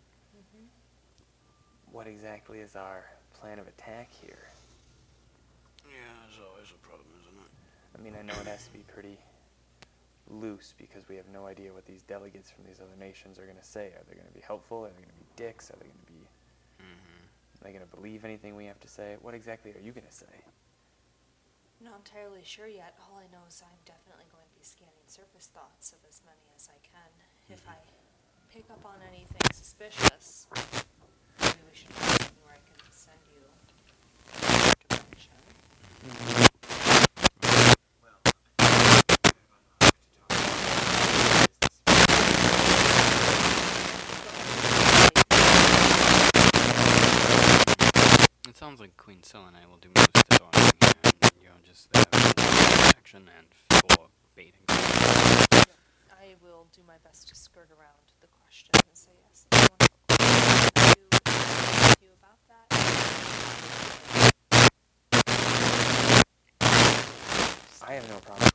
[1.94, 3.06] What exactly is our
[3.40, 4.50] plan of attack here?
[5.86, 7.52] Yeah, there's always a problem, isn't it?
[7.94, 9.22] I mean, I know it has to be pretty
[10.26, 13.62] loose because we have no idea what these delegates from these other nations are going
[13.62, 13.94] to say.
[13.94, 14.82] Are they going to be helpful?
[14.82, 15.70] Are they going to be dicks?
[15.70, 16.26] Are they going to be?
[16.82, 17.62] Mm-hmm.
[17.62, 19.22] Are they going to believe anything we have to say?
[19.22, 20.34] What exactly are you going to say?
[21.78, 22.98] Not entirely sure yet.
[23.06, 26.50] All I know is I'm definitely going to be scanning surface thoughts of as many
[26.58, 27.12] as I can.
[27.54, 27.78] If mm-hmm.
[27.78, 30.50] I pick up on anything suspicious,
[31.74, 33.42] maybe we should do something where I can send you
[34.90, 35.34] direction.
[48.48, 50.94] It sounds like Queen Selene will do most of the talking here,
[51.24, 52.08] and you'll just have
[52.98, 53.48] action and
[53.82, 54.64] for baiting.
[54.70, 59.46] I will do my best to skirt around the question and say yes.
[59.52, 59.83] If you want
[67.86, 68.50] I have no problem.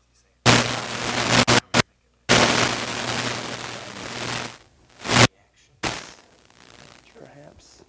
[7.14, 7.84] Perhaps,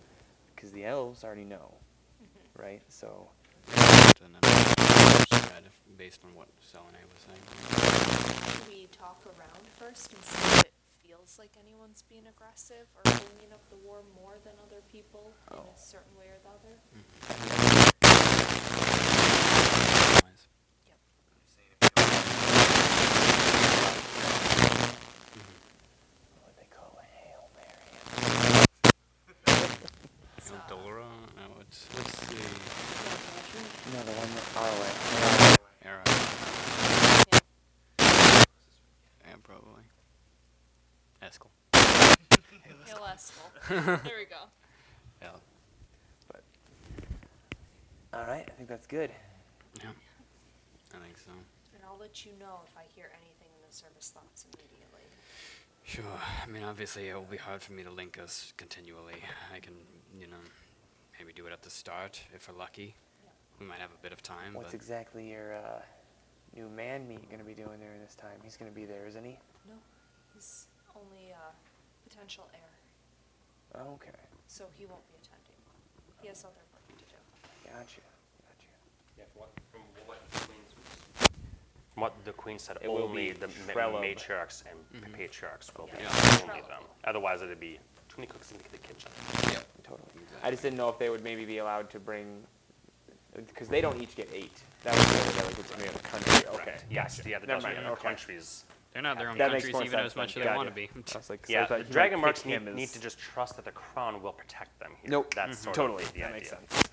[0.56, 1.74] because the elves already know,
[2.22, 2.62] mm-hmm.
[2.62, 2.82] right?
[2.90, 3.30] So
[4.24, 4.42] And then
[5.26, 5.64] spread
[5.98, 7.42] based on what Selene was saying.
[8.52, 10.74] Should we talk around first and see if it
[11.10, 15.58] feels like anyone's being aggressive or bringing up the war more than other people in
[15.58, 15.66] Oh.
[15.76, 16.78] a certain way or the other?
[16.94, 17.90] Mm-hmm.
[20.06, 20.48] Otherwise,
[20.86, 21.00] Yep.
[26.44, 27.90] what they call a hail mary.
[30.46, 32.38] Eldora, no, it's, let's see.
[33.94, 34.30] No, the one
[44.04, 44.50] There we go.
[45.22, 45.30] Yeah.
[46.28, 46.42] But,
[48.14, 49.12] All right, I think that's good.
[49.80, 49.92] Yeah.
[50.96, 51.32] I think so.
[51.76, 55.06] And I'll let you know if I hear anything in the surface thoughts immediately.
[55.84, 56.04] Sure.
[56.44, 59.22] I mean, obviously, it will be hard for me to link us continually.
[59.56, 59.74] I can,
[60.20, 60.42] you know,
[61.20, 62.96] maybe do it at the start if we're lucky.
[63.60, 64.54] We might have a bit of time.
[64.54, 65.82] What's but exactly your uh,
[66.56, 68.40] new man meet going to be doing there this time?
[68.44, 69.38] He's going to be there, isn't he?
[69.68, 69.76] No,
[70.34, 70.66] he's
[70.96, 72.70] only a potential heir,
[73.76, 74.12] okay.
[74.48, 75.60] so he won't be attending.
[76.22, 77.16] He has other work to do.
[77.66, 78.02] Gotcha.
[78.48, 78.72] Gotcha.
[79.18, 80.60] Yeah, from what, from what the Queen,
[81.94, 84.02] from what the Queen said, It will only be the ma- Trello.
[84.02, 85.14] matriarchs and mm-hmm.
[85.14, 86.10] patriarchs will be Yeah.
[86.12, 86.40] Yeah.
[86.50, 86.84] only them.
[87.06, 87.80] Otherwise, it'd be
[88.10, 89.10] too many cooks in the kitchen.
[89.54, 89.66] Yep.
[89.84, 90.10] Totally.
[90.44, 92.44] I just didn't know if they would maybe be allowed to bring,
[93.36, 94.56] because they don't each get eight.
[94.84, 96.34] That was the other delicate to me of the country.
[96.48, 96.64] Okay.
[96.64, 96.86] Correct.
[96.90, 98.02] Yes, yeah, the Never Dutch mind, and okay.
[98.08, 98.64] countries.
[98.94, 100.42] They're not their own That makes countries more even sense as much then.
[100.42, 100.58] as they Gotcha.
[100.58, 100.90] want to be.
[100.90, 102.70] I was like, 'cause I Yeah, thought the you might dragon pick marks him need,
[102.72, 105.12] as- need to just trust that the crown will protect them here.
[105.12, 105.34] Nope.
[105.36, 106.04] That's sort totally.
[106.04, 106.58] of the that idea.
[106.60, 106.90] makes sense.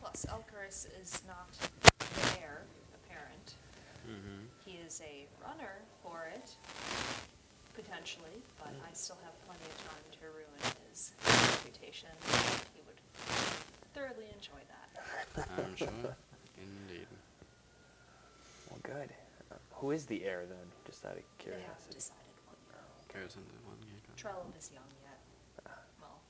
[0.00, 2.62] Plus, Elkaris is not the heir
[2.94, 3.54] apparent.
[4.08, 4.46] Mm-hmm.
[4.64, 6.50] He is a runner for it,
[7.74, 12.08] potentially, but I still have plenty of time to ruin his reputation.
[12.74, 13.00] He would
[13.94, 15.48] thoroughly enjoy that.
[15.56, 15.88] I'm sure.
[16.58, 17.06] Indeed.
[18.70, 19.10] Well, good.
[19.50, 20.72] Uh, who is the heir then?
[20.92, 21.94] Just out of They haven't curiosity.
[21.96, 23.08] decided one yet.
[23.16, 23.96] There's another one here.
[24.12, 25.18] Trello is young yet.
[25.66, 25.70] Ah.
[26.04, 26.20] Well,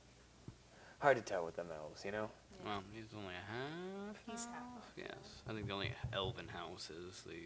[1.01, 2.31] Hard to tell with them elves, you know.
[2.63, 2.71] yeah.
[2.79, 4.17] Well, he's only a half.
[4.25, 4.87] He's half.
[4.97, 5.43] Yes.
[5.51, 7.43] I think the only elven house is the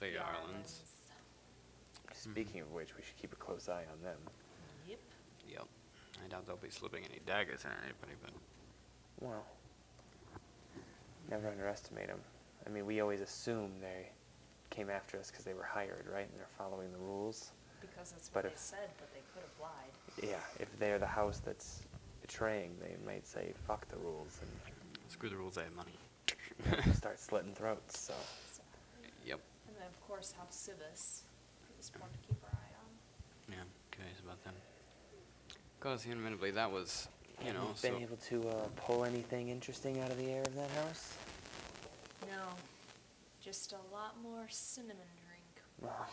[0.00, 0.80] Fey The Islands.
[0.80, 2.30] Mm-hmm.
[2.32, 4.16] Speaking of which, we should keep a close eye on them.
[4.88, 4.98] Yep.
[5.46, 5.66] Yep.
[6.24, 8.32] I doubt they'll be slipping any daggers in anybody, but
[9.20, 9.44] Well,
[11.30, 12.20] never underestimate them.
[12.66, 14.08] I mean, we always assume they
[14.70, 16.28] came after us because they were hired, right?
[16.28, 17.50] And they're following the rules.
[17.80, 20.30] Because that's But what they if- said, but they could have lied.
[20.30, 21.82] Yeah, if they're the house that's
[22.20, 24.50] betraying, they might say, fuck the rules and
[25.10, 25.98] screw the rules, I have money.
[26.94, 28.14] start slitting throats, so.
[28.52, 28.62] So,
[29.26, 29.40] Yep.
[29.68, 31.22] and then, of course, have Civis
[31.80, 33.52] is one to keep our eye on.
[33.56, 34.54] Yeah, curious about them.
[35.78, 37.08] Because, admittedly, that was,
[37.40, 37.90] you Have know, you so.
[37.90, 41.14] been able to uh, pull anything interesting out of the air of that house?
[42.28, 42.42] No,
[43.42, 45.62] just a lot more cinnamon drink.
[45.80, 46.06] Well,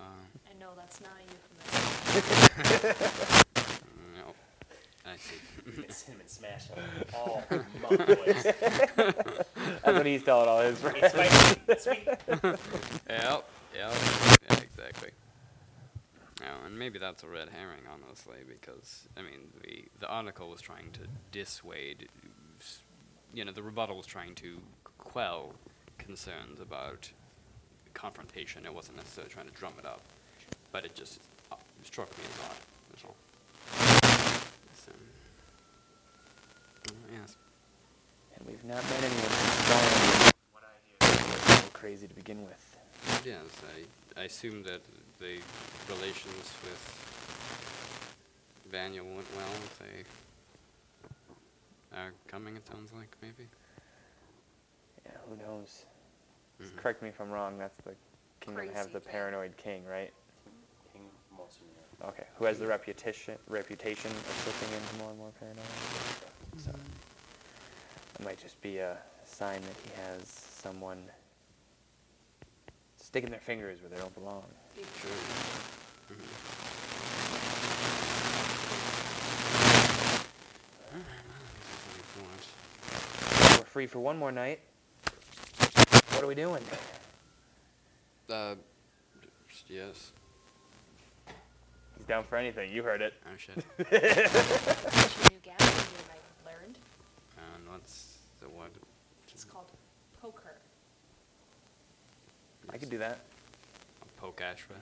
[0.00, 0.04] Uh,
[0.50, 3.04] I know that's not a euphemism.
[4.16, 4.34] no.
[5.06, 5.38] I see.
[5.92, 6.64] Cinnamon smash
[7.14, 7.42] all
[7.80, 8.42] month, boys.
[8.96, 10.98] that's what he's telling all his friends.
[11.02, 12.06] It's spicy, it's sweet.
[12.06, 12.58] Yep,
[13.08, 13.44] yep,
[13.74, 13.92] yeah,
[14.62, 15.10] exactly.
[16.42, 20.60] Oh, and maybe that's a red herring, honestly, because I mean, the the article was
[20.60, 21.00] trying to
[21.32, 22.08] dissuade,
[23.32, 24.60] you know, the rebuttal was trying to
[24.98, 25.54] quell
[26.04, 27.10] concerns about
[27.94, 28.64] confrontation.
[28.66, 30.00] It wasn't necessarily trying to drum it up,
[30.72, 31.20] but it just
[31.50, 32.56] uh, struck me as odd.
[32.90, 33.16] That's all.
[34.84, 34.92] So,
[36.88, 37.36] uh, yes.
[38.36, 39.84] And we've not met anyone who's strong
[41.00, 41.04] a
[41.50, 42.78] little crazy to begin with.
[43.24, 43.44] Yes,
[43.74, 44.82] I, I assume that
[45.18, 45.38] the
[45.88, 46.82] relations with
[48.70, 49.54] Vanya went well.
[49.80, 50.04] They
[51.96, 53.48] are coming, it sounds like, maybe.
[55.06, 55.84] Yeah, who knows?
[56.60, 56.76] Mhm.
[56.76, 57.94] Correct me if I'm wrong, that's the
[58.40, 60.12] kingdom that have the paranoid king, right?
[60.92, 61.70] King Monsignor.
[62.04, 65.64] Okay, who has the reputation reputation of slipping into more and more paranoia.
[66.56, 71.02] So it might just be a sign that he has someone
[72.96, 74.44] sticking their fingers where they don't belong.
[74.74, 74.84] Big
[83.58, 84.60] We're free for one more night.
[86.24, 86.62] What are we doing?
[88.30, 88.54] Uh,
[89.68, 90.12] yes.
[91.98, 92.72] He's down for anything.
[92.72, 93.12] You heard it.
[93.26, 93.56] Oh shit.
[93.76, 96.16] What's new gambling game I
[96.48, 96.78] learned?
[97.36, 98.70] and what's the what?
[99.28, 99.70] It's called
[100.22, 100.54] poker.
[102.70, 103.18] I could do that.
[104.16, 104.80] Poke Ashra.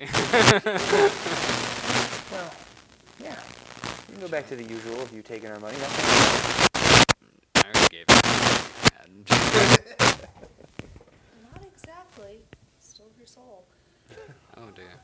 [2.32, 2.50] Well,
[3.22, 3.36] yeah.
[4.12, 5.74] You can go back to the usual of you taking our money.
[5.78, 6.68] That's
[7.56, 8.22] I already gave it.
[11.50, 12.40] Not exactly.
[12.78, 13.64] Still your soul.
[14.58, 15.00] oh dear.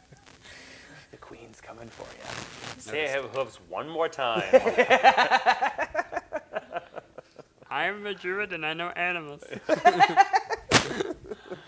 [1.11, 2.83] the queen's coming for you.
[2.83, 4.43] Say I have hooves one more time.
[7.71, 9.43] I'm a druid and I know animals.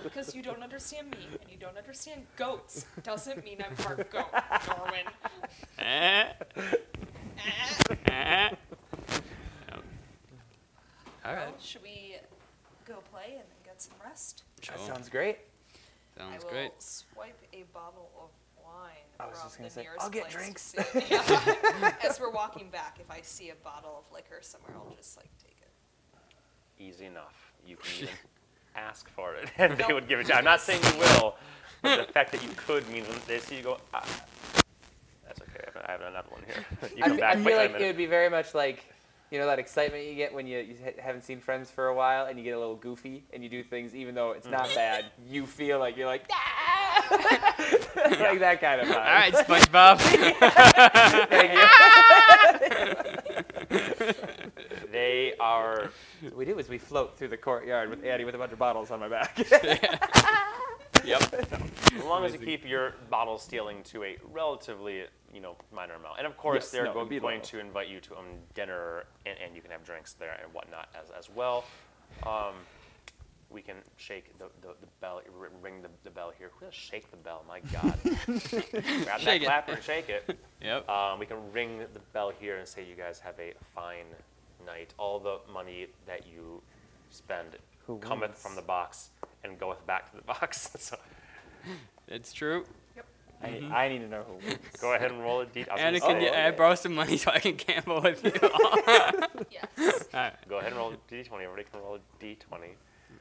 [0.03, 4.33] Because you don't understand me and you don't understand goats doesn't mean I'm part goat,
[4.33, 5.07] Norwin.
[5.79, 6.25] Eh?
[7.47, 8.59] Yep.
[11.25, 11.47] All right.
[11.47, 12.17] Well, should we
[12.87, 14.43] go play and then get some rest?
[14.63, 14.75] Sure.
[14.77, 15.39] That sounds great.
[16.17, 16.73] Sounds I will great.
[16.79, 18.31] swipe a bottle of
[18.65, 18.91] wine
[19.21, 21.11] I was from just gonna the say, nearest "I'll get place drinks." to sit.
[21.11, 21.93] Yeah.
[22.03, 25.29] As we're walking back, if I see a bottle of liquor somewhere, I'll just like
[25.43, 26.83] take it.
[26.83, 27.53] Easy enough.
[27.67, 28.15] You can even
[28.75, 29.93] ask for it, and they Nope.
[29.95, 30.39] would give it to you.
[30.39, 31.37] I'm not saying you will,
[31.83, 34.11] but the fact that you could means when they see you go, ah, that's
[34.59, 34.63] okay.
[35.87, 36.65] I have- another one here.
[36.97, 37.37] You I, come fe- back.
[37.37, 38.85] I feel like it would be very much like,
[39.31, 42.27] you know, that excitement you get when you, you haven't seen friends for a while
[42.27, 44.53] and you get a little goofy and you do things even though it's Mm.
[44.53, 45.05] not bad.
[45.29, 47.07] You feel like you're like, "Ah!"
[47.97, 48.97] like that kind of vibe.
[48.97, 50.01] All right, SpongeBob.
[51.31, 51.67] Thank you.
[54.91, 55.91] They are.
[56.23, 58.59] What we do is we float through the courtyard with Annie with a bunch of
[58.59, 59.39] bottles on my back.
[61.05, 61.23] Yep.
[61.97, 66.19] As long as you keep your bottle stealing to a relatively, you know, minor amount.
[66.19, 67.45] And of course, Yes, they're no, go- it'd be going low.
[67.45, 70.89] to invite you to um, dinner, and, and you can have drinks there and whatnot
[71.01, 71.65] as, as well.
[72.27, 72.55] Um,
[73.51, 76.51] we can shake the, the, the bell, r- ring the, the bell here.
[76.59, 77.45] Who does shake the bell?
[77.49, 77.99] My God.
[78.05, 79.47] Grab that Shake it.
[79.47, 80.39] clapper and shake it.
[80.63, 80.89] Yep.
[80.89, 84.07] Um, we can ring the bell here and say you guys have a fine
[84.65, 84.95] night.
[84.99, 86.63] All the money that you
[87.11, 87.57] spend
[87.87, 88.41] Who cometh wins?
[88.43, 89.11] from the box
[89.45, 90.71] and goeth back to the box.
[90.79, 90.97] so
[92.09, 92.65] It's true.
[93.43, 94.59] I, need, I need to know who wins.
[94.83, 95.65] go ahead and roll a d.
[95.71, 96.45] I was Anna, gonna can say, you okay.
[96.47, 98.33] I borrow some money so I can gamble with you?
[99.51, 100.09] Yes.
[100.13, 100.35] All right.
[100.49, 101.33] Go ahead and roll a d20.
[101.43, 102.35] Everybody can roll a d20.
[102.65, 102.77] Is,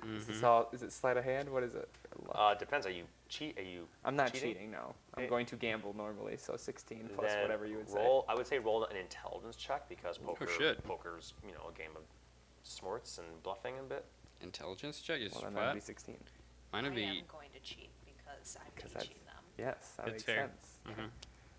[0.05, 0.31] Mm-hmm.
[0.31, 1.49] this all, is it sleight of hand?
[1.49, 1.89] What is it?
[2.33, 2.85] Uh, depends.
[2.85, 3.57] Are you cheat?
[3.57, 3.85] Are you?
[4.05, 4.53] I'm not cheating?
[4.53, 4.93] cheating, no.
[5.15, 5.29] I'm Okay.
[5.29, 8.23] going to gamble normally, so 16 plus Then whatever you would roll.
[8.29, 10.47] I would say roll an intelligence check because poker.
[10.47, 10.81] shit.
[10.85, 12.03] Poker's you know a game of
[12.63, 14.05] smarts and bluffing a bit.
[14.41, 15.23] Intelligence check say.
[15.25, 15.61] is Well, then flat.
[15.67, 16.17] that'd be 16.
[16.73, 17.03] Mine would I be.
[17.03, 19.43] am going to cheat because I'm 'Cause teaching them.
[19.57, 20.49] Yes, that That's makes fair.
[20.85, 20.97] sense.
[20.97, 21.09] mhm.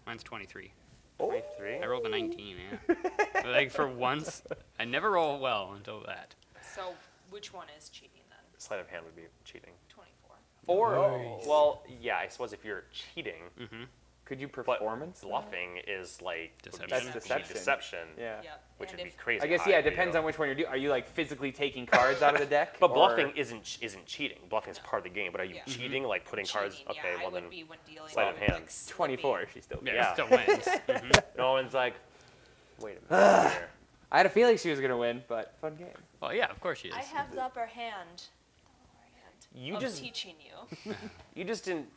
[0.06, 0.72] Mine's 23.
[1.18, 1.78] Twenty-three.
[1.82, 2.56] I rolled a 19.
[2.56, 2.94] Yeah.
[3.34, 4.42] But, like for once,
[4.78, 6.34] I never roll well until that.
[6.74, 6.94] So
[7.30, 8.38] which one is cheating then?
[8.58, 9.72] Sleight of hand would be cheating.
[9.88, 10.36] 24.
[10.66, 11.46] Or Nice.
[11.46, 13.84] well, yeah, I suppose if you're cheating, Mm-hmm.
[14.30, 15.22] Could you but performance?
[15.22, 16.86] bluffing is like Deception.
[16.88, 17.52] That's would deception.
[17.56, 17.98] deception.
[18.16, 18.36] Yeah.
[18.44, 18.64] Yep.
[18.78, 19.42] Which and would be crazy.
[19.42, 19.78] I guess yeah.
[19.78, 20.68] It depends on which one you're doing.
[20.68, 22.76] Are you like physically taking cards out of the deck?
[22.78, 24.38] But or- bluffing isn't isn't cheating.
[24.48, 24.84] Bluffing is No.
[24.88, 25.32] part of the game.
[25.32, 25.64] But are you Yeah.
[25.66, 26.76] cheating like putting cards?
[26.76, 27.78] cheating, Okay, yeah, well I would then be when
[28.08, 28.62] sleight of with, hand.
[28.62, 29.46] Like, 24.
[29.52, 29.80] She still.
[29.84, 30.12] Yeah, Yeah.
[30.12, 30.46] still wins.
[30.88, 31.22] Mhm.
[31.36, 31.94] no one's like,
[32.78, 33.58] wait a minute.
[34.12, 35.88] I had a feeling she was gonna win, but fun game.
[36.20, 36.94] Well, yeah, of course she is.
[36.94, 38.22] I have the upper hand.
[38.62, 40.94] The lower hand You of just- teaching you.
[41.34, 41.88] You just didn't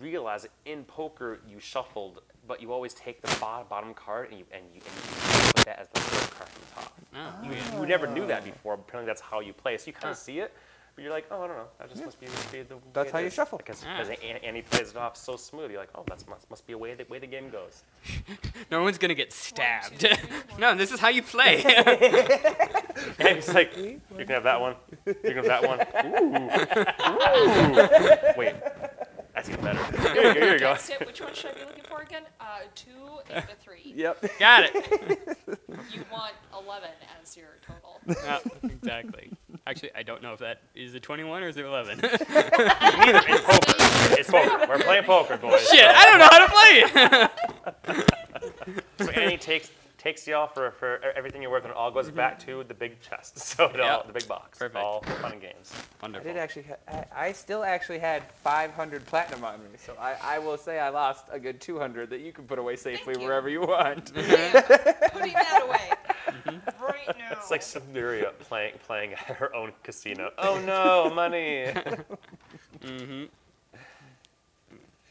[0.00, 4.38] realize that in poker you shuffled, but you always take the bottom, bottom card and
[4.38, 6.92] you and you, and you put that as the third card from the top.
[7.16, 8.74] Oh, You, you never knew that before.
[8.74, 9.76] Apparently that's how you play.
[9.78, 10.10] So you kind Huh.
[10.10, 10.52] of see it,
[10.94, 11.66] but you're like, oh, I don't know.
[11.78, 12.76] That just must be, be the.
[12.92, 13.58] That's way how it you shuffle.
[13.58, 13.96] Because Ah.
[14.02, 15.70] because Annie, Annie plays it off so smooth.
[15.70, 17.82] You're like, oh, that must must be a way the way the game goes.
[18.70, 20.00] No one's gonna get stabbed.
[20.00, 20.60] two, three, one.
[20.60, 21.62] no, this is how you play.
[23.18, 24.76] And he's like, you can have that one.
[25.06, 25.80] You can have that one.
[26.06, 26.36] Ooh.
[27.04, 28.38] Ooh.
[28.38, 28.54] Wait,
[29.44, 30.12] that's even better.
[30.14, 30.72] Here, here you go.
[30.72, 31.06] That's it.
[31.06, 32.22] Which one should I be looking for again?
[32.40, 32.90] Uh, two
[33.30, 33.80] and a three.
[33.94, 34.38] Yep.
[34.38, 35.38] Got it.
[35.92, 36.88] You want 11
[37.20, 38.00] as your total.
[38.06, 39.32] Yeah, exactly.
[39.66, 41.98] Actually, I don't know if that is a 21 or is it 11.
[42.00, 42.10] Neither.
[43.28, 44.20] It's poker.
[44.20, 44.66] It's poker.
[44.68, 45.68] We're playing poker, boys.
[45.68, 48.10] Shit, I don't know how to play it.
[49.00, 49.70] So Annie takes
[50.04, 52.16] takes y'all for, for everything you're worth, and it all goes mm-hmm.
[52.16, 53.38] back to the big chest.
[53.54, 54.58] So it all, the big box.
[54.58, 54.76] Perfect.
[54.76, 55.72] All fun and games.
[55.72, 56.32] I Wonderful.
[56.32, 56.64] did actually.
[56.64, 60.80] Ha- I, I still actually had 500 platinum on me, so I, I will say
[60.80, 63.24] I lost a good 200 that you can put away safely you.
[63.24, 64.12] wherever you want.
[64.16, 65.08] I am mm-hmm.
[65.18, 65.90] putting that away
[66.26, 66.84] mm-hmm.
[66.84, 67.28] right now.
[67.32, 70.30] It's like Syberia playing playing at her own casino.
[70.38, 71.66] Oh no, money!
[72.80, 73.24] Mm-hmm.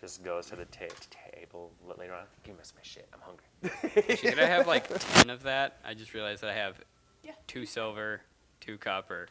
[0.02, 0.86] Just goes to the ta-
[1.32, 2.26] table later on.
[2.45, 3.07] You me my shit.
[3.64, 4.03] I'm hungry.
[4.10, 5.77] Actually, did I have like 10 of that?
[5.85, 6.76] I just realized that I have
[7.23, 7.31] Yeah.
[7.48, 8.22] two silver,
[8.61, 9.27] two copper,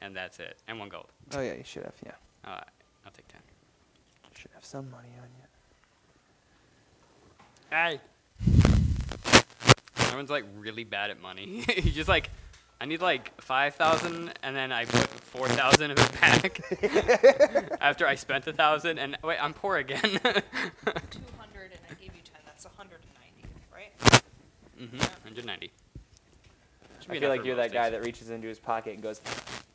[0.00, 0.56] and that's it.
[0.68, 1.08] And one gold.
[1.34, 1.94] Oh yeah, you should have.
[2.04, 2.12] Yeah,
[2.46, 2.64] Alright,
[3.04, 3.40] I'll take 10.
[4.34, 5.44] should have some money on you.
[7.70, 8.00] Hey.
[10.06, 11.64] Everyone's like really bad at money.
[11.76, 12.30] He's just like,
[12.80, 16.60] I need like 5,000 and then I put 4,000 of it back
[17.80, 20.00] after I spent a 1,000 and wait, I'm poor again.
[20.02, 20.40] 200 and
[20.84, 22.40] I gave you 10.
[22.46, 23.92] That's 190, right?
[24.80, 24.98] Mm-hmm.
[24.98, 25.70] 190.
[27.00, 29.20] Should I feel like you're most that guy that reaches into his pocket and goes,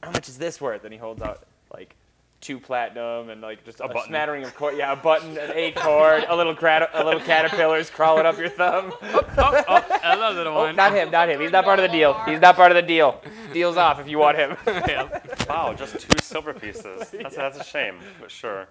[0.03, 1.95] "How much is this worth?" And he holds out like
[2.41, 4.03] two platinum and like just a, button.
[4.07, 4.77] smattering of cord.
[4.77, 8.49] Yeah, a button, an A cord, a little crat- a little caterpillar's crawling up your
[8.49, 8.93] thumb.
[9.01, 10.75] oh, oh, hello, little Oh, one.
[10.75, 11.41] not him, not him.
[11.41, 12.13] He's not part of the deal.
[12.25, 13.21] He's not part of the deal.
[13.51, 14.55] Deal's off if you want him.
[14.87, 15.19] Yeah.
[15.49, 17.09] Wow, just two silver pieces.
[17.09, 18.67] That's, that's a shame, but sure.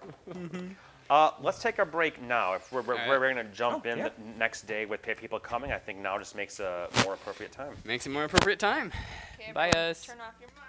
[1.10, 2.54] Uh, let's take a break now.
[2.54, 3.08] If we're, we're, Alright.
[3.08, 4.08] we're going to jump Oh, in yeah.
[4.08, 7.74] the next day with people coming, I think now just makes a more appropriate time.
[7.84, 8.90] Makes it more appropriate time.
[9.38, 10.04] Okay, Bye, everyone, us.
[10.06, 10.56] Turn off your mic.